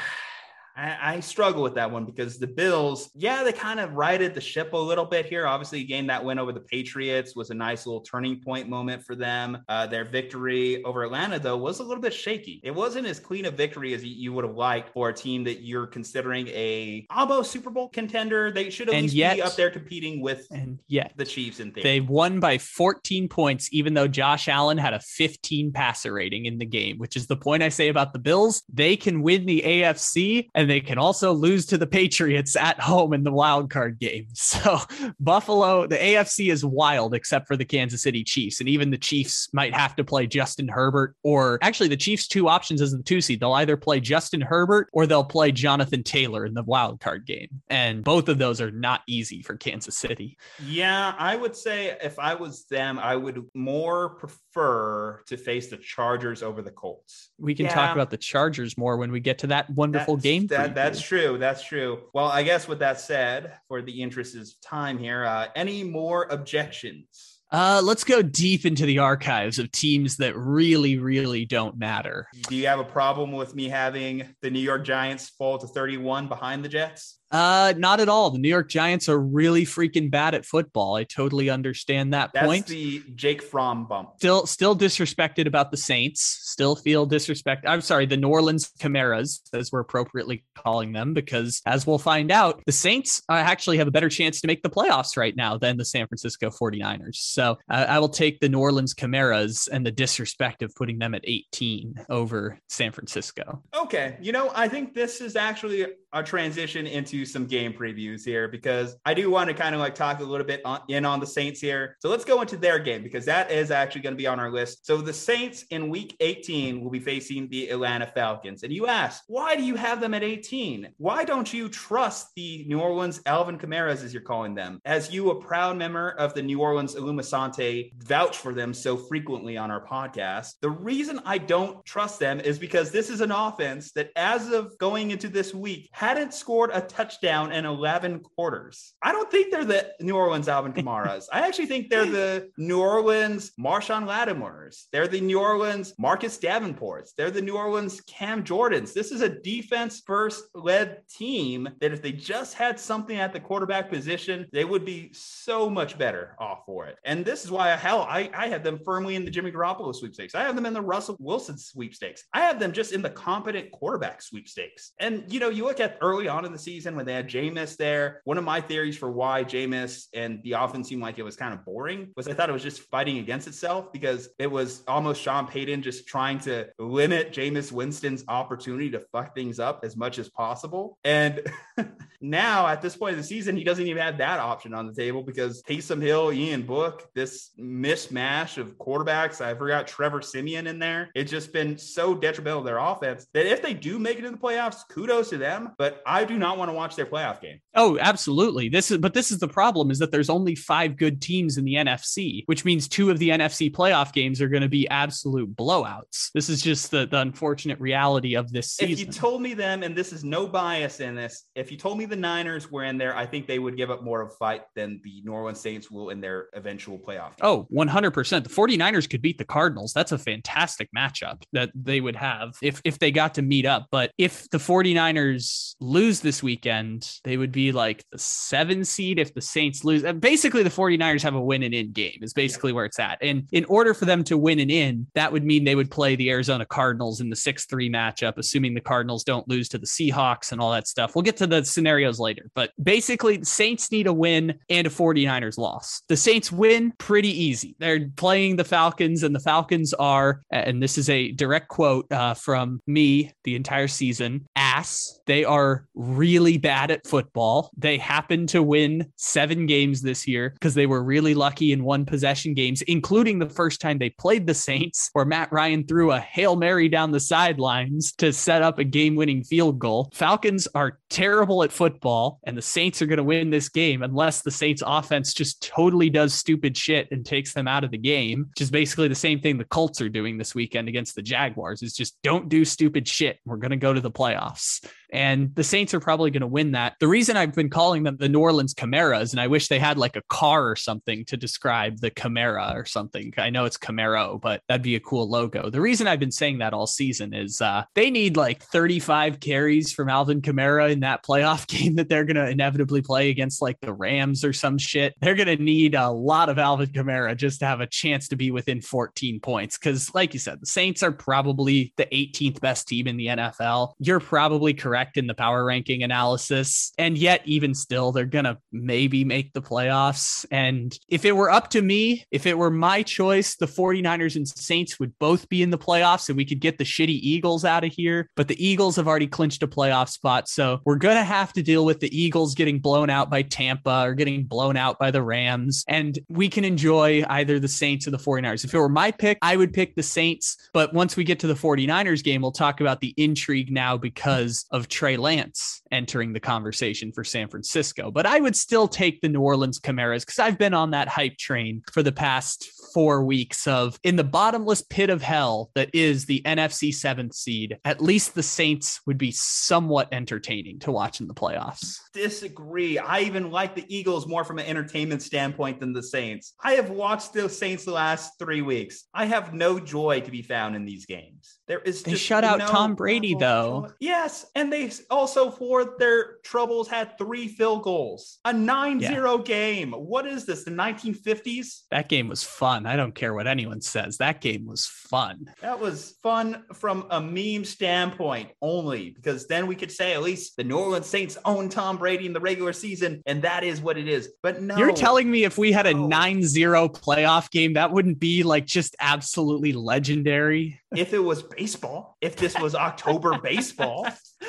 [0.77, 4.41] I, I, struggle with that one because the Bills, yeah, they kind of righted the
[4.41, 5.47] ship a little bit here.
[5.47, 9.15] Obviously, game that win over the Patriots was a nice little turning point moment for
[9.15, 9.59] them.
[9.69, 12.61] Uh, their victory over Atlanta, though, was a little bit shaky.
[12.65, 15.63] It wasn't as clean a victory as you would have liked for a team that
[15.63, 18.51] you're considering a almost Super Bowl contender.
[18.51, 21.61] They should at and least yet, be up there competing with and yet the Chiefs
[21.61, 21.83] in theory.
[21.83, 26.59] They won by 14 points, even though Josh Allen had a 15 passer rating in
[26.59, 28.63] the game, which is the point I say about the Bills.
[28.73, 33.13] They can win the AFC and they can also lose to the Patriots at home
[33.13, 34.29] in the wild card game.
[34.53, 34.79] So
[35.19, 39.49] Buffalo, the AFC is wild except for the Kansas City Chiefs, and even the Chiefs
[39.53, 43.21] might have to play Justin Herbert or actually the Chiefs' two options as the two
[43.21, 43.41] seed.
[43.41, 47.49] They'll either play Justin Herbert or they'll play Jonathan Taylor in the wild card game,
[47.69, 50.37] and both of those are not easy for Kansas City.
[50.67, 55.77] Yeah, I would say if I was them, I would more prefer to face the
[55.77, 57.31] Chargers over the Colts.
[57.39, 57.75] We can yeah.
[57.75, 60.47] talk about the Chargers more when we get to that wonderful that's, game.
[60.49, 61.39] That, that's true.
[61.39, 62.01] That's true.
[62.15, 66.27] Well, I guess with that said, for the interest of time here, uh, any more
[66.31, 67.41] objections?
[67.53, 72.27] Uh, let's go deep into the archives of teams that really, really don't matter.
[72.49, 76.29] Do you have a problem with me having the New York Giants fall to 31
[76.29, 77.19] behind the Jets?
[77.33, 78.31] Uh, not at all.
[78.31, 80.95] The New York Giants are really freaking bad at football.
[80.97, 82.67] I totally understand that That's point.
[82.67, 84.11] the Jake Fromm bump.
[84.19, 86.23] Still, still disrespected about the Saints.
[86.23, 87.65] Still feel disrespect.
[87.67, 92.31] I'm sorry, the New Orleans Kamaras, as we're appropriately calling them, because as we'll find
[92.31, 95.57] out, the Saints uh, actually have a better chance to make the playoffs right now
[95.57, 97.17] than the San Francisco 49ers.
[97.17, 101.15] So uh, I will take the New Orleans Kamaras and the disrespect of putting them
[101.15, 103.63] at 18 over San Francisco.
[103.75, 108.49] Okay, you know, I think this is actually a transition into some game previews here
[108.49, 111.21] because I do want to kind of like talk a little bit on, in on
[111.21, 111.97] the Saints here.
[112.01, 114.51] So let's go into their game because that is actually going to be on our
[114.51, 114.87] list.
[114.87, 118.63] So the Saints in week 18 will be facing the Atlanta Falcons.
[118.63, 120.91] And you ask, why do you have them at 18?
[120.99, 124.81] Why don't you trust the New Orleans Alvin Kamaras, as you're calling them?
[124.85, 129.57] As you, a proud member of the New Orleans Illumisante, vouch for them so frequently
[129.57, 130.55] on our podcast.
[130.61, 134.77] The reason I don't trust them is because this is an offense that, as of
[134.79, 138.95] going into this week, hadn't scored a touchdown in 11 quarters.
[139.05, 141.29] I don't think they're the New Orleans Alvin Kamara's.
[141.33, 144.89] I actually think they're the New Orleans Marshon Lattimore's.
[144.91, 147.13] They're the New Orleans Marcus Davenport's.
[147.17, 148.93] They're the New Orleans Cam Jordans.
[148.93, 153.39] This is a defense first led team that if they just had something at the
[153.39, 156.97] quarterback position, they would be so much better off for it.
[157.05, 160.35] And this is why, hell, I, I have them firmly in the Jimmy Garoppolo sweepstakes.
[160.35, 162.25] I have them in the Russell Wilson sweepstakes.
[162.35, 164.95] I have them just in the competent quarterback sweepstakes.
[164.99, 167.77] And, you know, you look at early on in the season when they had Jameis
[167.77, 171.37] there, one of my theories for why Jameis and the offense seemed like it was
[171.37, 174.83] kind of boring was I thought it was just fighting against itself because it was
[174.89, 179.97] almost Sean Payton just trying to limit Jameis Winston's opportunity to fuck things up as
[179.97, 180.99] much as possible.
[181.05, 181.41] And
[182.21, 184.95] now at this point of the season, he doesn't even have that option on the
[184.95, 189.41] table because Taysom Hill, Ian Book, this mismatch of quarterbacks.
[189.41, 191.11] I forgot Trevor Siemian in there.
[191.15, 194.33] It's just been so detrimental to their offense that if they do make it in
[194.33, 195.73] the playoffs, kudos to them.
[195.83, 197.59] But I do not want to watch their playoff game.
[197.75, 198.69] Oh, absolutely.
[198.69, 201.65] This is but this is the problem is that there's only five good teams in
[201.65, 205.57] the NFC, which means two of the NFC playoff games are going to be absolute
[205.57, 206.31] blowouts.
[206.35, 208.93] This is just the, the unfortunate reality of this season.
[208.93, 211.99] If you told me them, and this is no bias in this, if you told
[211.99, 214.35] me the Niners were in there, I think they would give up more of a
[214.35, 217.37] fight than the New Orleans Saints will in their eventual playoff.
[217.37, 217.43] Game.
[217.43, 218.45] Oh, 100%.
[218.45, 219.93] The 49ers could beat the Cardinals.
[219.93, 223.89] That's a fantastic matchup that they would have if if they got to meet up.
[223.91, 229.35] But if the 49ers lose this weekend, they would be like the 7 seed if
[229.35, 230.03] the Saints lose.
[230.15, 232.77] Basically the 49ers have a win and in game is basically yeah.
[232.77, 233.19] where it's at.
[233.23, 236.17] And in order for them to win and in, that would mean they would play
[236.17, 240.53] the Arizona Cardinals in the 6-3 matchup assuming the Cardinals don't lose to the Seahawks
[240.53, 241.15] and all that stuff.
[241.15, 244.91] We'll get to the scenarios later, but basically the Saints need a win and a
[244.91, 246.03] 49ers loss.
[246.09, 247.77] The Saints win pretty easy.
[247.79, 252.35] They're playing the Falcons and the Falcons are and this is a direct quote uh,
[252.35, 255.21] from me the entire season, ass.
[255.27, 255.62] They are
[255.95, 257.71] really bad at football.
[257.77, 262.05] They happen to win 7 games this year because they were really lucky in one
[262.05, 266.21] possession games, including the first time they played the Saints where Matt Ryan threw a
[266.21, 270.11] Hail Mary down the sidelines to set up a game-winning field goal.
[270.15, 274.43] Falcons are terrible at football, and the Saints are going to win this game unless
[274.43, 278.47] the Saints offense just totally does stupid shit and takes them out of the game,
[278.51, 281.83] which is basically the same thing the Colts are doing this weekend against the Jaguars
[281.83, 283.39] is just don't do stupid shit.
[283.45, 284.85] We're going to go to the playoffs.
[285.13, 286.95] And the Saints are probably going to win that.
[286.99, 289.99] The reason I've been calling them the New Orleans Camaras, and I wish they had
[289.99, 293.33] like a car or something to describe the Camara or something.
[293.37, 295.69] I know it's Camaro, but that'd be a cool logo.
[295.69, 299.93] The reason I've been saying that all season is uh, they need like 35 carries
[299.93, 303.79] from Alvin Kamara in that playoff game that they're going to inevitably play against like
[303.81, 305.15] the Rams or some shit.
[305.21, 308.37] They're going to need a lot of Alvin Kamara just to have a chance to
[308.37, 309.77] be within 14 points.
[309.77, 313.93] Because, like you said, the Saints are probably the 18th best team in the NFL.
[313.99, 316.93] You're probably correct correct in the power ranking analysis.
[316.99, 320.47] And yet, even still, they're going to maybe make the playoffs.
[320.51, 324.47] And if it were up to me, if it were my choice, the 49ers and
[324.47, 327.85] Saints would both be in the playoffs and we could get the shitty Eagles out
[327.85, 328.29] of here.
[328.37, 330.49] But the Eagles have already clinched a playoff spot.
[330.49, 334.05] So we're going to have to deal with the Eagles getting blown out by Tampa
[334.05, 335.85] or getting blown out by the Rams.
[335.89, 338.65] And we can enjoy either the Saints or the 49ers.
[338.65, 340.57] If it were my pick, I would pick the Saints.
[340.73, 344.65] But once we get to the 49ers game, we'll talk about the intrigue now because
[344.71, 348.11] of Trey Lance entering the conversation for San Francisco.
[348.11, 351.39] But I would still take the New Orleans Camaras because I've been on that hype
[351.39, 356.27] train for the past four weeks of in the bottomless pit of hell that is
[356.27, 357.79] the NFC seventh seed.
[357.87, 361.97] At least the Saints would be somewhat entertaining to watch in the playoffs.
[362.13, 362.99] Disagree.
[362.99, 366.53] I even like the Eagles more from an entertainment standpoint than the Saints.
[366.63, 369.05] I have watched the Saints the last three weeks.
[369.15, 371.61] I have no joy to be found in these games.
[371.69, 373.93] There is they shut out no Tom Brady though.
[374.01, 378.39] Yes, and they also for their troubles had three field goals.
[378.45, 379.43] A 9-0 yeah.
[379.45, 379.93] game.
[379.93, 380.65] What is this?
[380.65, 381.83] The 1950s?
[381.91, 382.85] That game was fun.
[382.85, 384.19] I don't care what anyone says.
[384.19, 385.53] That game was fun.
[385.61, 390.57] That was fun from a meme standpoint only because then we could say at least
[390.57, 393.97] the New Orleans Saints own Tom Brady in the regular season and that is what
[393.97, 394.31] it is.
[394.43, 394.77] But no.
[394.77, 398.97] You're telling me if we had a 9-0 playoff game that wouldn't be like just
[398.99, 400.82] absolutely legendary?
[400.97, 404.07] If it was baseball, if this was October baseball.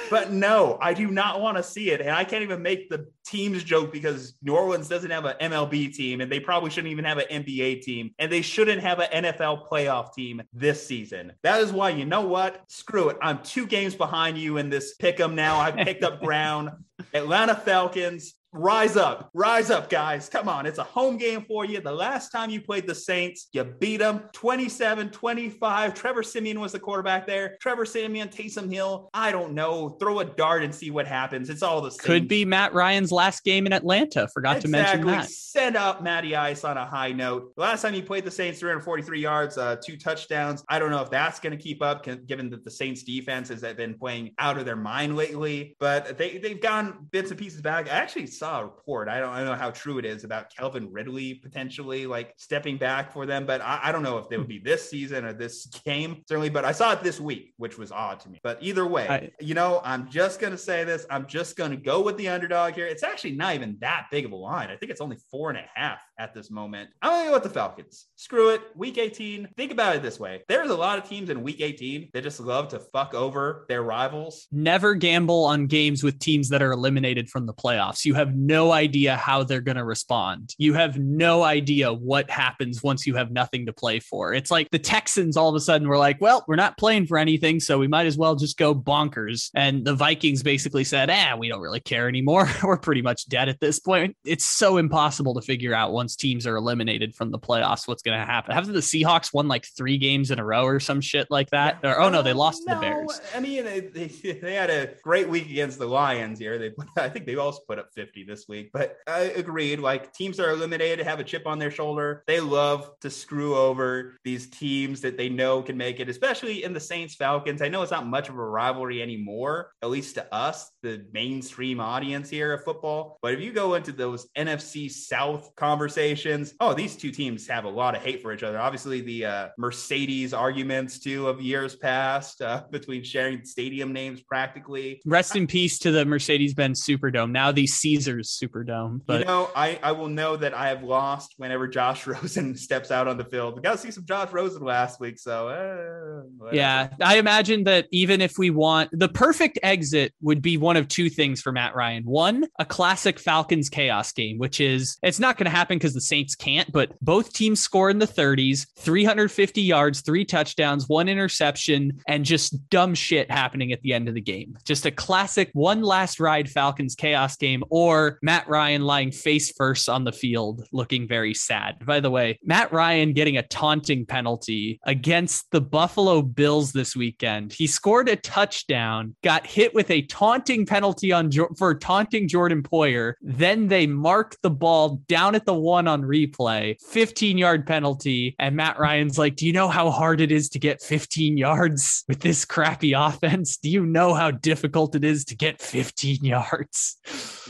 [0.10, 2.02] But no, I do not want to see it.
[2.02, 5.94] And I can't even make the teams joke because New Orleans doesn't have an MLB
[5.94, 9.24] team and they probably shouldn't even have an NBA team and they shouldn't have an
[9.24, 11.34] NFL playoff team this season.
[11.44, 12.64] That is why, you know what?
[12.68, 13.18] Screw it.
[13.22, 15.60] I'm two games behind you in this pick 'em now.
[15.60, 16.72] I've picked up ground.
[17.14, 20.30] Atlanta Falcons rise up, rise up, guys.
[20.30, 20.66] Come on.
[20.66, 21.82] It's a home game for you.
[21.82, 25.94] The last time you played the Saints, you beat them 27 25.
[25.94, 27.58] Trevor Siemian was the quarterback there.
[27.60, 29.10] Trevor Siemian, Taysom Hill.
[29.14, 29.90] I don't know.
[30.00, 31.50] Throw a dart and see what happens.
[31.50, 32.06] It's all the same.
[32.06, 34.28] Could be Matt Ryan's last game in Atlanta.
[34.28, 34.72] Forgot exactly.
[34.72, 35.30] to mention that.
[35.30, 37.56] Send up Matty Ice on a high note.
[37.56, 40.64] The last time you played the Saints, 343 yards, uh, two touchdowns.
[40.70, 43.62] I don't know if that's going to keep up, given that the Saints defense has
[43.62, 45.76] been playing out of their mind lately.
[45.80, 47.88] But they they've gone bits and pieces back.
[47.90, 49.08] Actually saw a report.
[49.08, 52.78] I don't, I don't know how true it is about Calvin Ridley potentially like stepping
[52.78, 55.32] back for them, but I, I don't know if they would be this season or
[55.32, 56.50] this game certainly.
[56.50, 58.42] But I saw it this week, which was odd to me.
[58.44, 61.06] But either way, I, you know, I'm just gonna say this.
[61.10, 62.86] I'm just gonna go with the underdog here.
[62.86, 64.70] It's actually not even that big of a line.
[64.70, 66.90] I think it's only four and a half at this moment.
[67.02, 68.08] I'm gonna go with the Falcons.
[68.16, 68.62] Screw it.
[68.76, 69.50] Week 18.
[69.58, 72.40] Think about it this way: there's a lot of teams in Week 18 that just
[72.40, 74.48] love to fuck over their rivals.
[74.52, 78.06] Never gamble on games with teams that are eliminated from the playoffs.
[78.06, 80.56] You have no idea how they're gonna respond.
[80.58, 84.34] You have no idea what happens once you have nothing to play for.
[84.34, 87.18] It's like the Texans all of a sudden were like, "Well, we're not playing for
[87.18, 91.36] anything, so we might as well just go bonkers." And the Vikings basically said, "Ah,
[91.38, 92.50] we don't really care anymore.
[92.64, 96.48] we're pretty much dead at this point." It's so impossible to figure out once teams
[96.48, 98.54] are eliminated from the playoffs, what's going to happen?
[98.54, 101.80] Haven't the Seahawks won like three games in a row or some shit like that?
[101.84, 103.22] Or, oh no, they uh, lost no, the Bears.
[103.36, 103.80] I mean, they,
[104.42, 106.58] they, had a great week against the Lions here.
[106.58, 109.80] They, I think they also put up 50 this week, but I agreed.
[109.80, 112.24] Like teams are eliminated, have a chip on their shoulder.
[112.28, 116.74] They love to screw over these teams that they know can make it, especially in
[116.74, 117.62] the Saints Falcons.
[117.62, 121.80] I know it's not much of a rivalry anymore, at least to us, the mainstream
[121.80, 123.18] audience here of football.
[123.22, 126.54] But if you go into those NFC South conversations, conversations.
[126.60, 128.60] Oh, these two teams have a lot of hate for each other.
[128.60, 135.02] Obviously, the uh, Mercedes arguments too of years past uh, between sharing stadium names practically.
[135.06, 137.32] Rest in peace to the Mercedes-Benz Superdome.
[137.32, 139.02] Now the Caesars Superdome.
[139.06, 142.92] But you know, I I will know that I have lost whenever Josh Rosen steps
[142.92, 143.56] out on the field.
[143.56, 147.88] We got to see some Josh Rosen last week, so uh, yeah, I imagine that
[147.92, 151.76] even if we want the perfect exit would be one of two things for Matt
[151.76, 152.04] Ryan.
[152.04, 156.00] One, a classic Falcons chaos game, which is it's not going to happen because the
[156.00, 162.02] Saints can't, but both teams score in the 30s, 350 yards, three touchdowns, one interception,
[162.08, 164.58] and just dumb shit happening at the end of the game.
[164.64, 169.90] Just a classic one last ride Falcons chaos game, or Matt Ryan lying face first
[169.90, 171.86] on the field looking very sad.
[171.86, 177.52] By the way, Matt Ryan getting a taunting penalty against the Buffalo Bills this weekend.
[177.52, 183.16] He scored a touchdown, got hit with a taunting penalty on for taunting Jordan Poyer.
[183.22, 188.36] Then they marked the ball down at the one on replay, 15 yard penalty.
[188.40, 192.04] And Matt Ryan's like, Do you know how hard it is to get 15 yards
[192.08, 193.58] with this crappy offense?
[193.58, 196.98] Do you know how difficult it is to get 15 yards?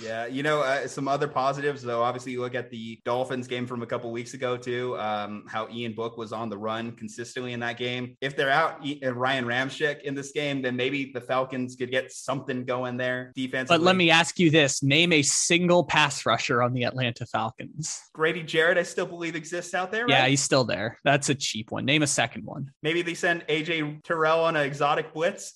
[0.02, 0.26] Yeah.
[0.26, 2.02] You know, uh, some other positives, though.
[2.02, 5.68] Obviously, you look at the Dolphins game from a couple weeks ago, too, um, how
[5.70, 8.16] Ian Book was on the run consistently in that game.
[8.22, 12.12] If they're out uh, Ryan Ramczyk in this game, then maybe the Falcons could get
[12.12, 13.70] something going there defense.
[13.70, 18.00] But let me ask you this name a single pass rusher on the Atlanta Falcons.
[18.14, 20.06] Grady Jarrett, I still believe exists out there.
[20.06, 20.12] Right?
[20.12, 21.00] Yeah, he's still there.
[21.04, 21.84] That's a cheap one.
[21.86, 22.72] Name a second one.
[22.84, 25.56] Maybe they send AJ Terrell on an exotic blitz.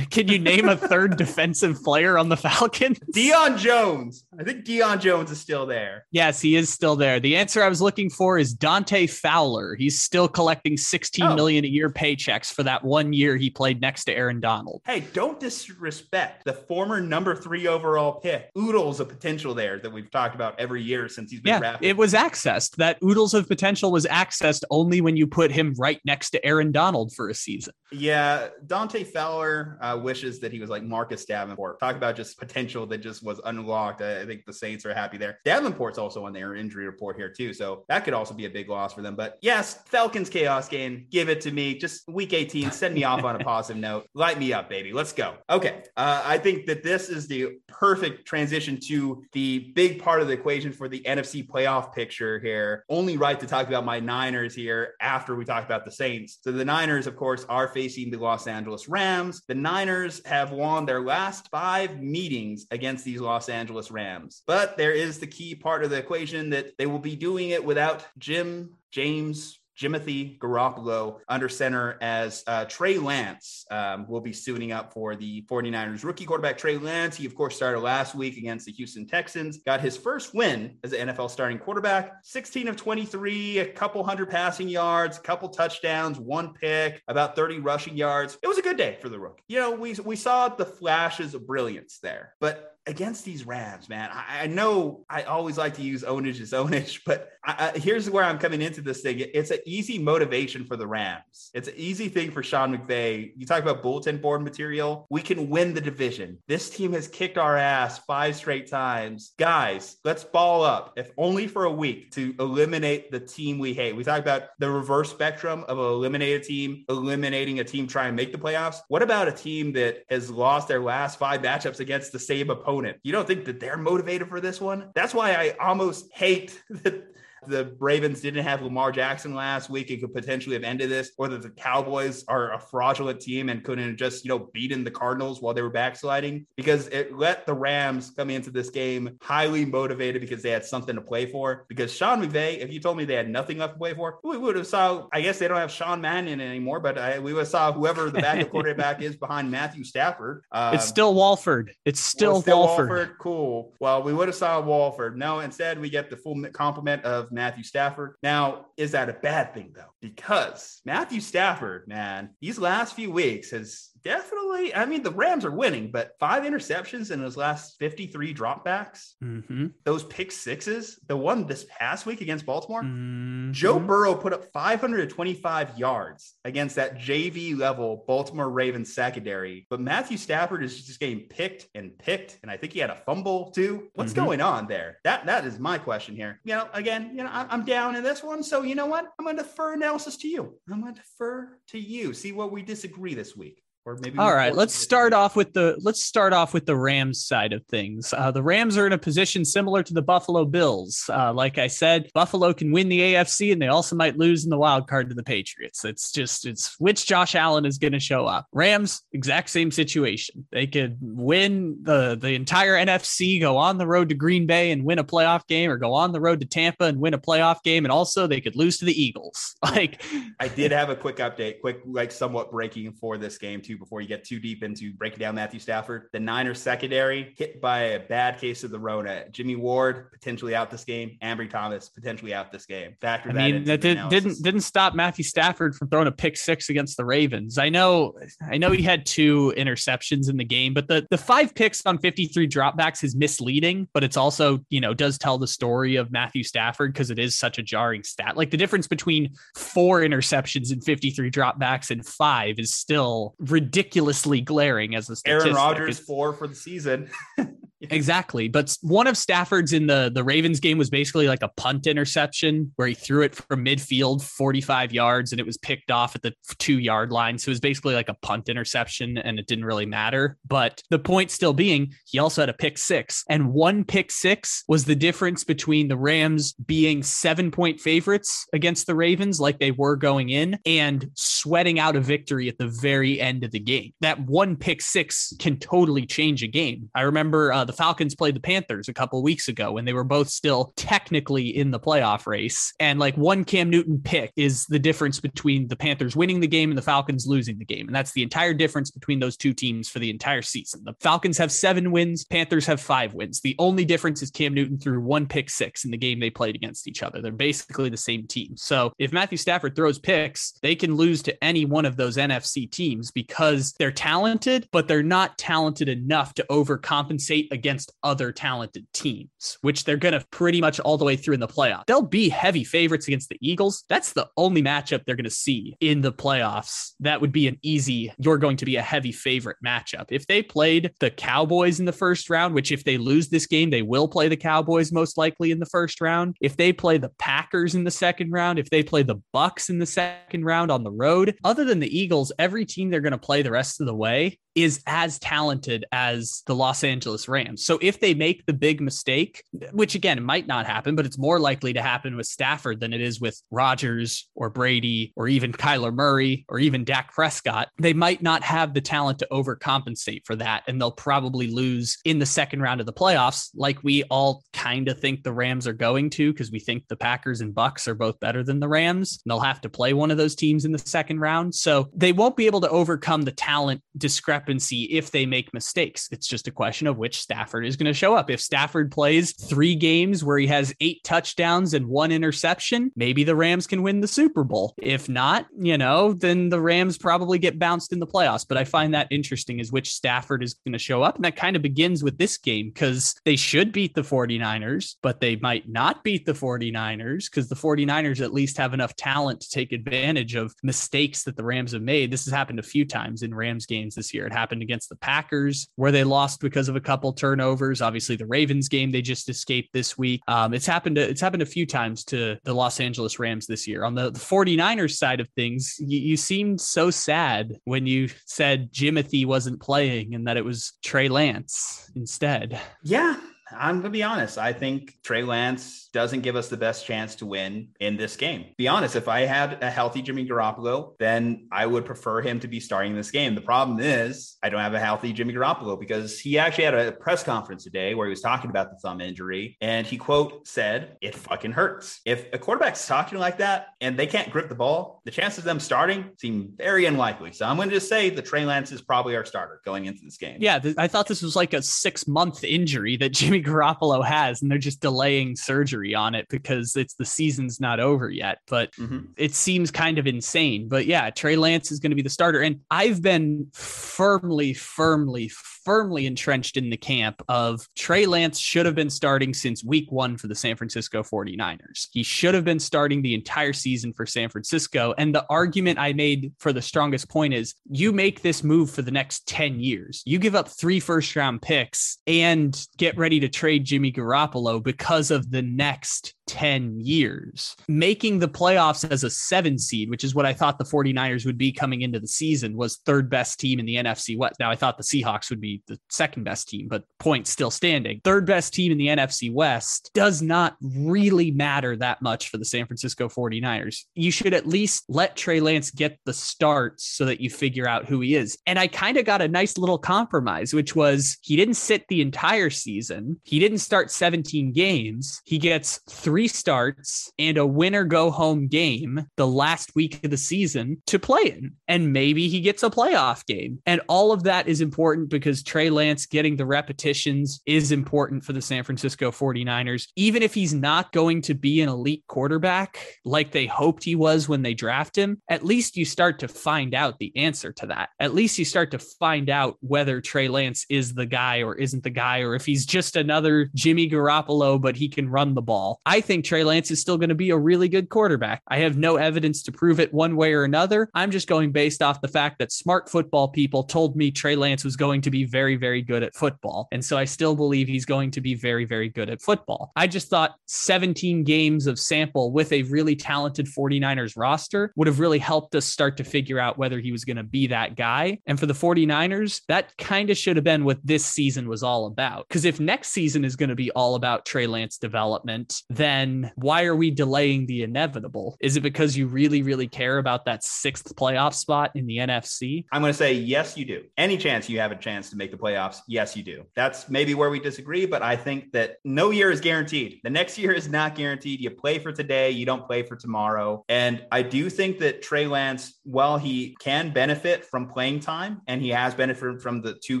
[0.10, 2.98] Can you name a third defensive player on the Falcons?
[3.14, 4.24] Deion Jones.
[4.38, 6.06] I think Deion Jones is still there.
[6.10, 7.20] Yes, he is still there.
[7.20, 9.74] The answer I was looking for is Dante Fowler.
[9.74, 11.34] He's still collecting sixteen oh.
[11.34, 14.82] million a year paychecks for that one year he played next to Aaron Donald.
[14.84, 18.50] Hey, don't disrespect the former number three overall pick.
[18.58, 21.88] Oodles of potential there that we've talked about every year since he's been yeah, drafted.
[21.88, 22.76] It was accessed.
[22.76, 26.72] That oodles of potential was accessed only when you put him right next to Aaron
[26.72, 27.72] Donald for a season.
[27.92, 31.80] Yeah, Dante Fowler uh, wishes that he was like Marcus Davenport.
[31.80, 34.02] Talk about just potential that just was unlocked.
[34.02, 35.38] I, I think the Saints are happy there.
[35.44, 38.68] Davenport's also on their injury report here too, so that could also be a big
[38.68, 39.14] loss for them.
[39.14, 41.06] But yes, Falcons chaos game.
[41.10, 41.78] Give it to me.
[41.78, 42.72] Just week 18.
[42.72, 44.08] Send me off on a positive note.
[44.14, 44.92] Light me up, baby.
[44.92, 45.34] Let's go.
[45.48, 50.26] Okay, uh, I think that this is the perfect transition to the big part of
[50.26, 52.84] the equation for the NFC playoff picture here.
[52.88, 56.38] Only right to talk about my Niners here after we talk about the Saints.
[56.42, 59.42] So the Niners, of course, are facing the Los Angeles Rams.
[59.46, 64.15] The Niners have won their last five meetings against these Los Angeles Rams.
[64.46, 67.64] But there is the key part of the equation that they will be doing it
[67.64, 74.72] without Jim James Jimothy Garoppolo under center as uh, Trey Lance um, will be suiting
[74.72, 77.16] up for the 49ers rookie quarterback Trey Lance.
[77.16, 80.92] He, of course, started last week against the Houston Texans, got his first win as
[80.92, 86.18] an NFL starting quarterback 16 of 23, a couple hundred passing yards, a couple touchdowns,
[86.18, 88.38] one pick, about 30 rushing yards.
[88.42, 89.42] It was a good day for the rookie.
[89.48, 94.10] You know, we, we saw the flashes of brilliance there, but against these Rams, man,
[94.12, 98.08] I, I know I always like to use ownage as ownage, but I, I, here's
[98.08, 99.18] where I'm coming into this thing.
[99.18, 101.50] It's an easy motivation for the Rams.
[101.52, 103.32] It's an easy thing for Sean McVay.
[103.36, 105.06] You talk about bulletin board material.
[105.10, 106.38] We can win the division.
[106.46, 109.32] This team has kicked our ass five straight times.
[109.38, 113.96] Guys, let's ball up, if only for a week, to eliminate the team we hate.
[113.96, 118.16] We talk about the reverse spectrum of eliminate a team, eliminating a team trying to
[118.16, 118.76] make the playoffs.
[118.88, 122.75] What about a team that has lost their last five matchups against the same opponent?
[123.02, 124.90] You don't think that they're motivated for this one?
[124.94, 127.15] That's why I almost hate that
[127.46, 131.28] the Ravens didn't have Lamar Jackson last week, it could potentially have ended this, or
[131.28, 134.90] that the Cowboys are a fraudulent team and couldn't have just, you know, beaten the
[134.90, 139.64] Cardinals while they were backsliding because it let the Rams come into this game highly
[139.64, 141.64] motivated because they had something to play for.
[141.68, 144.36] Because Sean McVay, if you told me they had nothing left to play for, we
[144.36, 147.40] would have saw, I guess they don't have Sean Mannion anymore, but I, we would
[147.40, 150.42] have saw whoever the backup quarterback is behind Matthew Stafford.
[150.52, 151.72] Um, it's still Wolford.
[151.84, 152.88] It's still, well, still Wolford.
[152.88, 153.18] Wolford.
[153.18, 153.74] Cool.
[153.80, 155.16] Well, we would have saw Wolford.
[155.16, 158.16] No, instead we get the full complement of Matthew Stafford.
[158.22, 159.92] Now, is that a bad thing though?
[160.00, 165.50] Because Matthew Stafford, man, these last few weeks has definitely, I mean, the Rams are
[165.50, 169.14] winning, but five interceptions in his last 53 dropbacks.
[169.22, 169.66] Mm-hmm.
[169.84, 173.50] Those pick sixes, the one this past week against Baltimore, mm-hmm.
[173.50, 179.66] Joe Burrow put up 525 yards against that JV level Baltimore Ravens secondary.
[179.70, 182.38] But Matthew Stafford is just getting picked and picked.
[182.42, 183.88] And I think he had a fumble too.
[183.94, 184.24] What's mm-hmm.
[184.24, 184.98] going on there?
[185.02, 186.40] That That is my question here.
[186.44, 188.44] You know, again, you know, I'm down in this one.
[188.44, 189.06] So you know what?
[189.18, 190.54] I'm going to defer analysis to you.
[190.70, 192.14] I'm going to defer to you.
[192.14, 195.78] See what we disagree this week or maybe all right let's start off with the
[195.80, 198.12] let's start off with the rams side of things.
[198.12, 201.08] Uh, the rams are in a position similar to the buffalo bills.
[201.08, 204.50] Uh, like i said buffalo can win the afc and they also might lose in
[204.50, 205.84] the wild card to the patriots.
[205.84, 208.46] It's just it's which josh allen is going to show up.
[208.52, 210.46] Rams exact same situation.
[210.50, 214.82] They could win the the entire nfc go on the road to green bay and
[214.84, 217.62] win a playoff game or go on the road to tampa and win a playoff
[217.62, 217.84] game.
[217.84, 219.54] And also they could lose to the eagles.
[219.76, 220.02] Like
[220.40, 224.00] i did have a quick update quick like somewhat breaking for this game too before
[224.00, 226.08] you get too deep into breaking down Matthew Stafford.
[226.12, 229.28] The Niners secondary hit by a bad case of the Rona.
[229.30, 231.18] Jimmy Ward potentially out this game.
[231.22, 232.94] Ambry Thomas potentially out this game.
[233.00, 236.36] Factor I that mean, that did, didn't didn't stop Matthew Stafford from throwing a pick
[236.36, 237.58] six against the Ravens.
[237.58, 238.14] I know
[238.48, 241.98] I know he had two interceptions in the game, but the the five picks on
[241.98, 246.42] 53 dropbacks is misleading, but it's also, you know, does tell the story of Matthew
[246.42, 248.36] Stafford because it is such a jarring stat.
[248.36, 254.40] Like the difference between four interceptions and 53 dropbacks and five is still ridiculous ridiculously
[254.40, 255.52] glaring as a statistic.
[255.52, 257.10] Aaron Rodgers four for the season.
[257.90, 258.48] Exactly.
[258.48, 262.72] But one of Stafford's in the the Ravens game was basically like a punt interception
[262.76, 266.32] where he threw it from midfield 45 yards and it was picked off at the
[266.48, 267.38] 2-yard line.
[267.38, 270.36] So it was basically like a punt interception and it didn't really matter.
[270.46, 274.64] But the point still being, he also had a pick 6 and one pick 6
[274.68, 279.96] was the difference between the Rams being 7-point favorites against the Ravens like they were
[279.96, 283.92] going in and sweating out a victory at the very end of the game.
[284.00, 286.90] That one pick 6 can totally change a game.
[286.94, 290.04] I remember uh, the Falcons played the Panthers a couple weeks ago when they were
[290.04, 292.72] both still technically in the playoff race.
[292.80, 296.70] And like one Cam Newton pick is the difference between the Panthers winning the game
[296.70, 297.86] and the Falcons losing the game.
[297.86, 300.82] And that's the entire difference between those two teams for the entire season.
[300.84, 303.40] The Falcons have seven wins, Panthers have five wins.
[303.40, 306.54] The only difference is Cam Newton threw one pick six in the game they played
[306.54, 307.20] against each other.
[307.20, 308.56] They're basically the same team.
[308.56, 312.70] So if Matthew Stafford throws picks, they can lose to any one of those NFC
[312.70, 319.58] teams because they're talented, but they're not talented enough to overcompensate against other talented teams,
[319.62, 321.84] which they're going to pretty much all the way through in the playoff.
[321.86, 323.84] They'll be heavy favorites against the Eagles.
[323.88, 326.92] That's the only matchup they're going to see in the playoffs.
[327.00, 330.06] That would be an easy, you're going to be a heavy favorite matchup.
[330.10, 333.70] If they played the Cowboys in the first round, which if they lose this game,
[333.70, 336.36] they will play the Cowboys most likely in the first round.
[336.40, 339.78] If they play the Packers in the second round, if they play the Bucks in
[339.78, 343.18] the second round on the road, other than the Eagles, every team they're going to
[343.18, 347.64] play the rest of the way is as talented as the Los Angeles Rams.
[347.64, 351.38] So if they make the big mistake, which again might not happen, but it's more
[351.38, 355.92] likely to happen with Stafford than it is with Rodgers or Brady or even Kyler
[355.92, 360.62] Murray or even Dak Prescott, they might not have the talent to overcompensate for that.
[360.66, 364.88] And they'll probably lose in the second round of the playoffs, like we all kind
[364.88, 367.94] of think the Rams are going to, because we think the Packers and Bucks are
[367.94, 369.20] both better than the Rams.
[369.22, 371.54] And they'll have to play one of those teams in the second round.
[371.54, 376.08] So they won't be able to overcome the talent discrepancy discrepancy if they make mistakes.
[376.12, 378.30] It's just a question of which Stafford is going to show up.
[378.30, 383.34] If Stafford plays three games where he has eight touchdowns and one interception, maybe the
[383.34, 384.74] Rams can win the Super Bowl.
[384.78, 388.46] If not, you know, then the Rams probably get bounced in the playoffs.
[388.48, 391.16] But I find that interesting is which Stafford is going to show up.
[391.16, 395.20] And that kind of begins with this game because they should beat the 49ers, but
[395.20, 399.50] they might not beat the 49ers because the 49ers at least have enough talent to
[399.50, 402.10] take advantage of mistakes that the Rams have made.
[402.10, 404.26] This has happened a few times in Rams games this year.
[404.26, 407.80] It happened against the Packers where they lost because of a couple turnovers.
[407.80, 410.20] Obviously, the Ravens game they just escaped this week.
[410.28, 410.96] Um, it's happened.
[410.96, 413.84] To, it's happened a few times to the Los Angeles Rams this year.
[413.84, 418.72] On the, the 49ers side of things, you, you seemed so sad when you said
[418.72, 422.60] Jimothy wasn't playing and that it was Trey Lance instead.
[422.82, 423.18] Yeah,
[423.50, 424.38] I'm gonna be honest.
[424.38, 428.46] I think Trey Lance doesn't give us the best chance to win in this game.
[428.56, 432.48] Be honest, if I had a healthy Jimmy Garoppolo, then I would prefer him to
[432.48, 433.34] be starting this game.
[433.34, 436.92] The problem is I don't have a healthy Jimmy Garoppolo because he actually had a
[436.92, 440.96] press conference today where he was talking about the thumb injury and he quote said,
[441.00, 445.02] "It fucking hurts." If a quarterback's talking like that and they can't grip the ball,
[445.04, 447.32] the chances of them starting seem very unlikely.
[447.32, 450.02] So I'm going to just say the Trey Lance is probably our starter going into
[450.04, 450.38] this game.
[450.40, 454.42] Yeah, th- I thought this was like a six month injury that Jimmy Garoppolo has,
[454.42, 458.38] and they're just delaying surgery on it because it's the season's not over yet.
[458.46, 459.06] But mm-hmm.
[459.16, 460.68] it seems kind of insane.
[460.68, 462.40] But yeah, Trey Lance is going to be the starter.
[462.40, 465.30] And I've been firmly, firmly,
[465.66, 470.16] firmly entrenched in the camp of Trey Lance should have been starting since week one
[470.16, 471.88] for the San Francisco 49ers.
[471.90, 474.94] He should have been starting the entire season for San Francisco.
[474.96, 478.82] And the argument I made for the strongest point is you make this move for
[478.82, 480.04] the next 10 years.
[480.06, 485.10] You give up three first round picks and get ready to trade Jimmy Garoppolo because
[485.10, 487.56] of the next 10 years.
[487.68, 491.38] Making the playoffs as a seven seed, which is what I thought the 49ers would
[491.38, 494.36] be coming into the season, was third best team in the NFC West.
[494.40, 498.00] Now, I thought the Seahawks would be the second best team, but points still standing.
[498.04, 502.44] Third best team in the NFC West does not really matter that much for the
[502.44, 503.84] San Francisco 49ers.
[503.94, 507.86] You should at least let Trey Lance get the starts so that you figure out
[507.86, 508.38] who he is.
[508.46, 512.00] And I kind of got a nice little compromise, which was he didn't sit the
[512.00, 515.20] entire season, he didn't start 17 games.
[515.24, 520.10] He gets three three starts and a winner go home game the last week of
[520.10, 521.52] the season to play in.
[521.68, 523.60] And maybe he gets a playoff game.
[523.66, 528.32] And all of that is important because Trey Lance getting the repetitions is important for
[528.32, 529.88] the San Francisco 49ers.
[529.94, 534.26] Even if he's not going to be an elite quarterback like they hoped he was
[534.26, 537.90] when they draft him, at least you start to find out the answer to that.
[538.00, 541.84] At least you start to find out whether Trey Lance is the guy or isn't
[541.84, 545.82] the guy, or if he's just another Jimmy Garoppolo, but he can run the ball.
[545.84, 548.42] I think Trey Lance is still going to be a really good quarterback.
[548.48, 550.88] I have no evidence to prove it one way or another.
[550.94, 554.64] I'm just going based off the fact that smart football people told me Trey Lance
[554.64, 556.68] was going to be very, very good at football.
[556.72, 559.72] And so I still believe he's going to be very, very good at football.
[559.76, 565.00] I just thought 17 games of sample with a really talented 49ers roster would have
[565.00, 568.18] really helped us start to figure out whether he was going to be that guy.
[568.26, 571.86] And for the 49ers, that kind of should have been what this season was all
[571.86, 572.28] about.
[572.28, 576.30] Because if next season is going to be all about Trey Lance development, then then
[576.36, 578.36] why are we delaying the inevitable?
[578.40, 582.64] Is it because you really, really care about that sixth playoff spot in the NFC?
[582.72, 583.84] I'm going to say, yes, you do.
[583.96, 586.44] Any chance you have a chance to make the playoffs, yes, you do.
[586.54, 590.00] That's maybe where we disagree, but I think that no year is guaranteed.
[590.04, 591.40] The next year is not guaranteed.
[591.40, 593.64] You play for today, you don't play for tomorrow.
[593.68, 598.60] And I do think that Trey Lance, while he can benefit from playing time, and
[598.60, 600.00] he has benefited from the two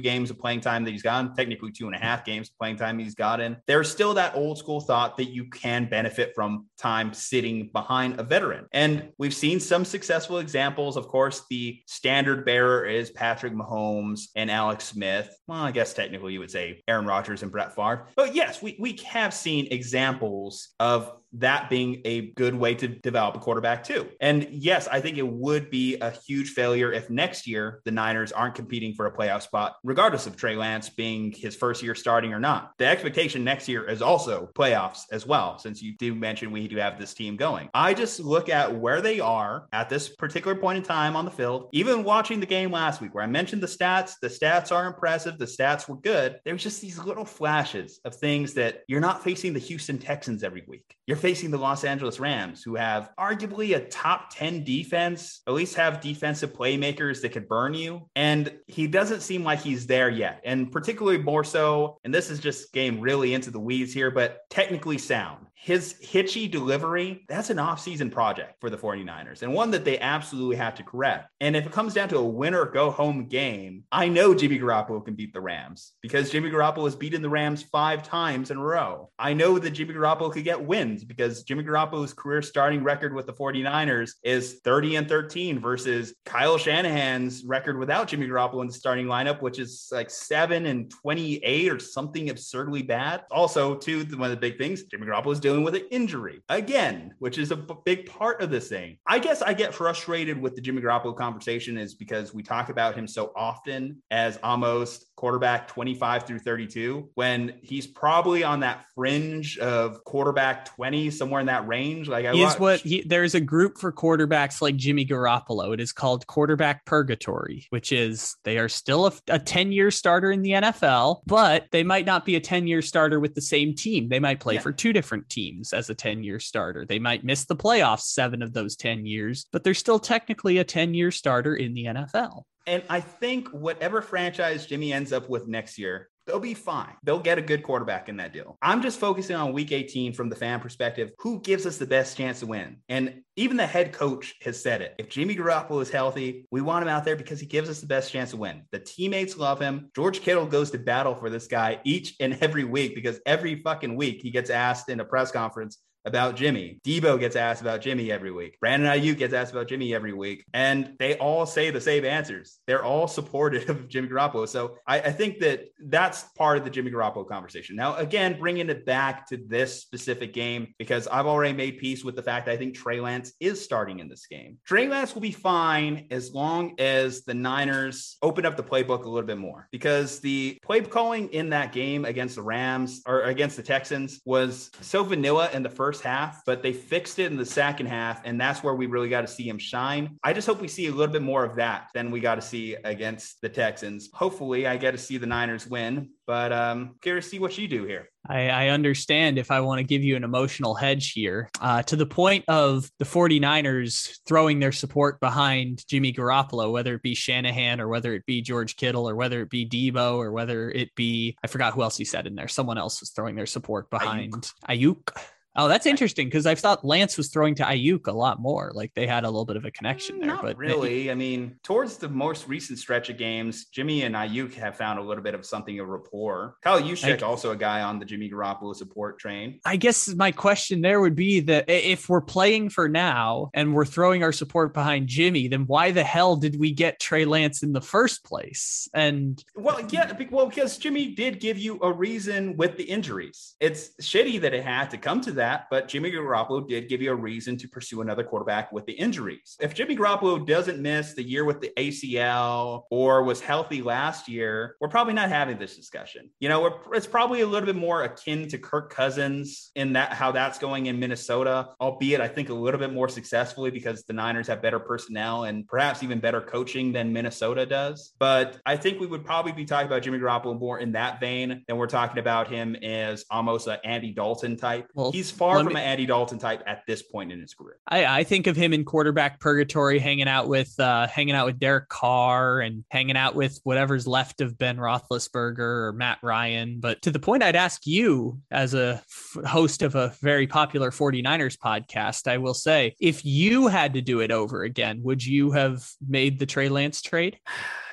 [0.00, 2.76] games of playing time that he's gotten, technically two and a half games of playing
[2.76, 7.12] time he's gotten, there's still that old school thought that you can benefit from time
[7.12, 8.66] sitting behind a veteran.
[8.72, 10.96] And we've seen some successful examples.
[10.96, 15.34] Of course, the standard bearer is Patrick Mahomes and Alex Smith.
[15.46, 18.08] Well, I guess technically you would say Aaron Rodgers and Brett Favre.
[18.16, 23.36] But yes, we, we have seen examples of that being a good way to develop
[23.36, 24.08] a quarterback too.
[24.20, 28.32] And yes, I think it would be a huge failure if next year the Niners
[28.32, 32.32] aren't competing for a playoff spot, regardless of Trey Lance being his first year starting
[32.32, 32.72] or not.
[32.78, 36.76] The expectation next year is also playoffs as well, since you do mention we do
[36.76, 37.68] have this team going.
[37.74, 41.30] I just look at where they are at this particular point in time on the
[41.30, 41.68] field.
[41.72, 45.38] Even watching the game last week, where I mentioned the stats, the stats are impressive,
[45.38, 46.38] the stats were good.
[46.44, 50.42] There was just these little flashes of things that you're not facing the Houston Texans
[50.42, 50.94] every week.
[51.06, 55.74] You're facing the Los Angeles Rams, who have arguably a top 10 defense, at least
[55.76, 58.08] have defensive playmakers that could burn you.
[58.14, 60.40] And he doesn't seem like he's there yet.
[60.44, 64.48] And particularly more so, and this is just getting really into the weeds here, but
[64.50, 65.46] technically sound.
[65.58, 70.54] His hitchy delivery, that's an offseason project for the 49ers and one that they absolutely
[70.56, 71.28] have to correct.
[71.40, 75.04] And if it comes down to a winner go home game, I know Jimmy Garoppolo
[75.04, 78.62] can beat the Rams because Jimmy Garoppolo has beaten the Rams five times in a
[78.62, 79.10] row.
[79.18, 83.26] I know that Jimmy Garoppolo could get wins because Jimmy Garoppolo's career starting record with
[83.26, 88.72] the 49ers is 30 and 13 versus Kyle Shanahan's record without Jimmy Garoppolo in the
[88.72, 93.22] starting lineup, which is like 7 and 28 or something absurdly bad.
[93.30, 97.14] Also, too, one of the big things, Jimmy Garoppolo is dealing with an injury again,
[97.20, 98.98] which is a b- big part of this thing.
[99.06, 102.96] I guess I get frustrated with the Jimmy Garoppolo conversation is because we talk about
[102.96, 109.58] him so often as almost quarterback 25 through 32 when he's probably on that fringe
[109.58, 113.78] of quarterback 20 somewhere in that range like I is what he, there's a group
[113.78, 115.72] for quarterbacks like Jimmy Garoppolo.
[115.72, 120.42] It is called quarterback purgatory which is they are still a 10 year starter in
[120.42, 124.08] the NFL but they might not be a 10 year starter with the same team.
[124.08, 124.60] They might play yeah.
[124.60, 126.84] for two different teams as a 10 year starter.
[126.84, 130.64] They might miss the playoffs 7 of those 10 years but they're still technically a
[130.64, 135.46] 10 year starter in the NFL and I think whatever franchise Jimmy ends up with
[135.46, 136.94] next year, they'll be fine.
[137.04, 138.58] They'll get a good quarterback in that deal.
[138.60, 141.12] I'm just focusing on week 18 from the fan perspective.
[141.20, 142.78] Who gives us the best chance to win?
[142.88, 144.94] And even the head coach has said it.
[144.98, 147.86] If Jimmy Garoppolo is healthy, we want him out there because he gives us the
[147.86, 148.62] best chance to win.
[148.72, 149.90] The teammates love him.
[149.94, 153.94] George Kittle goes to battle for this guy each and every week because every fucking
[153.94, 156.80] week he gets asked in a press conference about Jimmy.
[156.86, 158.58] Debo gets asked about Jimmy every week.
[158.60, 160.44] Brandon Aiyuk gets asked about Jimmy every week.
[160.54, 162.60] And they all say the same answers.
[162.66, 164.48] They're all supportive of Jimmy Garoppolo.
[164.48, 167.76] So I, I, think that that's part of the Jimmy Garoppolo conversation.
[167.76, 172.14] Now, again, bringing it back to this specific game, because I've already made peace with
[172.14, 174.58] the fact that I think Trey Lance is starting in this game.
[174.64, 179.08] Trey Lance will be fine as long as the Niners open up the playbook a
[179.08, 183.56] little bit more, because the play calling in that game against the Rams or against
[183.56, 187.36] the Texans was so vanilla in the first first half, but they fixed it in
[187.36, 188.20] the second half.
[188.24, 190.18] And that's where we really got to see him shine.
[190.22, 192.42] I just hope we see a little bit more of that than we got to
[192.42, 194.10] see against the Texans.
[194.12, 197.68] Hopefully, I get to see the Niners win, but um, curious to see what you
[197.68, 198.10] do here.
[198.28, 201.94] I, I, understand if I want to give you an emotional hedge here uh, to
[201.94, 207.80] the point of the 49ers throwing their support behind Jimmy Garoppolo, whether it be Shanahan
[207.80, 211.36] or whether it be George Kittle or whether it be Debo or whether it be,
[211.44, 212.48] I forgot who else he said in there.
[212.48, 215.04] Someone else was throwing their support behind Ayuk.
[215.04, 215.16] Aiyuk.
[215.56, 218.70] Oh, that's interesting because I thought Lance was throwing to Aiyuk a lot more.
[218.74, 221.10] Like they had a little bit of a connection mm, there, Not but really.
[221.10, 225.02] I mean, towards the most recent stretch of games, Jimmy and Aiyuk have found a
[225.02, 226.56] little bit of something of rapport.
[226.62, 229.60] Kyle Juszczyk, also a guy on the Jimmy Garoppolo support train.
[229.64, 233.86] I guess my question there would be that if we're playing for now and we're
[233.86, 237.72] throwing our support behind Jimmy, then why the hell did we get Trey Lance in
[237.72, 238.88] the first place?
[238.92, 243.54] And well, yeah, well, because Jimmy did give you a reason with the injuries.
[243.60, 247.00] It's shitty that it had to come to that that, but Jimmy Garoppolo did give
[247.00, 249.56] you a reason to pursue another quarterback with the injuries.
[249.60, 254.76] If Jimmy Garoppolo doesn't miss the year with the ACL or was healthy last year,
[254.80, 256.30] we're probably not having this discussion.
[256.40, 260.32] You know, it's probably a little bit more akin to Kirk Cousins in that how
[260.32, 264.48] that's going in Minnesota, albeit I think a little bit more successfully because the Niners
[264.48, 268.14] have better personnel and perhaps even better coaching than Minnesota does.
[268.18, 271.62] But I think we would probably be talking about Jimmy Garoppolo more in that vein
[271.68, 274.90] than we're talking about him as almost an Andy Dalton type.
[274.94, 277.78] Well, He's far from an Andy Dalton type at this point in his career.
[277.88, 281.58] I, I think of him in quarterback purgatory, hanging out with uh, hanging out with
[281.58, 286.80] Derek Carr and hanging out with whatever's left of Ben Roethlisberger or Matt Ryan.
[286.80, 290.90] But to the point, I'd ask you as a f- host of a very popular
[290.90, 295.52] 49ers podcast, I will say, if you had to do it over again, would you
[295.52, 297.38] have made the Trey Lance trade?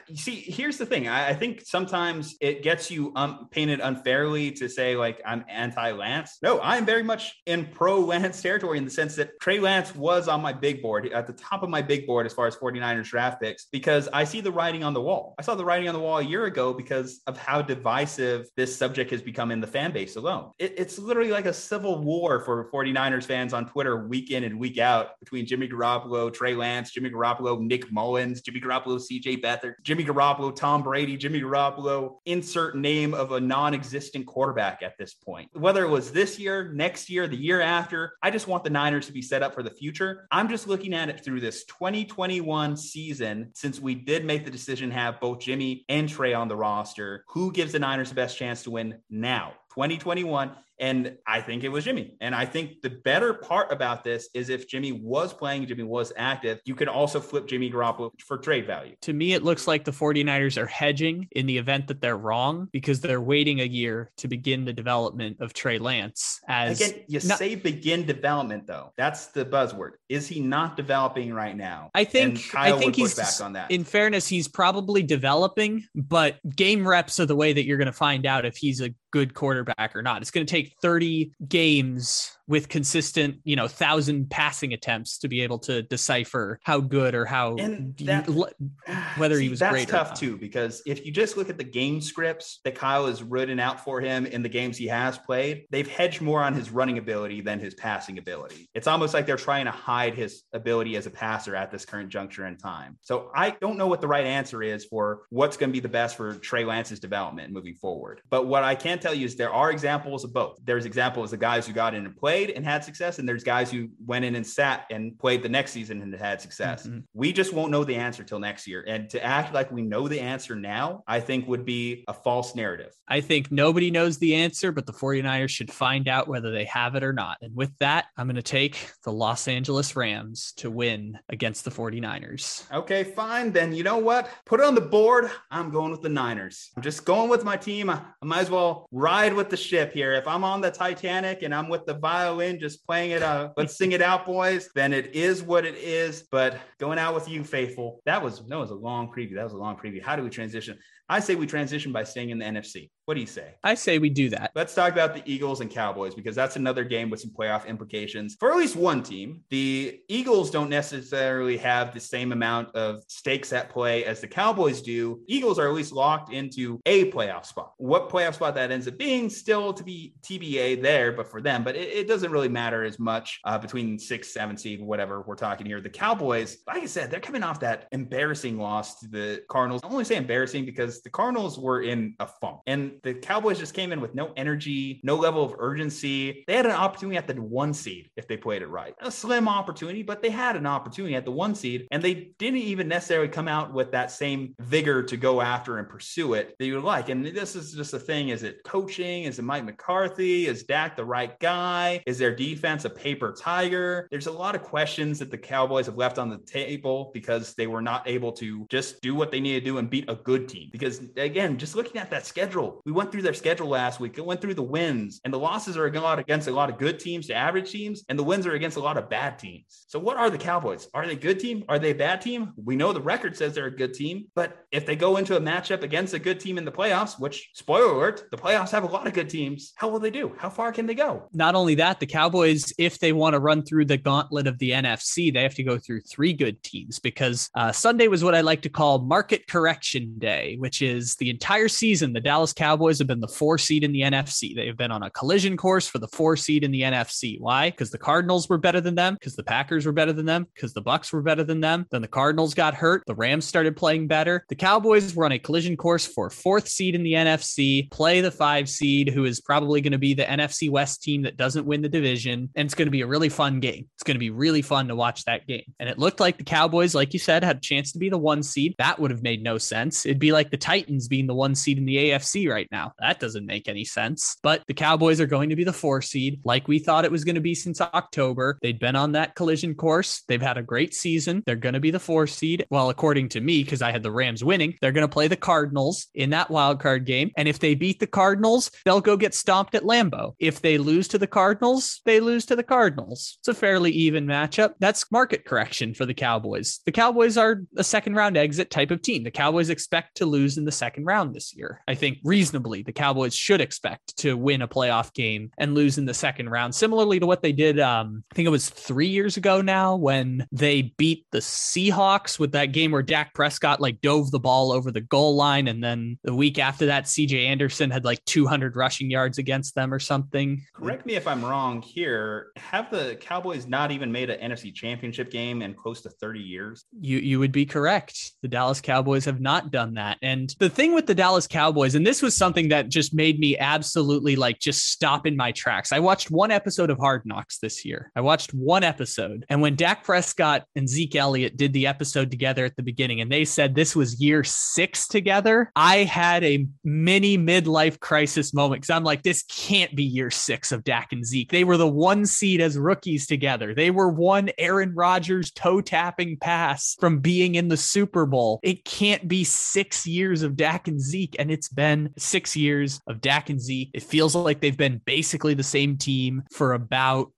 [0.07, 1.07] You see, here's the thing.
[1.07, 6.37] I, I think sometimes it gets you um, painted unfairly to say like I'm anti-Lance.
[6.41, 10.41] No, I'm very much in pro-Lance territory in the sense that Trey Lance was on
[10.41, 13.41] my big board at the top of my big board as far as 49ers draft
[13.41, 15.35] picks because I see the writing on the wall.
[15.39, 18.75] I saw the writing on the wall a year ago because of how divisive this
[18.75, 20.51] subject has become in the fan base alone.
[20.59, 24.59] It, it's literally like a civil war for 49ers fans on Twitter week in and
[24.59, 29.73] week out between Jimmy Garoppolo, Trey Lance, Jimmy Garoppolo, Nick Mullens, Jimmy Garoppolo, CJ Beathard,
[29.93, 35.13] Jimmy Garoppolo, Tom Brady, Jimmy Garoppolo, insert name of a non existent quarterback at this
[35.13, 35.51] point.
[35.53, 39.05] Whether it was this year, next year, the year after, I just want the Niners
[39.05, 40.27] to be set up for the future.
[40.31, 44.89] I'm just looking at it through this 2021 season since we did make the decision
[44.89, 47.23] have both Jimmy and Trey on the roster.
[47.27, 49.53] Who gives the Niners the best chance to win now?
[49.75, 52.15] 2021 And I think it was Jimmy.
[52.21, 56.11] And I think the better part about this is if Jimmy was playing, Jimmy was
[56.17, 58.95] active, you can also flip Jimmy Garoppolo for trade value.
[59.01, 62.67] To me, it looks like the 49ers are hedging in the event that they're wrong
[62.71, 66.39] because they're waiting a year to begin the development of Trey Lance.
[66.47, 68.91] As again, you not, say begin development though.
[68.97, 69.91] That's the buzzword.
[70.09, 71.91] Is he not developing right now?
[71.93, 73.71] I think I think he's back on that.
[73.71, 77.93] In fairness, he's probably developing, but game reps are the way that you're going to
[77.93, 80.21] find out if he's a good quarterback or not.
[80.21, 85.41] It's going to take 30 games with consistent, you know, thousand passing attempts to be
[85.41, 88.53] able to decipher how good or how that,
[89.17, 89.87] whether see, he was that's great.
[89.87, 93.23] That's tough too, because if you just look at the game scripts that Kyle has
[93.23, 96.69] written out for him in the games he has played, they've hedged more on his
[96.69, 98.69] running ability than his passing ability.
[98.73, 102.09] It's almost like they're trying to hide his ability as a passer at this current
[102.09, 102.97] juncture in time.
[103.01, 105.87] So I don't know what the right answer is for what's going to be the
[105.87, 108.21] best for Trey Lance's development moving forward.
[108.29, 110.59] But what I can tell you is there are examples of both.
[110.63, 113.71] There's examples of guys who got in and played and had success, and there's guys
[113.71, 116.87] who went in and sat and played the next season and had success.
[116.87, 116.99] Mm-hmm.
[117.13, 118.83] We just won't know the answer till next year.
[118.87, 122.55] And to act like we know the answer now, I think would be a false
[122.55, 122.93] narrative.
[123.07, 126.95] I think nobody knows the answer, but the 49ers should find out whether they have
[126.95, 127.37] it or not.
[127.41, 131.71] And with that, I'm going to take the Los Angeles Rams to win against the
[131.71, 132.71] 49ers.
[132.71, 133.51] Okay, fine.
[133.51, 134.29] Then you know what?
[134.45, 135.29] Put it on the board.
[135.51, 136.71] I'm going with the Niners.
[136.75, 137.89] I'm just going with my team.
[137.89, 140.13] I might as well ride with the ship here.
[140.13, 141.93] If I'm on the Titanic and I'm with the
[142.23, 145.75] violin, just playing it, uh, let's sing it out, boys, then it is what it
[145.75, 146.23] is.
[146.31, 149.35] But going out with you, faithful, that was that was a long preview.
[149.35, 150.01] That was a long preview.
[150.01, 150.77] How do we transition?
[151.09, 152.89] I say we transition by staying in the NFC.
[153.05, 153.55] What do you say?
[153.65, 154.51] I say we do that.
[154.55, 158.37] Let's talk about the Eagles and Cowboys because that's another game with some playoff implications
[158.39, 159.41] for at least one team.
[159.49, 164.81] The Eagles don't necessarily have the same amount of stakes at play as the Cowboys
[164.81, 165.19] do.
[165.27, 167.73] Eagles are at least locked into a playoff spot.
[167.75, 171.65] What playoff spot that ends up being still to be TBA there, but for them,
[171.65, 175.35] but it, it doesn't really matter as much uh, between six, seven seed, whatever we're
[175.35, 175.81] talking here.
[175.81, 179.81] The Cowboys, like I said, they're coming off that embarrassing loss to the Cardinals.
[179.83, 183.73] I only say embarrassing because the Cardinals were in a funk and the Cowboys just
[183.73, 186.43] came in with no energy, no level of urgency.
[186.47, 188.93] They had an opportunity at the one seed if they played it right.
[189.01, 192.59] A slim opportunity, but they had an opportunity at the one seed, and they didn't
[192.59, 196.65] even necessarily come out with that same vigor to go after and pursue it that
[196.65, 197.09] you would like.
[197.09, 199.23] And this is just a thing: is it coaching?
[199.23, 200.47] Is it Mike McCarthy?
[200.47, 202.01] Is Dak the right guy?
[202.05, 204.07] Is their defense a paper tiger?
[204.11, 207.67] There's a lot of questions that the Cowboys have left on the table because they
[207.67, 210.47] were not able to just do what they need to do and beat a good
[210.47, 210.69] team.
[210.71, 214.17] Because again, just looking at that schedule, we went through their schedule last week.
[214.17, 217.27] It went through the wins, and the losses are against a lot of good teams
[217.27, 219.85] to average teams, and the wins are against a lot of bad teams.
[219.87, 220.87] So, what are the Cowboys?
[220.93, 221.63] Are they a good team?
[221.69, 222.51] Are they a bad team?
[222.57, 225.39] We know the record says they're a good team, but if they go into a
[225.39, 228.87] matchup against a good team in the playoffs, which spoiler alert, the playoffs have a
[228.87, 230.33] lot of good teams, how will they do?
[230.37, 231.29] How far can they go?
[231.33, 234.71] Not only that, the Cowboys, if they want to run through the gauntlet of the
[234.71, 238.41] NFC, they have to go through three good teams because uh, Sunday was what I
[238.41, 243.07] like to call market correction day, which is the entire season the Dallas Cowboys have
[243.07, 244.55] been the four seed in the NFC.
[244.55, 247.39] They've been on a collision course for the four seed in the NFC.
[247.39, 247.69] Why?
[247.69, 250.73] Because the Cardinals were better than them, because the Packers were better than them, because
[250.73, 251.85] the Bucks were better than them.
[251.91, 253.03] Then the Cardinals got hurt.
[253.07, 254.45] The Rams started playing better.
[254.49, 258.31] The Cowboys were on a collision course for fourth seed in the NFC, play the
[258.31, 261.81] five seed, who is probably going to be the NFC West team that doesn't win
[261.81, 262.49] the division.
[262.55, 263.87] And it's going to be a really fun game.
[263.95, 265.63] It's going to be really fun to watch that game.
[265.79, 268.17] And it looked like the Cowboys, like you said, had a chance to be the
[268.17, 268.75] one seed.
[268.77, 270.05] That would have made no sense.
[270.05, 272.93] It'd be like the Titans being the one seed in the AFC right now.
[272.99, 274.37] That doesn't make any sense.
[274.43, 277.23] But the Cowboys are going to be the four seed, like we thought it was
[277.23, 278.57] going to be since October.
[278.61, 280.23] They'd been on that collision course.
[280.27, 281.43] They've had a great season.
[281.45, 282.65] They're going to be the four seed.
[282.69, 285.35] Well, according to me, because I had the Rams winning, they're going to play the
[285.35, 287.31] Cardinals in that wild card game.
[287.37, 290.33] And if they beat the Cardinals, they'll go get stomped at Lambeau.
[290.39, 293.37] If they lose to the Cardinals, they lose to the Cardinals.
[293.39, 294.73] It's a fairly even matchup.
[294.79, 296.79] That's market correction for the Cowboys.
[296.85, 299.23] The Cowboys are a second round exit type of team.
[299.23, 301.81] The Cowboys expect to lose in the second round this year.
[301.87, 306.05] I think reasonably the Cowboys should expect to win a playoff game and lose in
[306.05, 307.79] the second round, similarly to what they did.
[307.79, 312.51] Um, I think it was three years ago now when they beat the Seahawks with
[312.51, 315.67] that game where Dak Prescott like dove the ball over the goal line.
[315.67, 319.93] And then the week after that, CJ Anderson had like 200 rushing yards against them
[319.93, 320.63] or something.
[320.73, 322.51] Correct me if I'm wrong here.
[322.57, 326.85] Have the Cowboys not even made an NFC championship game in close to 30 years?
[326.99, 328.33] You, you would be correct.
[328.41, 330.17] The Dallas Cowboys have not done that.
[330.21, 333.39] And And the thing with the Dallas Cowboys, and this was something that just made
[333.39, 335.93] me absolutely like just stop in my tracks.
[335.93, 338.11] I watched one episode of Hard Knocks this year.
[338.17, 339.45] I watched one episode.
[339.47, 343.31] And when Dak Prescott and Zeke Elliott did the episode together at the beginning and
[343.31, 348.93] they said this was year six together, I had a mini midlife crisis moment because
[348.93, 351.49] I'm like, this can't be year six of Dak and Zeke.
[351.49, 353.73] They were the one seed as rookies together.
[353.73, 358.59] They were one Aaron Rodgers toe tapping pass from being in the Super Bowl.
[358.63, 361.37] It can't be six years of Dak and Zeke.
[361.39, 363.91] And it's been six years of Dak and Zeke.
[363.93, 367.31] It feels like they've been basically the same team for about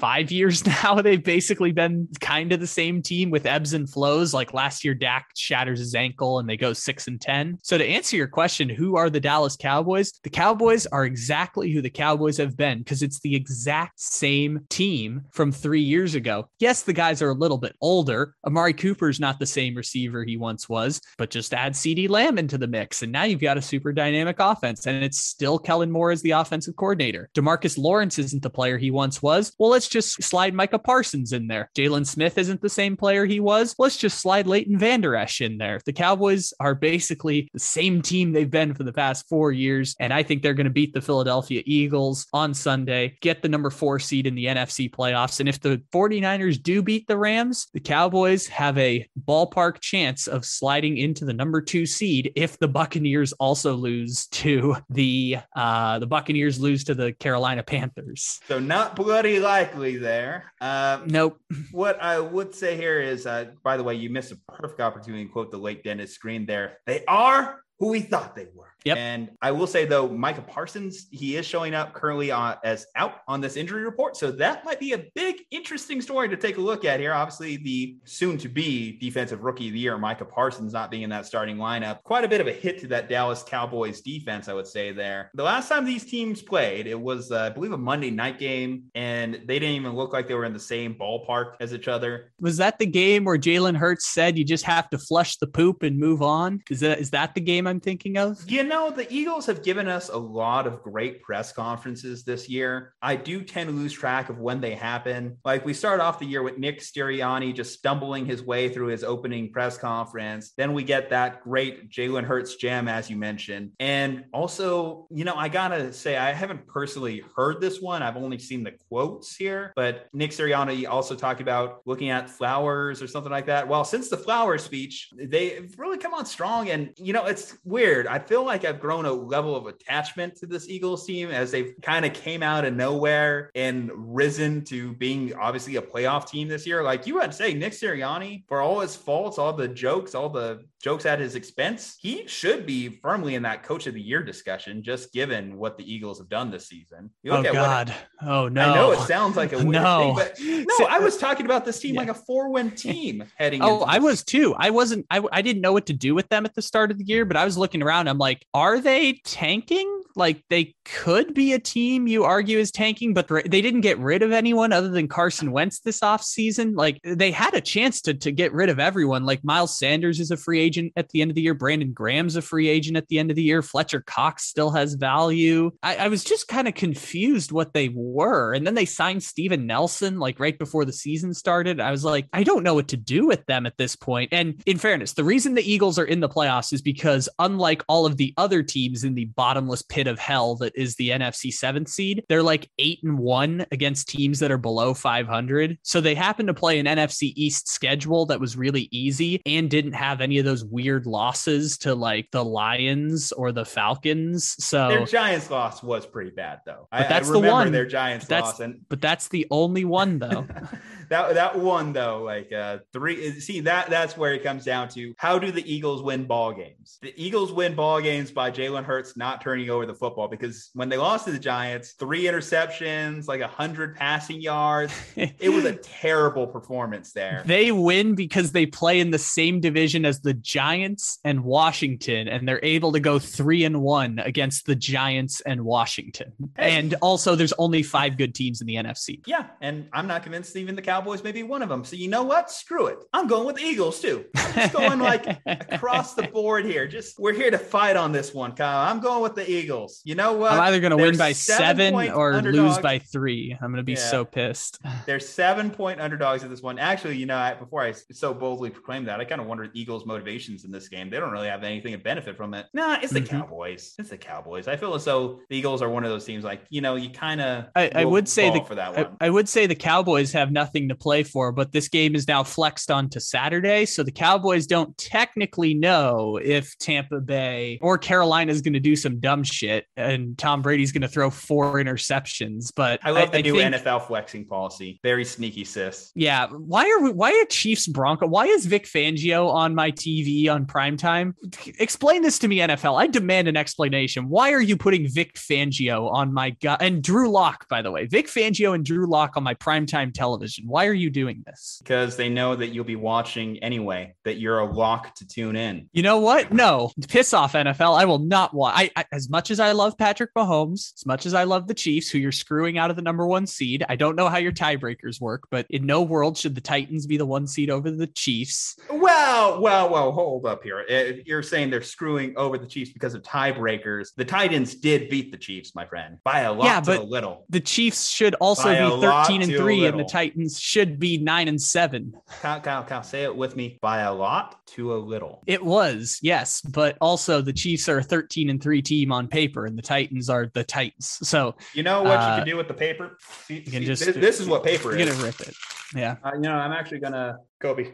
[0.00, 1.00] five years now.
[1.00, 4.34] They've basically been kind of the same team with ebbs and flows.
[4.34, 7.58] Like last year, Dak shatters his ankle and they go six and 10.
[7.62, 10.12] So to answer your question, who are the Dallas Cowboys?
[10.24, 15.22] The Cowboys are exactly who the Cowboys have been because it's the exact same team
[15.32, 16.48] from three years ago.
[16.58, 18.34] Yes, the guys are a little bit older.
[18.46, 22.56] Amari Cooper's not the same receiver he once was, but just add CeeDee Lamb into
[22.56, 23.02] the mix.
[23.02, 24.86] And now you've got a super dynamic offense.
[24.86, 27.28] And it's still Kellen Moore as the offensive coordinator.
[27.34, 29.52] Demarcus Lawrence isn't the player he once was.
[29.58, 31.70] Well, let's just slide Micah Parsons in there.
[31.76, 33.74] Jaylon Smith isn't the same player he was.
[33.78, 35.80] Let's just slide Leighton Vander Esch in there.
[35.84, 39.94] The Cowboys are basically the same team they've been for the past four years.
[40.00, 43.70] And I think they're going to beat the Philadelphia Eagles on Sunday, get the number
[43.70, 45.40] four seed in the NFC playoffs.
[45.40, 50.44] And if the 49ers do beat the Rams, the Cowboys have a ballpark chance of
[50.44, 56.06] sliding into the number two seed if the Buccaneers also lose to the uh the
[56.06, 58.40] Buccaneers lose to the Carolina Panthers.
[58.46, 60.52] So not bloody likely there.
[60.60, 61.40] Um, nope.
[61.72, 65.24] What I would say here is, uh, by the way, you missed a perfect opportunity
[65.24, 66.78] to quote the late Dennis Green there.
[66.86, 68.69] They are who we thought they were.
[68.84, 68.96] Yep.
[68.96, 73.20] And I will say though, Micah Parsons, he is showing up currently on, as out
[73.28, 74.16] on this injury report.
[74.16, 77.12] So that might be a big, interesting story to take a look at here.
[77.12, 81.10] Obviously, the soon to be defensive rookie of the year, Micah Parsons, not being in
[81.10, 82.02] that starting lineup.
[82.02, 85.30] Quite a bit of a hit to that Dallas Cowboys defense, I would say there.
[85.34, 88.84] The last time these teams played, it was, uh, I believe, a Monday night game,
[88.94, 92.32] and they didn't even look like they were in the same ballpark as each other.
[92.40, 95.82] Was that the game where Jalen Hurts said you just have to flush the poop
[95.82, 96.62] and move on?
[96.70, 98.38] Is that is that the game I'm thinking of?
[98.48, 102.94] You know, the Eagles have given us a lot of great press conferences this year.
[103.02, 105.38] I do tend to lose track of when they happen.
[105.44, 109.02] Like we start off the year with Nick Sirianni just stumbling his way through his
[109.02, 110.52] opening press conference.
[110.56, 113.72] Then we get that great Jalen Hurts gem, as you mentioned.
[113.80, 118.02] And also, you know, I gotta say, I haven't personally heard this one.
[118.02, 123.02] I've only seen the quotes here, but Nick Sirianni also talked about looking at flowers
[123.02, 123.66] or something like that.
[123.66, 126.70] Well, since the flower speech, they've really come on strong.
[126.70, 128.06] And, you know, it's weird.
[128.06, 131.74] I feel like I've grown a level of attachment to this Eagles team as they've
[131.82, 136.66] kind of came out of nowhere and risen to being obviously a playoff team this
[136.66, 136.82] year.
[136.82, 140.28] Like you had to say, Nick Sirianni, for all his faults, all the jokes, all
[140.28, 144.22] the jokes at his expense, he should be firmly in that coach of the year
[144.22, 147.10] discussion, just given what the Eagles have done this season.
[147.28, 147.90] oh God!
[147.90, 148.62] What, oh no!
[148.62, 150.16] I know it sounds like a weird no.
[150.16, 152.00] thing, but no, I uh, was talking about this team yeah.
[152.00, 153.62] like a four-win team heading.
[153.62, 154.54] Oh, I was too.
[154.56, 155.06] I wasn't.
[155.10, 157.24] I I didn't know what to do with them at the start of the year,
[157.24, 158.08] but I was looking around.
[158.08, 159.98] I'm like, are they tanking?
[160.16, 164.22] Like they could be a team you argue is tanking, but they didn't get rid
[164.22, 166.72] of anyone other than Carson Wentz this offseason.
[166.74, 169.24] Like they had a chance to to get rid of everyone.
[169.24, 171.54] Like Miles Sanders is a free agent at the end of the year.
[171.54, 173.62] Brandon Graham's a free agent at the end of the year.
[173.62, 175.70] Fletcher Cox still has value.
[175.82, 178.52] I, I was just kind of confused what they were.
[178.52, 181.80] And then they signed Steven Nelson like right before the season started.
[181.80, 184.30] I was like, I don't know what to do with them at this point.
[184.32, 188.06] And in fairness, the reason the Eagles are in the playoffs is because unlike all
[188.06, 191.88] of the other teams in the bottomless pit of hell that is the NFC seventh
[191.88, 195.78] seed, they're like eight and one against teams that are below 500.
[195.82, 199.92] So they happen to play an NFC East schedule that was really easy and didn't
[199.92, 204.56] have any of those weird losses to like the Lions or the Falcons.
[204.64, 206.88] So their Giants loss was pretty bad though.
[206.90, 207.72] But that's I the one.
[207.72, 210.46] Their Giants that's, loss, and but that's the only one though.
[211.10, 213.38] that that one though, like uh three.
[213.40, 216.98] See that that's where it comes down to how do the Eagles win ball games?
[217.02, 220.88] The Eagles win ball games by Jalen Hurts not turning over the football because when
[220.88, 225.74] they lost to the Giants, three interceptions, like a hundred passing yards, it was a
[225.74, 227.42] terrible performance there.
[227.44, 232.46] They win because they play in the same division as the Giants and Washington, and
[232.46, 236.32] they're able to go three and one against the Giants and Washington.
[236.56, 239.20] And also, there's only five good teams in the NFC.
[239.26, 241.82] Yeah, and I'm not convinced even the Cowboys Cowboys may be one of them.
[241.82, 242.50] So you know what?
[242.50, 242.98] Screw it.
[243.14, 244.26] I'm going with the Eagles too.
[244.36, 246.86] I'm just going like across the board here.
[246.86, 248.86] Just we're here to fight on this one, Kyle.
[248.86, 250.02] I'm going with the Eagles.
[250.04, 250.52] You know what?
[250.52, 252.74] I'm either going to win by seven, seven or underdogs.
[252.74, 253.56] lose by three.
[253.62, 253.98] I'm going to be yeah.
[253.98, 254.78] so pissed.
[255.06, 256.78] There's seven point underdogs in this one.
[256.78, 260.04] Actually, you know, I, before I so boldly proclaimed that, I kind of wondered Eagles'
[260.04, 261.08] motivations in this game.
[261.08, 262.66] They don't really have anything to benefit from it.
[262.74, 263.40] Nah, it's the mm-hmm.
[263.40, 263.94] Cowboys.
[263.98, 264.68] It's the Cowboys.
[264.68, 266.44] I feel as though the Eagles are one of those teams.
[266.44, 267.68] Like you know, you kind of.
[267.74, 269.16] I, I, would say the for that one.
[269.18, 272.28] I, I would say the Cowboys have nothing to play for, but this game is
[272.28, 278.52] now flexed onto Saturday, so the Cowboys don't technically know if Tampa Bay or Carolina
[278.52, 282.72] is going to do some dumb shit and Tom Brady's going to throw four interceptions.
[282.74, 285.00] But I love the I, new think, NFL flexing policy.
[285.02, 286.12] Very sneaky, sis.
[286.14, 286.48] Yeah.
[286.48, 288.26] Why are we, why are Chiefs Bronco?
[288.26, 291.34] Why is Vic Fangio on my TV on primetime?
[291.78, 293.00] Explain this to me, NFL.
[293.00, 294.28] I demand an explanation.
[294.28, 298.06] Why are you putting Vic Fangio on my gut and Drew Lock, by the way?
[298.06, 300.66] Vic Fangio and Drew Lock on my primetime television.
[300.66, 301.78] Why are you doing this?
[301.82, 305.88] Because they know that you'll be watching anyway, that you're a lock to tune in.
[305.92, 306.52] You know what?
[306.52, 307.98] No, piss off, NFL.
[307.98, 308.74] I will not watch.
[308.76, 311.74] I, I, as much as I love Patrick Mahomes, as much as I love the
[311.74, 314.52] Chiefs, who you're screwing out of the number one seed, I don't know how your
[314.52, 318.06] tiebreakers work, but in no world should the Titans be the one seed over the
[318.06, 318.76] Chiefs.
[318.90, 320.84] Well, well, well, hold up here.
[320.88, 325.30] If you're saying they're screwing over the Chiefs because of tiebreakers, the Titans did beat
[325.32, 327.46] the Chiefs, my friend, by a lot yeah, but little.
[327.48, 331.48] The Chiefs should also by be 13 and 3, and the Titans should be 9
[331.48, 332.14] and 7.
[332.40, 335.42] Kyle, Kyle, Kyle, say it with me by a lot to a little.
[335.46, 339.66] It was, yes, but also the Chiefs are a 13 and 3 team on paper,
[339.66, 341.18] and the Titans are the Titans.
[341.22, 343.16] So, you know what uh, you can do with the paper?
[343.46, 344.98] See, you can just, this, this, is what paper is.
[344.98, 345.54] You're going to rip it.
[345.94, 346.16] Yeah.
[346.22, 347.92] Uh, you know, I'm actually going to, Kobe.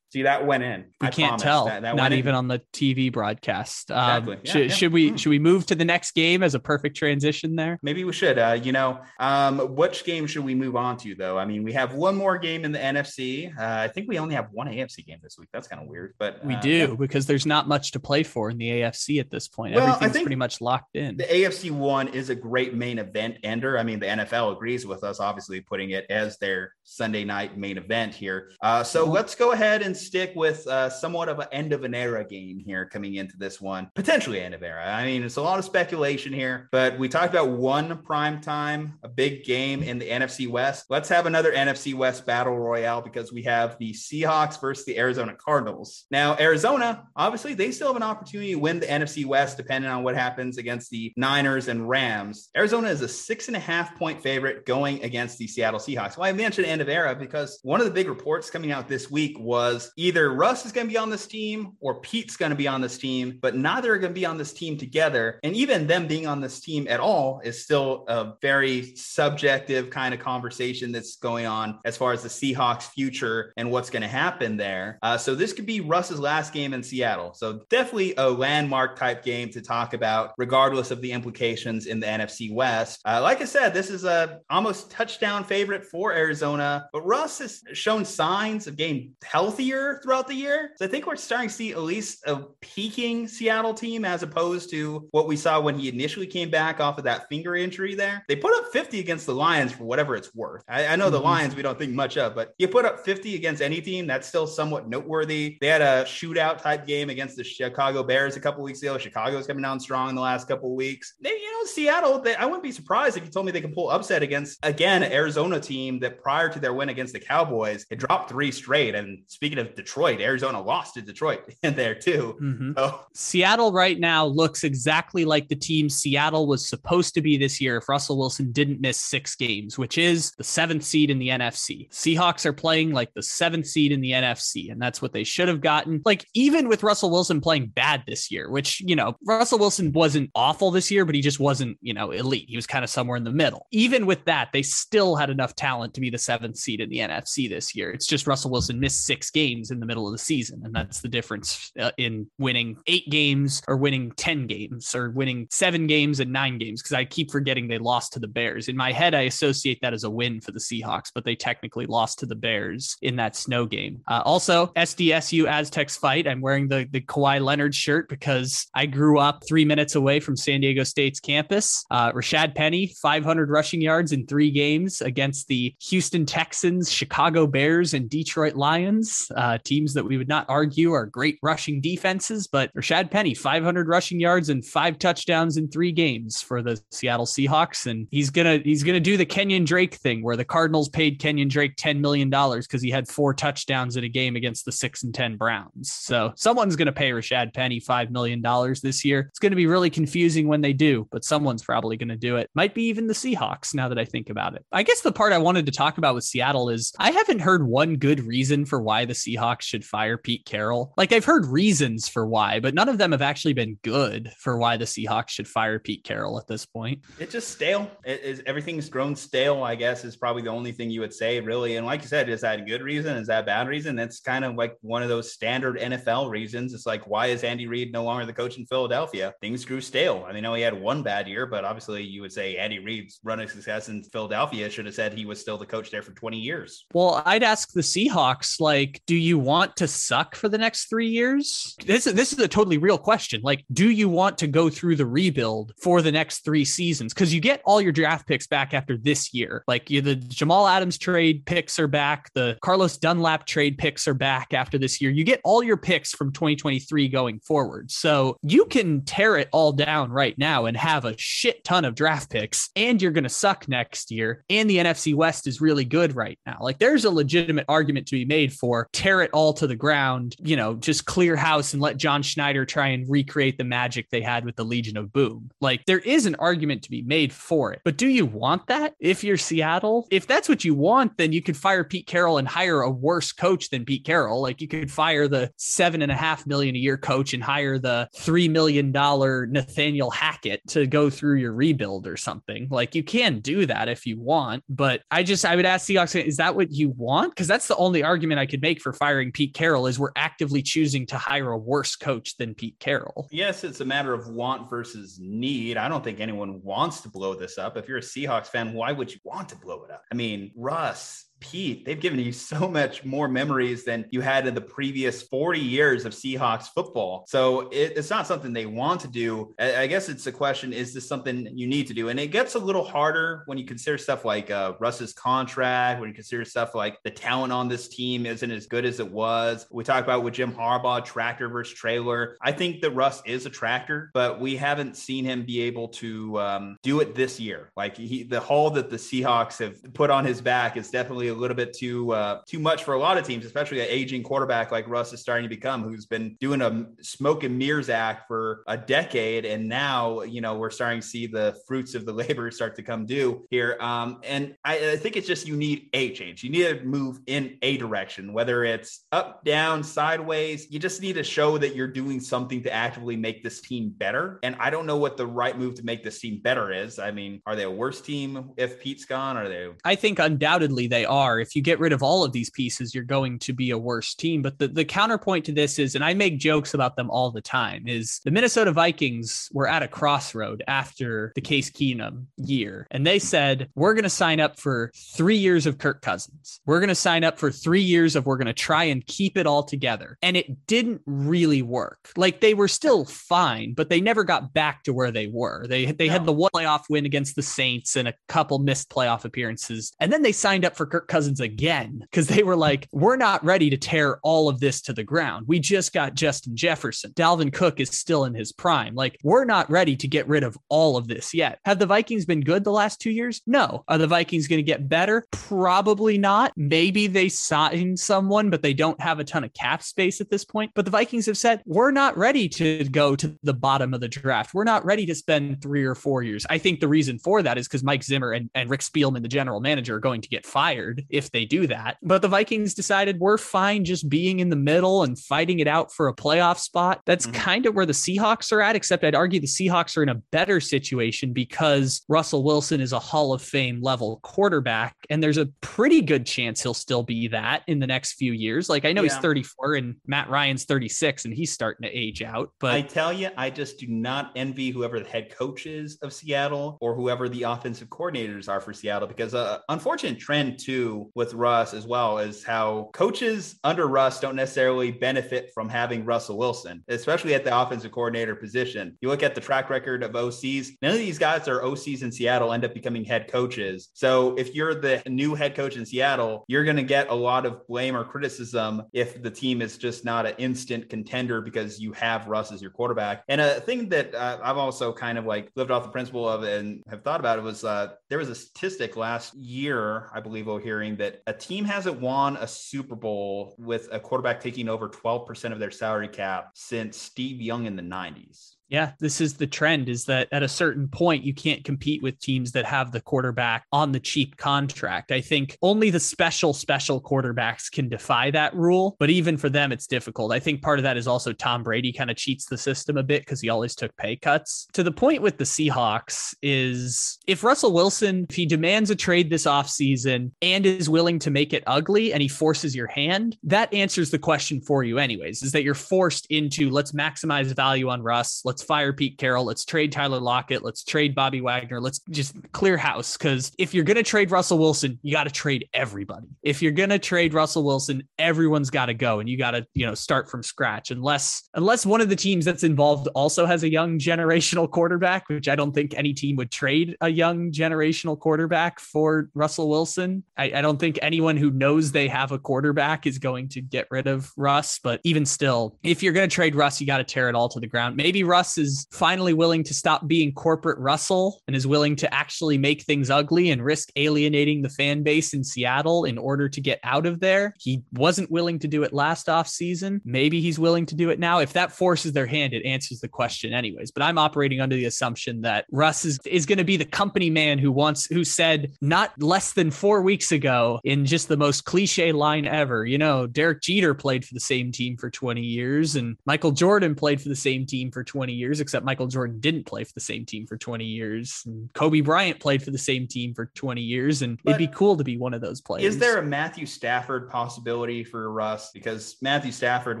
[0.12, 0.86] See that went in.
[1.00, 1.66] We I can't tell.
[1.66, 2.34] That, that not even in.
[2.34, 3.92] on the TV broadcast.
[3.92, 4.38] Um, exactly.
[4.42, 4.74] Yeah, should, yeah.
[4.74, 5.18] should, we mm.
[5.18, 7.78] should we move to the next game as a perfect transition there?
[7.80, 8.36] Maybe we should.
[8.36, 11.38] Uh, you know, um, which game should we move on to though?
[11.38, 13.56] I mean, we have one more game in the NFC.
[13.56, 15.48] Uh, I think we only have one AFC game this week.
[15.52, 16.94] That's kind of weird, but uh, we do yeah.
[16.98, 19.76] because there's not much to play for in the AFC at this point.
[19.76, 21.18] Well, Everything's pretty much locked in.
[21.18, 23.78] The AFC one is a great main event ender.
[23.78, 27.78] I mean, the NFL agrees with us, obviously putting it as their Sunday night main
[27.78, 28.50] event here.
[28.60, 30.66] Uh, so let's go ahead and stick with.
[30.66, 34.40] Uh, somewhat of an end of an era game here coming into this one, potentially
[34.40, 34.86] end of era.
[34.86, 38.98] I mean, it's a lot of speculation here, but we talked about one prime time,
[39.02, 40.86] a big game in the NFC West.
[40.90, 45.34] Let's have another NFC West battle royale because we have the Seahawks versus the Arizona
[45.34, 46.04] Cardinals.
[46.10, 50.04] Now, Arizona, obviously, they still have an opportunity to win the NFC West depending on
[50.04, 52.50] what happens against the Niners and Rams.
[52.56, 56.16] Arizona is a six and a half point favorite going against the Seattle Seahawks.
[56.16, 59.10] Well, I mentioned end of era because one of the big reports coming out this
[59.10, 62.56] week was either Russ is going to be on this team or Pete's going to
[62.56, 65.38] be on this team, but neither are going to be on this team together.
[65.42, 70.14] And even them being on this team at all is still a very subjective kind
[70.14, 74.08] of conversation that's going on as far as the Seahawks' future and what's going to
[74.08, 74.98] happen there.
[75.02, 77.34] Uh, so this could be Russ's last game in Seattle.
[77.34, 82.06] So definitely a landmark type game to talk about, regardless of the implications in the
[82.06, 83.00] NFC West.
[83.04, 87.62] Uh, like I said, this is a almost touchdown favorite for Arizona, but Russ has
[87.72, 90.72] shown signs of getting healthier throughout the year.
[90.76, 94.70] So I think we're starting to see at least a peaking Seattle team as opposed
[94.70, 98.24] to what we saw when he initially came back off of that finger injury there.
[98.28, 100.62] They put up 50 against the Lions for whatever it's worth.
[100.68, 101.14] I, I know mm-hmm.
[101.14, 104.06] the Lions we don't think much of, but you put up 50 against any team,
[104.06, 105.58] that's still somewhat noteworthy.
[105.60, 108.98] They had a shootout type game against the Chicago Bears a couple weeks ago.
[108.98, 111.14] Chicago's coming down strong in the last couple weeks.
[111.20, 113.74] They, you know, Seattle, they, I wouldn't be surprised if you told me they can
[113.74, 117.98] pull upset against, again, Arizona team that prior to their win against the Cowboys, it
[117.98, 118.94] dropped three straight.
[118.94, 122.36] And speaking of Detroit, Arizona lost to Detroit in there too.
[122.40, 122.72] Mm-hmm.
[122.76, 123.00] So.
[123.14, 127.78] Seattle right now looks exactly like the team Seattle was supposed to be this year
[127.78, 131.90] if Russell Wilson didn't miss six games, which is the seventh seed in the NFC.
[131.90, 135.48] Seahawks are playing like the seventh seed in the NFC, and that's what they should
[135.48, 136.02] have gotten.
[136.04, 140.30] Like, even with Russell Wilson playing bad this year, which, you know, Russell Wilson wasn't
[140.34, 142.48] awful this year, but he just wasn't, you know, elite.
[142.48, 143.66] He was kind of somewhere in the middle.
[143.70, 146.98] Even with that, they still had enough talent to be the seventh seed in the
[146.98, 147.90] NFC this year.
[147.90, 151.00] It's just Russell Wilson missed six games in the middle of the season, and that's
[151.00, 156.20] the difference uh, in winning eight games or winning 10 games or winning seven games
[156.20, 158.68] and nine games because I keep forgetting they lost to the Bears.
[158.68, 161.86] In my head, I associate that as a win for the Seahawks, but they technically
[161.86, 164.00] lost to the Bears in that snow game.
[164.08, 166.26] Uh, also, SDSU Aztecs fight.
[166.26, 170.36] I'm wearing the, the Kawhi Leonard shirt because I grew up three minutes away from
[170.36, 171.84] San Diego State's campus.
[171.90, 177.94] Uh, Rashad Penny, 500 rushing yards in three games against the Houston Texans, Chicago Bears,
[177.94, 179.30] and Detroit Lions.
[179.34, 182.46] Uh, uh, teams that we would not argue are great rushing defenses.
[182.46, 187.26] But Rashad Penny, 500 rushing yards and five touchdowns in three games for the Seattle
[187.26, 191.18] Seahawks, and he's gonna he's gonna do the Kenyon Drake thing where the Cardinals paid
[191.18, 194.72] Kenyon Drake 10 million dollars because he had four touchdowns in a game against the
[194.72, 195.92] six and 10 Browns.
[195.92, 199.26] So someone's gonna pay Rashad Penny five million dollars this year.
[199.30, 202.50] It's gonna be really confusing when they do, but someone's probably gonna do it.
[202.54, 204.64] Might be even the Seahawks now that I think about it.
[204.72, 207.66] I guess the part I wanted to talk about with Seattle is I haven't heard
[207.66, 209.29] one good reason for why the Seahawks
[209.60, 210.92] should fire Pete Carroll.
[210.96, 214.58] Like I've heard reasons for why, but none of them have actually been good for
[214.58, 217.04] why the Seahawks should fire Pete Carroll at this point.
[217.18, 217.90] It's just stale.
[218.04, 221.40] It is everything's grown stale, I guess, is probably the only thing you would say,
[221.40, 221.76] really.
[221.76, 223.16] And like you said, is that a good reason?
[223.16, 223.98] Is that a bad reason?
[223.98, 226.74] It's kind of like one of those standard NFL reasons.
[226.74, 229.34] It's like, why is Andy Reid no longer the coach in Philadelphia?
[229.40, 230.24] Things grew stale.
[230.26, 232.78] I mean, I know he had one bad year, but obviously you would say Andy
[232.78, 236.02] Reid's run of success in Philadelphia should have said he was still the coach there
[236.02, 236.86] for 20 years.
[236.94, 241.08] Well, I'd ask the Seahawks, like, do you want to suck for the next three
[241.08, 241.76] years?
[241.84, 243.40] This, is this is a totally real question.
[243.42, 247.14] Like, do you want to go through the rebuild for the next three seasons?
[247.14, 249.62] Because you get all your draft picks back after this year.
[249.68, 254.52] Like, the Jamal Adams trade picks are back, the Carlos Dunlap trade picks are back
[254.52, 255.10] after this year.
[255.10, 257.90] You get all your picks from 2023 going forward.
[257.90, 261.94] So you can tear it all down right now and have a shit ton of
[261.94, 264.44] draft picks, and you're to suck next year.
[264.50, 266.58] And the NFC West is really good right now.
[266.60, 270.36] Like, there's a legitimate argument to be made for tear it all to the ground,
[270.38, 274.20] you know, just clear house and let John Schneider try and recreate the magic they
[274.20, 275.50] had with the Legion of Boom.
[275.60, 277.80] Like, there is an argument to be made for it.
[277.84, 280.06] But do you want that if you're Seattle?
[280.12, 283.32] If that's what you want, then you could fire Pete Carroll and hire a worse
[283.32, 284.40] coach than Pete Carroll.
[284.40, 287.80] Like, you could fire the seven and a half million a year coach and hire
[287.80, 292.68] the three million dollar Nathaniel Hackett to go through your rebuild or something.
[292.70, 294.62] Like, you can do that if you want.
[294.68, 297.32] But I just, I would ask Seahawks, is that what you want?
[297.32, 300.62] Because that's the only argument I could make for firing Pete Carroll is we're actively
[300.62, 303.26] choosing to hire a worse coach than Pete Carroll.
[303.32, 305.78] Yes, it's a matter of want versus need.
[305.78, 307.76] I don't think anyone wants to blow this up.
[307.78, 310.04] If you're a Seahawks fan, why would you want to blow it up?
[310.12, 314.54] I mean, Russ, Pete, they've given you so much more memories than you had in
[314.54, 317.24] the previous 40 years of Seahawks football.
[317.28, 319.54] So it, it's not something they want to do.
[319.58, 322.08] I, I, guess it's a question is this something you need to do?
[322.08, 326.08] And it gets a little harder when you consider stuff like uh, Russ's contract, when
[326.08, 329.66] you consider stuff like the talent on this team isn't as good as it was.
[329.70, 332.36] We talk about with Jim Harbaugh, tractor versus trailer.
[332.42, 336.38] I think that Russ is a tractor, but we haven't seen him be able to
[336.38, 337.72] um, do it this year.
[337.76, 341.34] Like he, the haul that the Seahawks have put on his back is definitely a
[341.34, 344.70] little bit too uh, too much for a lot of teams, especially an aging quarterback
[344.70, 348.62] like Russ is starting to become, who's been doing a smoke and mirrors act for
[348.66, 352.50] a decade, and now you know we're starting to see the fruits of the labor
[352.50, 353.76] start to come due here.
[353.80, 356.44] Um, and I, I think it's just you need a change.
[356.44, 360.70] You need to move in a direction, whether it's up, down, sideways.
[360.70, 364.38] You just need to show that you're doing something to actively make this team better.
[364.42, 366.98] And I don't know what the right move to make this team better is.
[366.98, 369.36] I mean, are they a worse team if Pete's gone?
[369.36, 369.68] Are they?
[369.84, 371.38] I think undoubtedly they are are.
[371.38, 374.14] If you get rid of all of these pieces, you're going to be a worse
[374.14, 374.42] team.
[374.42, 377.40] But the, the counterpoint to this is, and I make jokes about them all the
[377.42, 382.86] time, is the Minnesota Vikings were at a crossroad after the Case Keenum year.
[382.90, 386.60] And they said, we're going to sign up for three years of Kirk Cousins.
[386.66, 389.36] We're going to sign up for three years of we're going to try and keep
[389.36, 390.16] it all together.
[390.22, 392.10] And it didn't really work.
[392.16, 395.66] Like they were still fine, but they never got back to where they were.
[395.66, 396.12] They, they no.
[396.12, 399.92] had the one playoff win against the Saints and a couple missed playoff appearances.
[400.00, 403.44] And then they signed up for Kirk Cousins again because they were like, we're not
[403.44, 405.46] ready to tear all of this to the ground.
[405.48, 407.12] We just got Justin Jefferson.
[407.12, 408.94] Dalvin Cook is still in his prime.
[408.94, 411.58] Like, we're not ready to get rid of all of this yet.
[411.64, 413.42] Have the Vikings been good the last two years?
[413.46, 413.84] No.
[413.88, 415.26] Are the Vikings going to get better?
[415.32, 416.52] Probably not.
[416.56, 420.44] Maybe they sign someone, but they don't have a ton of cap space at this
[420.44, 420.70] point.
[420.74, 424.08] But the Vikings have said, we're not ready to go to the bottom of the
[424.08, 424.54] draft.
[424.54, 426.46] We're not ready to spend three or four years.
[426.48, 429.28] I think the reason for that is because Mike Zimmer and, and Rick Spielman, the
[429.28, 431.96] general manager, are going to get fired if they do that.
[432.02, 435.92] But the Vikings decided we're fine just being in the middle and fighting it out
[435.92, 437.00] for a playoff spot.
[437.06, 437.40] That's mm-hmm.
[437.40, 440.14] kind of where the Seahawks are at, except I'd argue the Seahawks are in a
[440.32, 444.96] better situation because Russell Wilson is a Hall of Fame level quarterback.
[445.08, 448.68] And there's a pretty good chance he'll still be that in the next few years.
[448.68, 449.14] Like I know yeah.
[449.14, 452.50] he's 34 and Matt Ryan's 36 and he's starting to age out.
[452.60, 456.12] But I tell you, I just do not envy whoever the head coach is of
[456.12, 461.34] Seattle or whoever the offensive coordinators are for Seattle because uh, unfortunate trend too with
[461.34, 466.84] Russ as well is how coaches under Russ don't necessarily benefit from having Russell Wilson,
[466.88, 468.96] especially at the offensive coordinator position.
[469.00, 472.12] You look at the track record of OCs, none of these guys are OCs in
[472.12, 473.88] Seattle end up becoming head coaches.
[473.94, 477.46] So if you're the new head coach in Seattle, you're going to get a lot
[477.46, 481.92] of blame or criticism if the team is just not an instant contender because you
[481.92, 483.22] have Russ as your quarterback.
[483.28, 486.42] And a thing that uh, I've also kind of like lived off the principle of
[486.42, 490.46] and have thought about it was uh, there was a statistic last year, I believe,
[490.46, 495.52] we're that a team hasn't won a Super Bowl with a quarterback taking over 12%
[495.52, 498.49] of their salary cap since Steve Young in the 90s.
[498.70, 502.18] Yeah, this is the trend is that at a certain point, you can't compete with
[502.20, 505.10] teams that have the quarterback on the cheap contract.
[505.10, 508.96] I think only the special, special quarterbacks can defy that rule.
[509.00, 510.32] But even for them, it's difficult.
[510.32, 513.02] I think part of that is also Tom Brady kind of cheats the system a
[513.02, 514.68] bit because he always took pay cuts.
[514.74, 519.30] To the point with the Seahawks is if Russell Wilson, if he demands a trade
[519.30, 523.72] this offseason and is willing to make it ugly and he forces your hand, that
[523.74, 528.02] answers the question for you, anyways, is that you're forced into let's maximize value on
[528.02, 528.42] Russ.
[528.44, 529.44] Let's let's fire Pete Carroll.
[529.44, 530.62] Let's trade Tyler Lockett.
[530.62, 531.80] Let's trade Bobby Wagner.
[531.80, 533.16] Let's just clear house.
[533.16, 536.26] Because if you're going to trade Russell Wilson, you got to trade everybody.
[536.42, 539.66] If you're going to trade Russell Wilson, everyone's got to go and you got to,
[539.72, 543.62] you know, start from scratch unless, unless one of the teams that's involved also has
[543.62, 548.18] a young generational quarterback, which I don't think any team would trade a young generational
[548.18, 550.22] quarterback for Russell Wilson.
[550.36, 553.86] I, I don't think anyone who knows they have a quarterback is going to get
[553.90, 554.80] rid of Russ.
[554.82, 557.48] But even still, if you're going to trade Russ, you got to tear it all
[557.48, 557.96] to the ground.
[557.96, 562.12] Maybe Russ Russ is finally willing to stop being corporate Russell and is willing to
[562.12, 566.60] actually make things ugly and risk alienating the fan base in Seattle in order to
[566.60, 567.54] get out of there.
[567.60, 570.00] He wasn't willing to do it last off season.
[570.04, 571.38] Maybe he's willing to do it now.
[571.38, 573.92] If that forces their hand, it answers the question anyways.
[573.92, 577.30] But I'm operating under the assumption that Russ is, is going to be the company
[577.30, 581.66] man who wants who said not less than four weeks ago in just the most
[581.66, 582.84] cliche line ever.
[582.84, 586.96] You know, Derek Jeter played for the same team for 20 years and Michael Jordan
[586.96, 590.00] played for the same team for 20 years, except Michael Jordan didn't play for the
[590.00, 591.42] same team for 20 years.
[591.46, 594.22] And Kobe Bryant played for the same team for 20 years.
[594.22, 595.84] And but it'd be cool to be one of those players.
[595.84, 598.70] Is there a Matthew Stafford possibility for Russ?
[598.72, 600.00] Because Matthew Stafford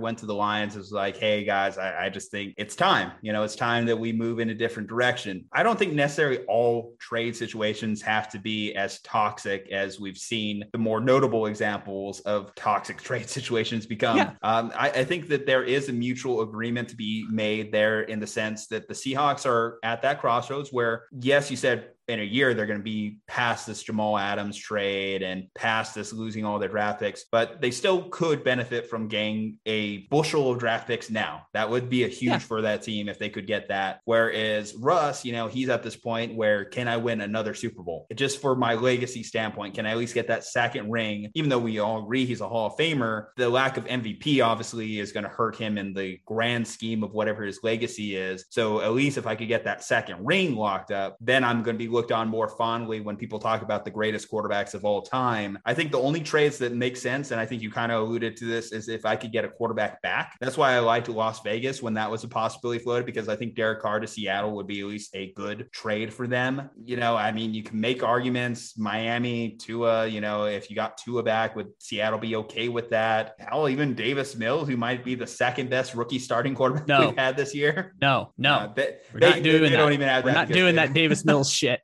[0.00, 3.12] went to the Lions, was like, hey guys, I, I just think it's time.
[3.22, 5.44] You know, it's time that we move in a different direction.
[5.52, 10.64] I don't think necessarily all trade situations have to be as toxic as we've seen
[10.72, 14.16] the more notable examples of toxic trade situations become.
[14.16, 14.32] Yeah.
[14.42, 18.19] Um, I, I think that there is a mutual agreement to be made there in
[18.20, 22.24] the sense that the Seahawks are at that crossroads where, yes, you said in a
[22.24, 26.58] year they're going to be past this Jamal Adams trade and past this losing all
[26.58, 31.10] their draft picks, but they still could benefit from getting a bushel of draft picks
[31.10, 31.46] now.
[31.54, 32.38] That would be a huge yeah.
[32.38, 34.00] for that team if they could get that.
[34.04, 38.06] Whereas Russ, you know, he's at this point where can I win another Super Bowl?
[38.14, 41.30] Just for my legacy standpoint, can I at least get that second ring?
[41.34, 44.98] Even though we all agree he's a Hall of Famer, the lack of MVP obviously
[44.98, 48.44] is going to hurt him in the grand scheme of whatever his legacy is.
[48.50, 51.76] So at least if I could get that second ring locked up, then I'm going
[51.76, 55.02] to be looked on more fondly when people talk about the greatest quarterbacks of all
[55.02, 55.58] time.
[55.66, 58.38] I think the only trades that make sense, and I think you kind of alluded
[58.38, 60.38] to this, is if I could get a quarterback back.
[60.40, 63.54] That's why I liked Las Vegas when that was a possibility floated because I think
[63.54, 66.70] Derek Carr to Seattle would be at least a good trade for them.
[66.82, 68.78] You know, I mean, you can make arguments.
[68.78, 73.34] Miami, Tua, you know, if you got Tua back, would Seattle be okay with that?
[73.38, 77.08] Hell, even Davis Mills, who might be the second best rookie starting quarterback no.
[77.08, 77.94] we've had this year.
[78.00, 79.76] No, no, uh, they, We're they, not doing they, that.
[79.76, 81.82] don't even have We're not doing that Davis Mills shit.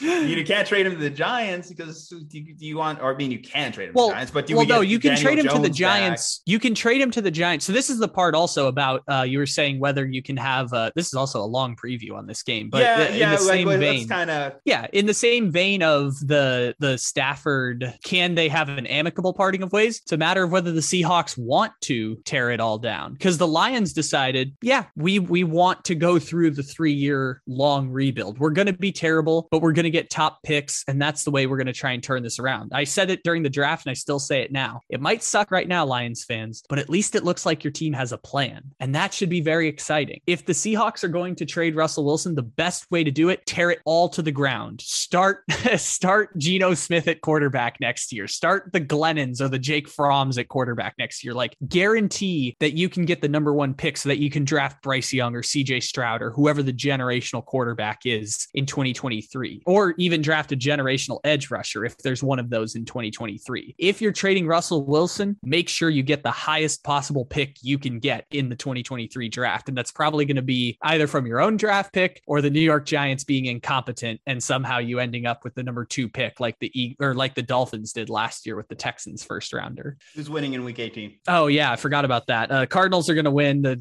[0.00, 3.16] You can't trade him to the Giants because do you, do you, want, or I
[3.16, 4.98] mean, you can trade him well, to the Giants, but do well, we no, you
[4.98, 6.38] can trade him Jones to the Giants.
[6.38, 6.42] Back?
[6.46, 7.64] You can trade him to the Giants.
[7.64, 10.72] So this is the part also about uh, you were saying whether you can have.
[10.72, 13.38] Uh, this is also a long preview on this game, but yeah, in yeah, the
[13.38, 18.34] same like, vein, kind of yeah, in the same vein of the the Stafford, can
[18.34, 20.00] they have an amicable parting of ways?
[20.02, 23.48] It's a matter of whether the Seahawks want to tear it all down because the
[23.48, 28.38] Lions decided, yeah, we we want to go through the three year long rebuild.
[28.38, 30.84] We're going to be terrible, but we're going to get top picks.
[30.88, 32.72] And that's the way we're going to try and turn this around.
[32.74, 34.80] I said it during the draft and I still say it now.
[34.88, 37.92] It might suck right now, Lions fans, but at least it looks like your team
[37.92, 38.62] has a plan.
[38.80, 40.20] And that should be very exciting.
[40.26, 43.46] If the Seahawks are going to trade Russell Wilson, the best way to do it,
[43.46, 44.80] tear it all to the ground.
[44.80, 45.44] Start,
[45.76, 48.26] start Geno Smith at quarterback next year.
[48.26, 51.34] Start the Glennons or the Jake Fromms at quarterback next year.
[51.34, 54.82] Like guarantee that you can get the number one pick so that you can draft
[54.82, 59.94] Bryce Young or CJ Stroud or whoever the generational quarterback is in in 2023, or
[59.98, 63.74] even draft a generational edge rusher if there's one of those in 2023.
[63.76, 67.98] If you're trading Russell Wilson, make sure you get the highest possible pick you can
[67.98, 69.68] get in the 2023 draft.
[69.68, 72.60] And that's probably going to be either from your own draft pick or the New
[72.60, 76.58] York Giants being incompetent and somehow you ending up with the number two pick like
[76.60, 79.98] the e- or like the Dolphins did last year with the Texans first rounder.
[80.14, 81.18] Who's winning in week 18?
[81.28, 82.50] Oh yeah, I forgot about that.
[82.50, 83.60] Uh, Cardinals are going to win.
[83.60, 83.76] The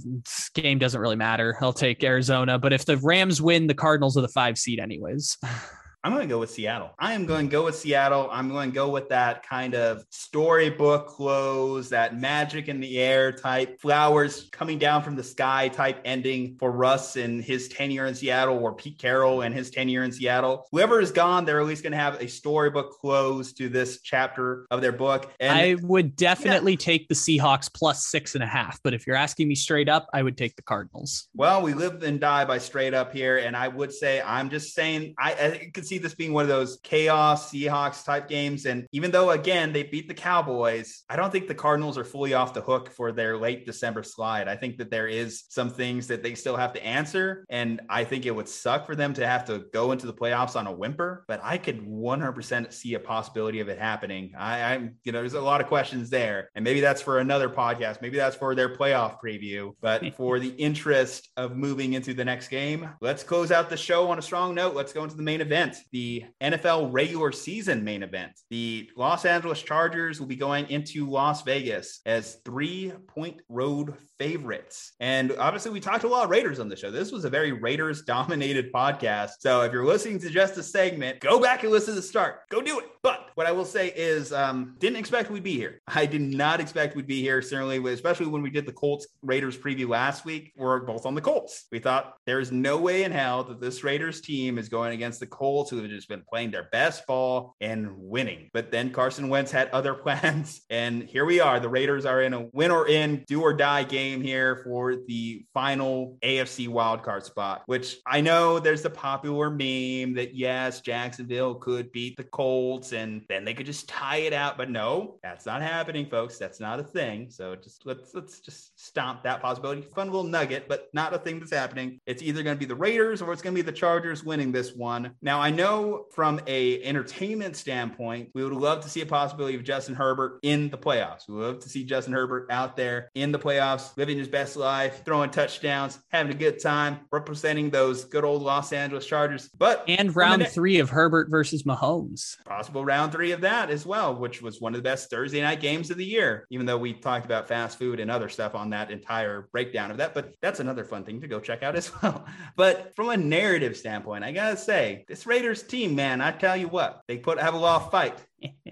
[0.54, 1.58] game doesn't really matter.
[1.62, 5.38] I'll take Arizona, but if the Rams win, the Cardinals are the five seed anyways.
[6.06, 6.92] I'm going to go with Seattle.
[7.00, 8.28] I am going to go with Seattle.
[8.30, 13.32] I'm going to go with that kind of storybook close, that magic in the air
[13.32, 18.16] type, flowers coming down from the sky type ending for Russ and his tenure in
[18.16, 20.66] Seattle, or Pete Carroll and his tenure in Seattle.
[20.74, 24.68] Whoever is gone, they're at least going to have a storybook close to this chapter
[24.72, 25.32] of their book.
[25.40, 26.80] And I would definitely yeah.
[26.80, 28.78] take the Seahawks plus six and a half.
[28.84, 31.30] But if you're asking me straight up, I would take the Cardinals.
[31.34, 33.38] Well, we live and die by straight up here.
[33.38, 36.44] And I would say, I'm just saying, I, I could see see this being one
[36.44, 38.66] of those chaos Seahawks type games.
[38.66, 42.34] And even though, again, they beat the Cowboys, I don't think the Cardinals are fully
[42.34, 44.48] off the hook for their late December slide.
[44.48, 47.46] I think that there is some things that they still have to answer.
[47.50, 50.56] And I think it would suck for them to have to go into the playoffs
[50.56, 54.34] on a whimper, but I could 100% see a possibility of it happening.
[54.38, 56.50] I, I'm, you know, there's a lot of questions there.
[56.56, 58.02] And maybe that's for another podcast.
[58.02, 59.74] Maybe that's for their playoff preview.
[59.82, 64.10] But for the interest of moving into the next game, let's close out the show
[64.10, 64.76] on a strong note.
[64.76, 68.32] Let's go into the main event the NFL regular season main event.
[68.50, 74.94] The Los Angeles Chargers will be going into Las Vegas as three point road favorites.
[75.00, 76.92] And obviously, we talked a lot of Raiders on the show.
[76.92, 79.32] This was a very Raiders dominated podcast.
[79.40, 82.42] So if you're listening to just a segment, go back and listen to the start.
[82.50, 82.86] Go do it.
[83.02, 85.82] But what I will say is, um, didn't expect we'd be here.
[85.88, 89.58] I did not expect we'd be here, certainly, especially when we did the Colts Raiders
[89.58, 90.54] preview last week.
[90.56, 91.66] We're both on the Colts.
[91.72, 95.28] We thought there's no way in hell that this Raiders team is going against the
[95.28, 98.50] Colts, who have just been playing their best ball and winning.
[98.54, 100.62] But then Carson Wentz had other plans.
[100.70, 101.60] And here we are.
[101.60, 105.46] The Raiders are in a win or in, do or die game here for the
[105.54, 111.92] final AFC wildcard spot, which I know there's the popular meme that yes, Jacksonville could
[111.92, 114.58] beat the Colts and then they could just tie it out.
[114.58, 116.38] But no, that's not happening, folks.
[116.38, 117.30] That's not a thing.
[117.30, 119.82] So just let's let's just stomp that possibility.
[119.82, 122.00] Fun little nugget, but not a thing that's happening.
[122.06, 124.52] It's either going to be the Raiders or it's going to be the Chargers winning
[124.52, 125.12] this one.
[125.22, 125.63] Now I know
[126.12, 130.70] from a entertainment standpoint, we would love to see a possibility of Justin Herbert in
[130.70, 131.28] the playoffs.
[131.28, 134.56] We would love to see Justin Herbert out there in the playoffs, living his best
[134.56, 139.50] life, throwing touchdowns, having a good time, representing those good old Los Angeles Chargers.
[139.58, 144.16] But and round three of Herbert versus Mahomes, possible round three of that as well,
[144.16, 146.46] which was one of the best Thursday night games of the year.
[146.50, 149.98] Even though we talked about fast food and other stuff on that entire breakdown of
[149.98, 152.26] that, but that's another fun thing to go check out as well.
[152.56, 156.70] But from a narrative standpoint, I gotta say, this Raiders team, man, I tell you
[156.70, 158.18] what, they put have a lot of fight.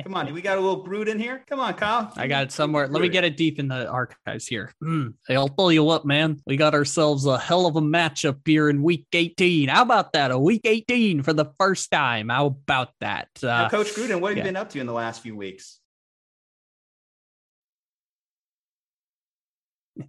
[0.03, 1.43] Come on, do we got a little brood in here?
[1.49, 2.14] Come on, Kyle.
[2.15, 2.88] I got it somewhere.
[2.88, 4.72] Let me get it deep in the archives here.
[4.81, 6.41] Mm, I'll tell you what, man.
[6.48, 9.68] We got ourselves a hell of a matchup here in week 18.
[9.68, 10.31] How about that?
[10.31, 12.30] A week 18 for the first time.
[12.30, 13.27] How about that?
[13.43, 14.43] Uh, now, Coach Gruden, what have yeah.
[14.43, 15.81] you been up to in the last few weeks?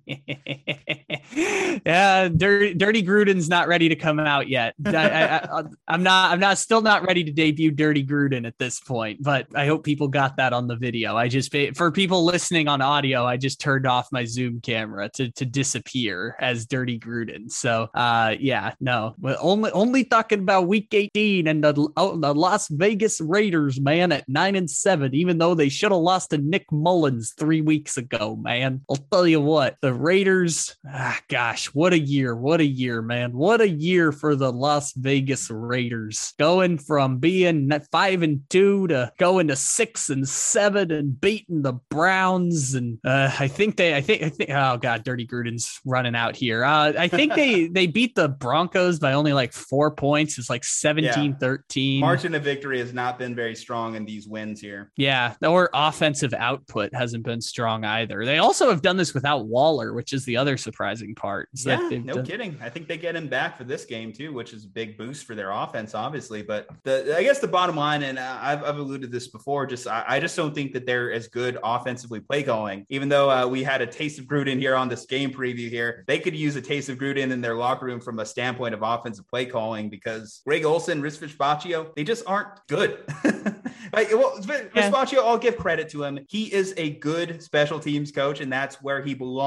[1.87, 4.75] yeah, dirty, dirty Gruden's not ready to come out yet.
[4.85, 6.33] I, am not.
[6.33, 6.59] I'm not.
[6.59, 9.23] Still not ready to debut Dirty Gruden at this point.
[9.23, 11.17] But I hope people got that on the video.
[11.17, 15.31] I just for people listening on audio, I just turned off my Zoom camera to
[15.33, 17.51] to disappear as Dirty Gruden.
[17.51, 22.69] So, uh, yeah, no, only only talking about Week 18 and the, oh, the Las
[22.69, 26.71] Vegas Raiders, man, at nine and seven, even though they should have lost to Nick
[26.71, 28.83] Mullens three weeks ago, man.
[28.91, 32.37] I'll tell you what the Raiders, ah, gosh, what a year.
[32.37, 33.33] What a year, man.
[33.33, 36.35] What a year for the Las Vegas Raiders.
[36.39, 41.73] Going from being five and two to going to six and seven and beating the
[41.91, 42.75] Browns.
[42.75, 46.37] And uh, I think they, I think, I think, oh God, Dirty Gruden's running out
[46.37, 46.65] here.
[46.65, 50.39] Uh, I think they, they beat the Broncos by only like four points.
[50.39, 51.37] It's like 17 yeah.
[51.39, 52.01] 13.
[52.01, 54.93] Margin of victory has not been very strong in these wins here.
[54.97, 55.35] Yeah.
[55.43, 58.25] Or offensive output hasn't been strong either.
[58.25, 61.49] They also have done this without Waller Waller, which is the other surprising part.
[61.65, 62.59] yeah, no done- kidding.
[62.61, 65.25] I think they get him back for this game too, which is a big boost
[65.25, 66.43] for their offense, obviously.
[66.43, 70.05] But the I guess the bottom line, and I've, I've alluded this before, just I,
[70.09, 72.85] I, just don't think that they're as good offensively play calling.
[72.89, 76.03] Even though uh, we had a taste of Gruden here on this game preview here,
[76.09, 78.83] they could use a taste of Gruden in their locker room from a standpoint of
[78.83, 82.99] offensive play calling because Greg Olson, Rich Bisaccia, they just aren't good.
[83.93, 86.21] Like, well, Bisaccia, I'll give credit to him.
[86.29, 89.43] He is a good special teams coach, and that's where he belongs,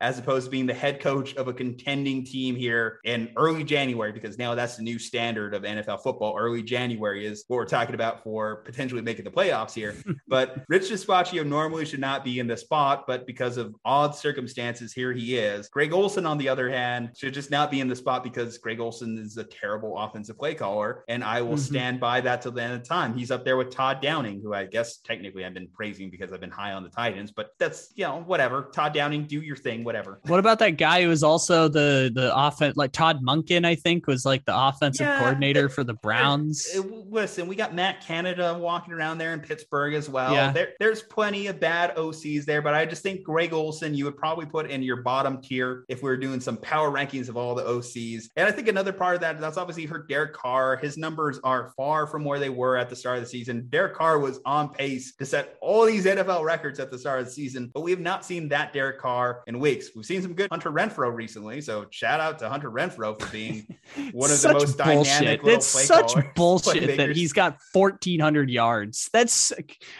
[0.00, 4.12] as opposed to being the head coach of a contending team here in early January,
[4.12, 6.36] because now that's the new standard of NFL football.
[6.38, 9.94] Early January is what we're talking about for potentially making the playoffs here.
[10.28, 14.92] but Rich Bisaccia normally should not be in the spot, but because of odd circumstances,
[14.92, 15.68] here he is.
[15.68, 18.80] Greg Olson, on the other hand, should just not be in the spot because Greg
[18.80, 21.58] Olson is a terrible offensive play caller, and I will mm-hmm.
[21.58, 23.14] stand by that till the end of time.
[23.16, 26.40] He's up there with Todd Downing, who I guess technically I've been praising because I've
[26.40, 28.70] been high on the Titans, but that's you know whatever.
[28.72, 30.20] Todd Downing, do your thing, whatever.
[30.26, 33.66] What about that guy who was also the the offense like Todd Monken?
[33.66, 36.66] I think was like the offensive yeah, coordinator for the Browns.
[36.74, 40.32] It, it, listen, we got Matt Canada walking around there in Pittsburgh as well.
[40.32, 40.52] Yeah.
[40.52, 44.16] There, there's plenty of bad OCs there, but I just think Greg Olson you would
[44.16, 47.54] probably put in your bottom tier if we are doing some power rankings of all
[47.54, 48.24] the OCs.
[48.36, 50.76] And I think another part of that that's obviously hurt Derek Carr.
[50.76, 53.66] His numbers are far from where they were at the start of the season.
[53.70, 57.26] Derek Carr was on pace to set all these NFL records at the start of
[57.26, 59.90] the season, but we have not seen that Derek Carr in weeks.
[59.94, 63.66] We've seen some good Hunter Renfrow recently, so shout out to Hunter Renfrow for being
[64.12, 65.20] one of the most bullshit.
[65.20, 65.40] dynamic.
[65.44, 69.08] It's such bullshit that he's got 1,400 yards.
[69.12, 69.52] That's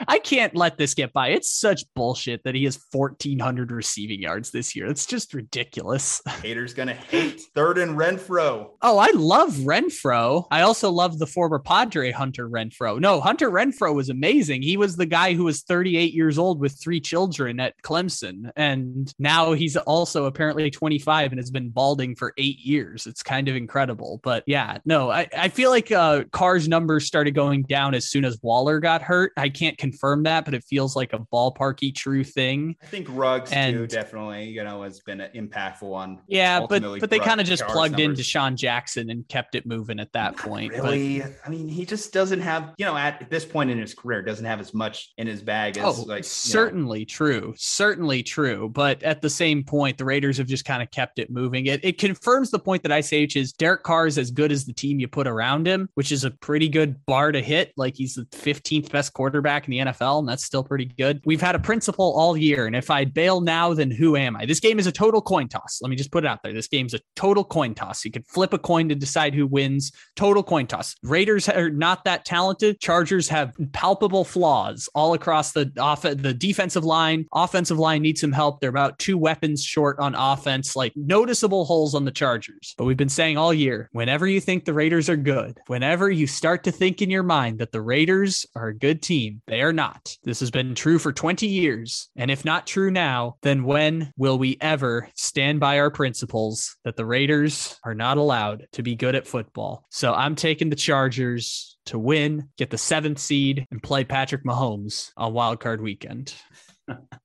[0.06, 1.28] I can't let this get by.
[1.28, 4.86] It's such bullshit that he has 1,400 receiving yards this year.
[4.86, 6.20] It's just ridiculous.
[6.42, 8.70] Haters gonna hate third and Renfrow.
[8.82, 10.46] Oh, I love Renfrow.
[10.51, 13.01] I also love the former Padre Hunter Renfroe.
[13.01, 14.62] No, Hunter Renfrow was amazing.
[14.62, 19.12] He was the guy who was 38 years old with three children at Clemson, and
[19.19, 23.07] now he's also apparently 25 and has been balding for eight years.
[23.07, 24.20] It's kind of incredible.
[24.23, 28.24] But yeah, no, I, I feel like uh, Carr's numbers started going down as soon
[28.24, 29.32] as Waller got hurt.
[29.36, 32.77] I can't confirm that, but it feels like a ballparky true thing.
[32.82, 36.20] I think Ruggs and, too definitely, you know, has been an impactful on.
[36.27, 38.19] Yeah, but but they kind of just plugged numbers.
[38.19, 40.73] in DeSean Jackson and kept it moving at that point.
[40.73, 43.95] Really, but, I mean, he just doesn't have, you know, at this point in his
[43.95, 47.05] career, doesn't have as much in his bag as oh, like certainly know.
[47.09, 48.69] true, certainly true.
[48.69, 51.66] But at the same point, the Raiders have just kind of kept it moving.
[51.66, 54.51] It it confirms the point that I say, which is Derek Carr is as good
[54.51, 57.72] as the team you put around him, which is a pretty good bar to hit.
[57.76, 61.20] Like he's the 15th best quarterback in the NFL, and that's still pretty good.
[61.24, 64.47] We've had a principle all year, and if I bail now, then who am I?
[64.47, 65.81] This game is a total coin toss.
[65.82, 66.52] Let me just put it out there.
[66.52, 68.05] This game's a total coin toss.
[68.05, 69.93] You could flip a coin to decide who wins.
[70.16, 70.97] Total coin toss.
[71.02, 72.81] Raiders are not that talented.
[72.81, 77.26] Chargers have palpable flaws all across the off the defensive line.
[77.35, 78.60] Offensive line needs some help.
[78.60, 82.74] They're about two weapons short on offense, like noticeable holes on the Chargers.
[82.76, 86.26] But we've been saying all year, whenever you think the Raiders are good, whenever you
[86.26, 89.72] start to think in your mind that the Raiders are a good team, they are
[89.72, 90.16] not.
[90.24, 92.08] This has been true for 20 years.
[92.16, 96.96] And if not true now, then when will we ever stand by our principles that
[96.96, 99.84] the Raiders are not allowed to be good at football?
[99.90, 105.10] So I'm taking the Chargers to win, get the seventh seed, and play Patrick Mahomes
[105.16, 106.34] on Wild Card Weekend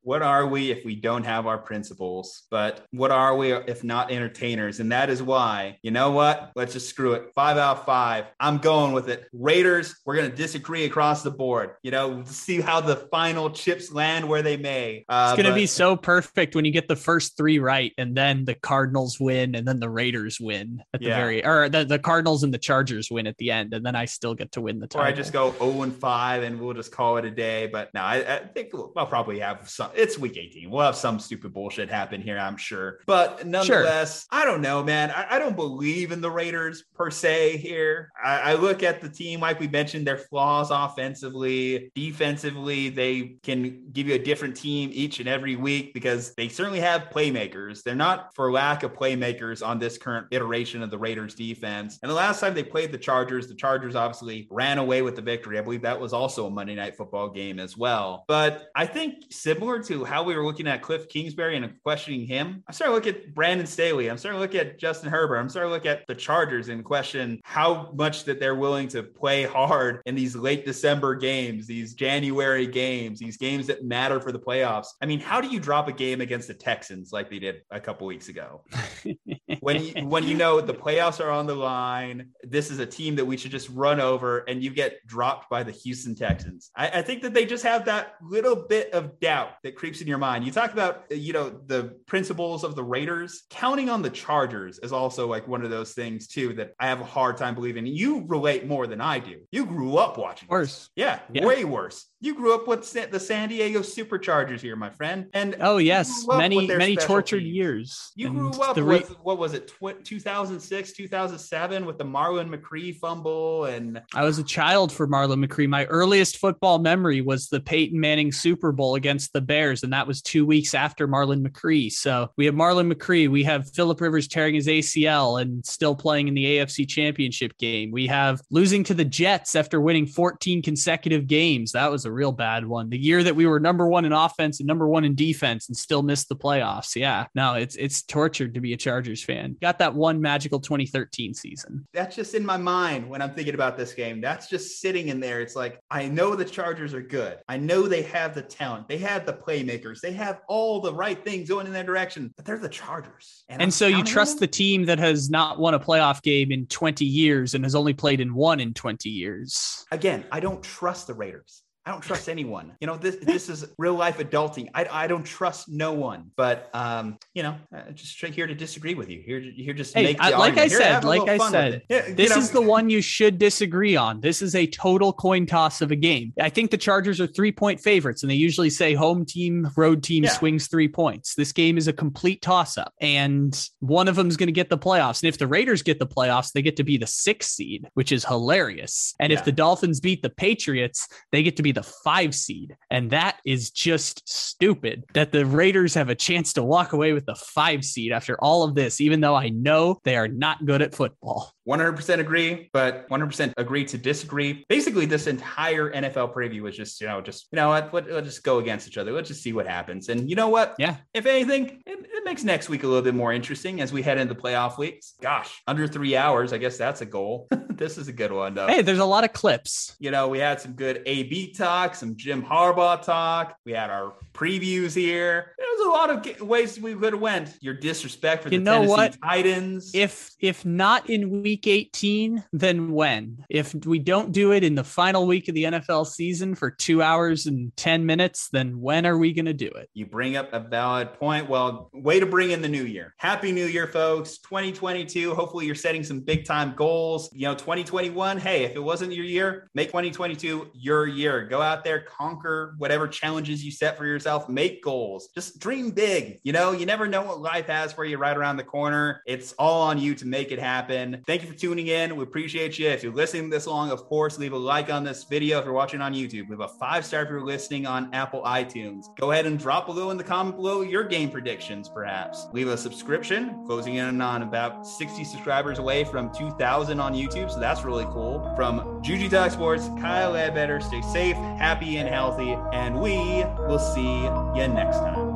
[0.02, 2.44] what are we if we don't have our principles?
[2.50, 4.80] But what are we if not entertainers?
[4.80, 6.52] And that is why, you know what?
[6.56, 7.32] Let's just screw it.
[7.36, 8.26] Five out of five.
[8.40, 9.28] I'm going with it.
[9.34, 11.72] Raiders, we're going to disagree across the board.
[11.84, 15.06] You know, see how the final chips land where they may.
[15.10, 18.16] Uh, it's going to be so perfect when you get the first three right and
[18.16, 21.20] then the Cardinals win and then the Raiders win at the yeah.
[21.20, 23.74] very, or the, the Cardinals and the Chargers win at the end.
[23.74, 25.06] And then I still get to win the title.
[25.06, 27.68] Or I just go 0 and 5 and we'll just call it a day.
[27.68, 30.70] But no, I, I think I'll probably have some it's week 18.
[30.70, 33.00] We'll have some stupid bullshit happen here, I'm sure.
[33.06, 34.42] But nonetheless, sure.
[34.42, 35.12] I don't know, man.
[35.12, 38.10] I, I, don't believe in the Raiders per se here.
[38.24, 42.90] I, I look at the team, like we mentioned, their flaws offensively, defensively.
[42.90, 47.10] They can give you a different team each and every week because they certainly have
[47.14, 47.84] playmakers.
[47.84, 52.00] They're not for lack of playmakers on this current iteration of the Raiders defense.
[52.02, 55.22] And the last time they played the Chargers, the Chargers obviously ran away with the
[55.22, 55.58] victory.
[55.58, 58.26] I believe that was also a Monday night football game as well.
[58.28, 62.64] But I think similar to how we were looking at Cliff Kingsbury and questioning him,
[62.68, 64.10] I'm starting to look at Brandon Staley.
[64.10, 65.38] I'm starting to look at Justin Herbert.
[65.38, 69.04] I'm starting to look at the Chargers and question how much that they're willing to
[69.04, 74.32] play hard in these late December games, these January games, these games that matter for
[74.32, 74.88] the playoffs.
[75.02, 77.80] I mean, how do you drop a game against the Texans like they did a
[77.80, 78.64] couple weeks ago?
[79.62, 83.16] when you, when you know the playoffs are on the line, this is a team
[83.16, 86.72] that we should just run over, and you get dropped by the Houston Texans.
[86.76, 90.08] I, I think that they just have that little bit of doubt that creeps in
[90.08, 90.44] your mind.
[90.44, 93.44] You talk about, uh, you know, the principles of the Raiders.
[93.52, 97.00] Counting on the Chargers is also like one of those things too that I have
[97.00, 97.86] a hard time believing.
[97.86, 99.42] You relate more than I do.
[99.52, 100.48] You grew up watching.
[100.50, 100.90] Worse.
[100.96, 102.08] Yeah, yeah, way worse.
[102.22, 105.28] You grew up with the San Diego Superchargers here, my friend.
[105.34, 108.12] And oh yes, many many tortured years.
[108.16, 112.94] You grew up re- with what was it, tw- 2006, 2007, with the Marlon McCree
[112.98, 115.70] fumble, and I was a child for Marlon McCree.
[115.70, 120.06] My earliest football memory was the Peyton Manning Super Bowl against the Bears, and that
[120.06, 121.90] was two weeks after Marlon McCree.
[121.90, 126.28] So we have Marlon McCree, we have Philip Rivers tearing his ACL and still playing
[126.28, 127.92] in the AFC Championship game.
[127.92, 131.72] We have losing to the Jets after winning 14 consecutive games.
[131.72, 132.90] That was a real bad one.
[132.90, 135.78] The year that we were number one in offense and number one in defense and
[135.78, 136.96] still missed the playoffs.
[136.96, 139.56] Yeah, no, it's it's tortured to be a Chargers fan.
[139.62, 141.88] Got that one magical 2013 season.
[141.94, 144.22] That's just in my mind when I'm thinking about this game.
[144.22, 145.42] That's just sitting in there.
[145.42, 147.38] It's like I know the Chargers are good.
[147.48, 148.88] I know they have the talent.
[148.88, 150.02] They have the playmakers.
[150.02, 152.34] They have all the right things going in their direction.
[152.36, 153.44] But they're the Chargers.
[153.50, 156.66] And, and so you trust the team that has not won a playoff game in
[156.68, 159.86] 20 years and has only played in one in 20 years.
[159.92, 161.64] Again, I don't trust the Raiders.
[161.90, 162.74] I don't trust anyone.
[162.82, 164.70] You know, this this is real life adulting.
[164.76, 166.30] I, I don't trust no one.
[166.36, 169.24] But um, you know, uh, just here to disagree with you.
[169.26, 172.38] Here here just hey, I, like I said, like I said, yeah, this know.
[172.38, 174.22] is the one you should disagree on.
[174.22, 176.32] This is a total coin toss of a game.
[176.40, 180.04] I think the Chargers are three point favorites, and they usually say home team, road
[180.04, 180.30] team yeah.
[180.30, 181.34] swings three points.
[181.34, 184.70] This game is a complete toss up, and one of them is going to get
[184.70, 185.24] the playoffs.
[185.24, 188.12] And if the Raiders get the playoffs, they get to be the sixth seed, which
[188.12, 189.16] is hilarious.
[189.20, 189.40] And yeah.
[189.40, 192.76] if the Dolphins beat the Patriots, they get to be the the five seed.
[192.92, 197.26] And that is just stupid that the Raiders have a chance to walk away with
[197.26, 200.82] the five seed after all of this, even though I know they are not good
[200.82, 201.54] at football.
[201.70, 204.66] 100% agree, but 100% agree to disagree.
[204.68, 208.44] Basically, this entire NFL preview was just, you know, just, you know what, let's just
[208.44, 209.12] go against each other.
[209.12, 210.10] Let's just see what happens.
[210.10, 210.76] And you know what?
[210.80, 210.98] Yeah.
[211.14, 214.18] If anything, it, it makes next week a little bit more interesting as we head
[214.18, 215.14] into playoff weeks.
[215.22, 216.54] Gosh, under three hours.
[216.54, 217.48] I guess that's a goal.
[217.70, 218.68] this is a good one, though.
[218.68, 219.96] Hey, there's a lot of clips.
[220.00, 223.56] You know, we had some good AB talk, some Jim Harbaugh talk.
[223.64, 225.54] We had our previews here.
[225.58, 227.58] There's a lot of ways we could have went.
[227.62, 229.18] Your disrespect for you the know Tennessee what?
[229.24, 229.92] Titans.
[229.94, 233.44] If if not in week 18, then when?
[233.50, 237.02] If we don't do it in the final week of the NFL season for two
[237.02, 239.90] hours and 10 minutes, then when are we going to do it?
[239.94, 241.50] You bring up a valid point.
[241.50, 243.14] Well, way to bring in the new year.
[243.18, 244.38] Happy New Year, folks.
[244.40, 245.34] 2022.
[245.36, 247.30] Hopefully, you're setting some big time goals.
[247.34, 248.38] You know, 2021.
[248.38, 251.46] Hey, if it wasn't your year, make 2022 your year.
[251.46, 255.30] Go out there, conquer whatever challenges you set for yourself, make goals.
[255.34, 256.40] Just dream big.
[256.44, 259.22] You know, you never know what life has for you right around the corner.
[259.26, 261.24] It's all on you to make it happen.
[261.26, 262.16] Thank you for tuning in.
[262.16, 262.88] We appreciate you.
[262.90, 265.74] If you're listening this long, of course, leave a like on this video if you're
[265.74, 266.50] watching on YouTube.
[266.50, 269.06] Leave a five star if you're listening on Apple iTunes.
[269.18, 272.48] Go ahead and drop below in the comment below your game predictions, perhaps.
[272.54, 277.52] Leave a subscription, closing in on about 60 subscribers away from 2,000 on YouTube.
[277.52, 278.54] So that's really cool.
[278.56, 282.58] From Juju Talk Sports, Kyle Ledbetter, stay safe, happy, and healthy.
[282.74, 283.80] And we will
[284.20, 285.29] see you next time.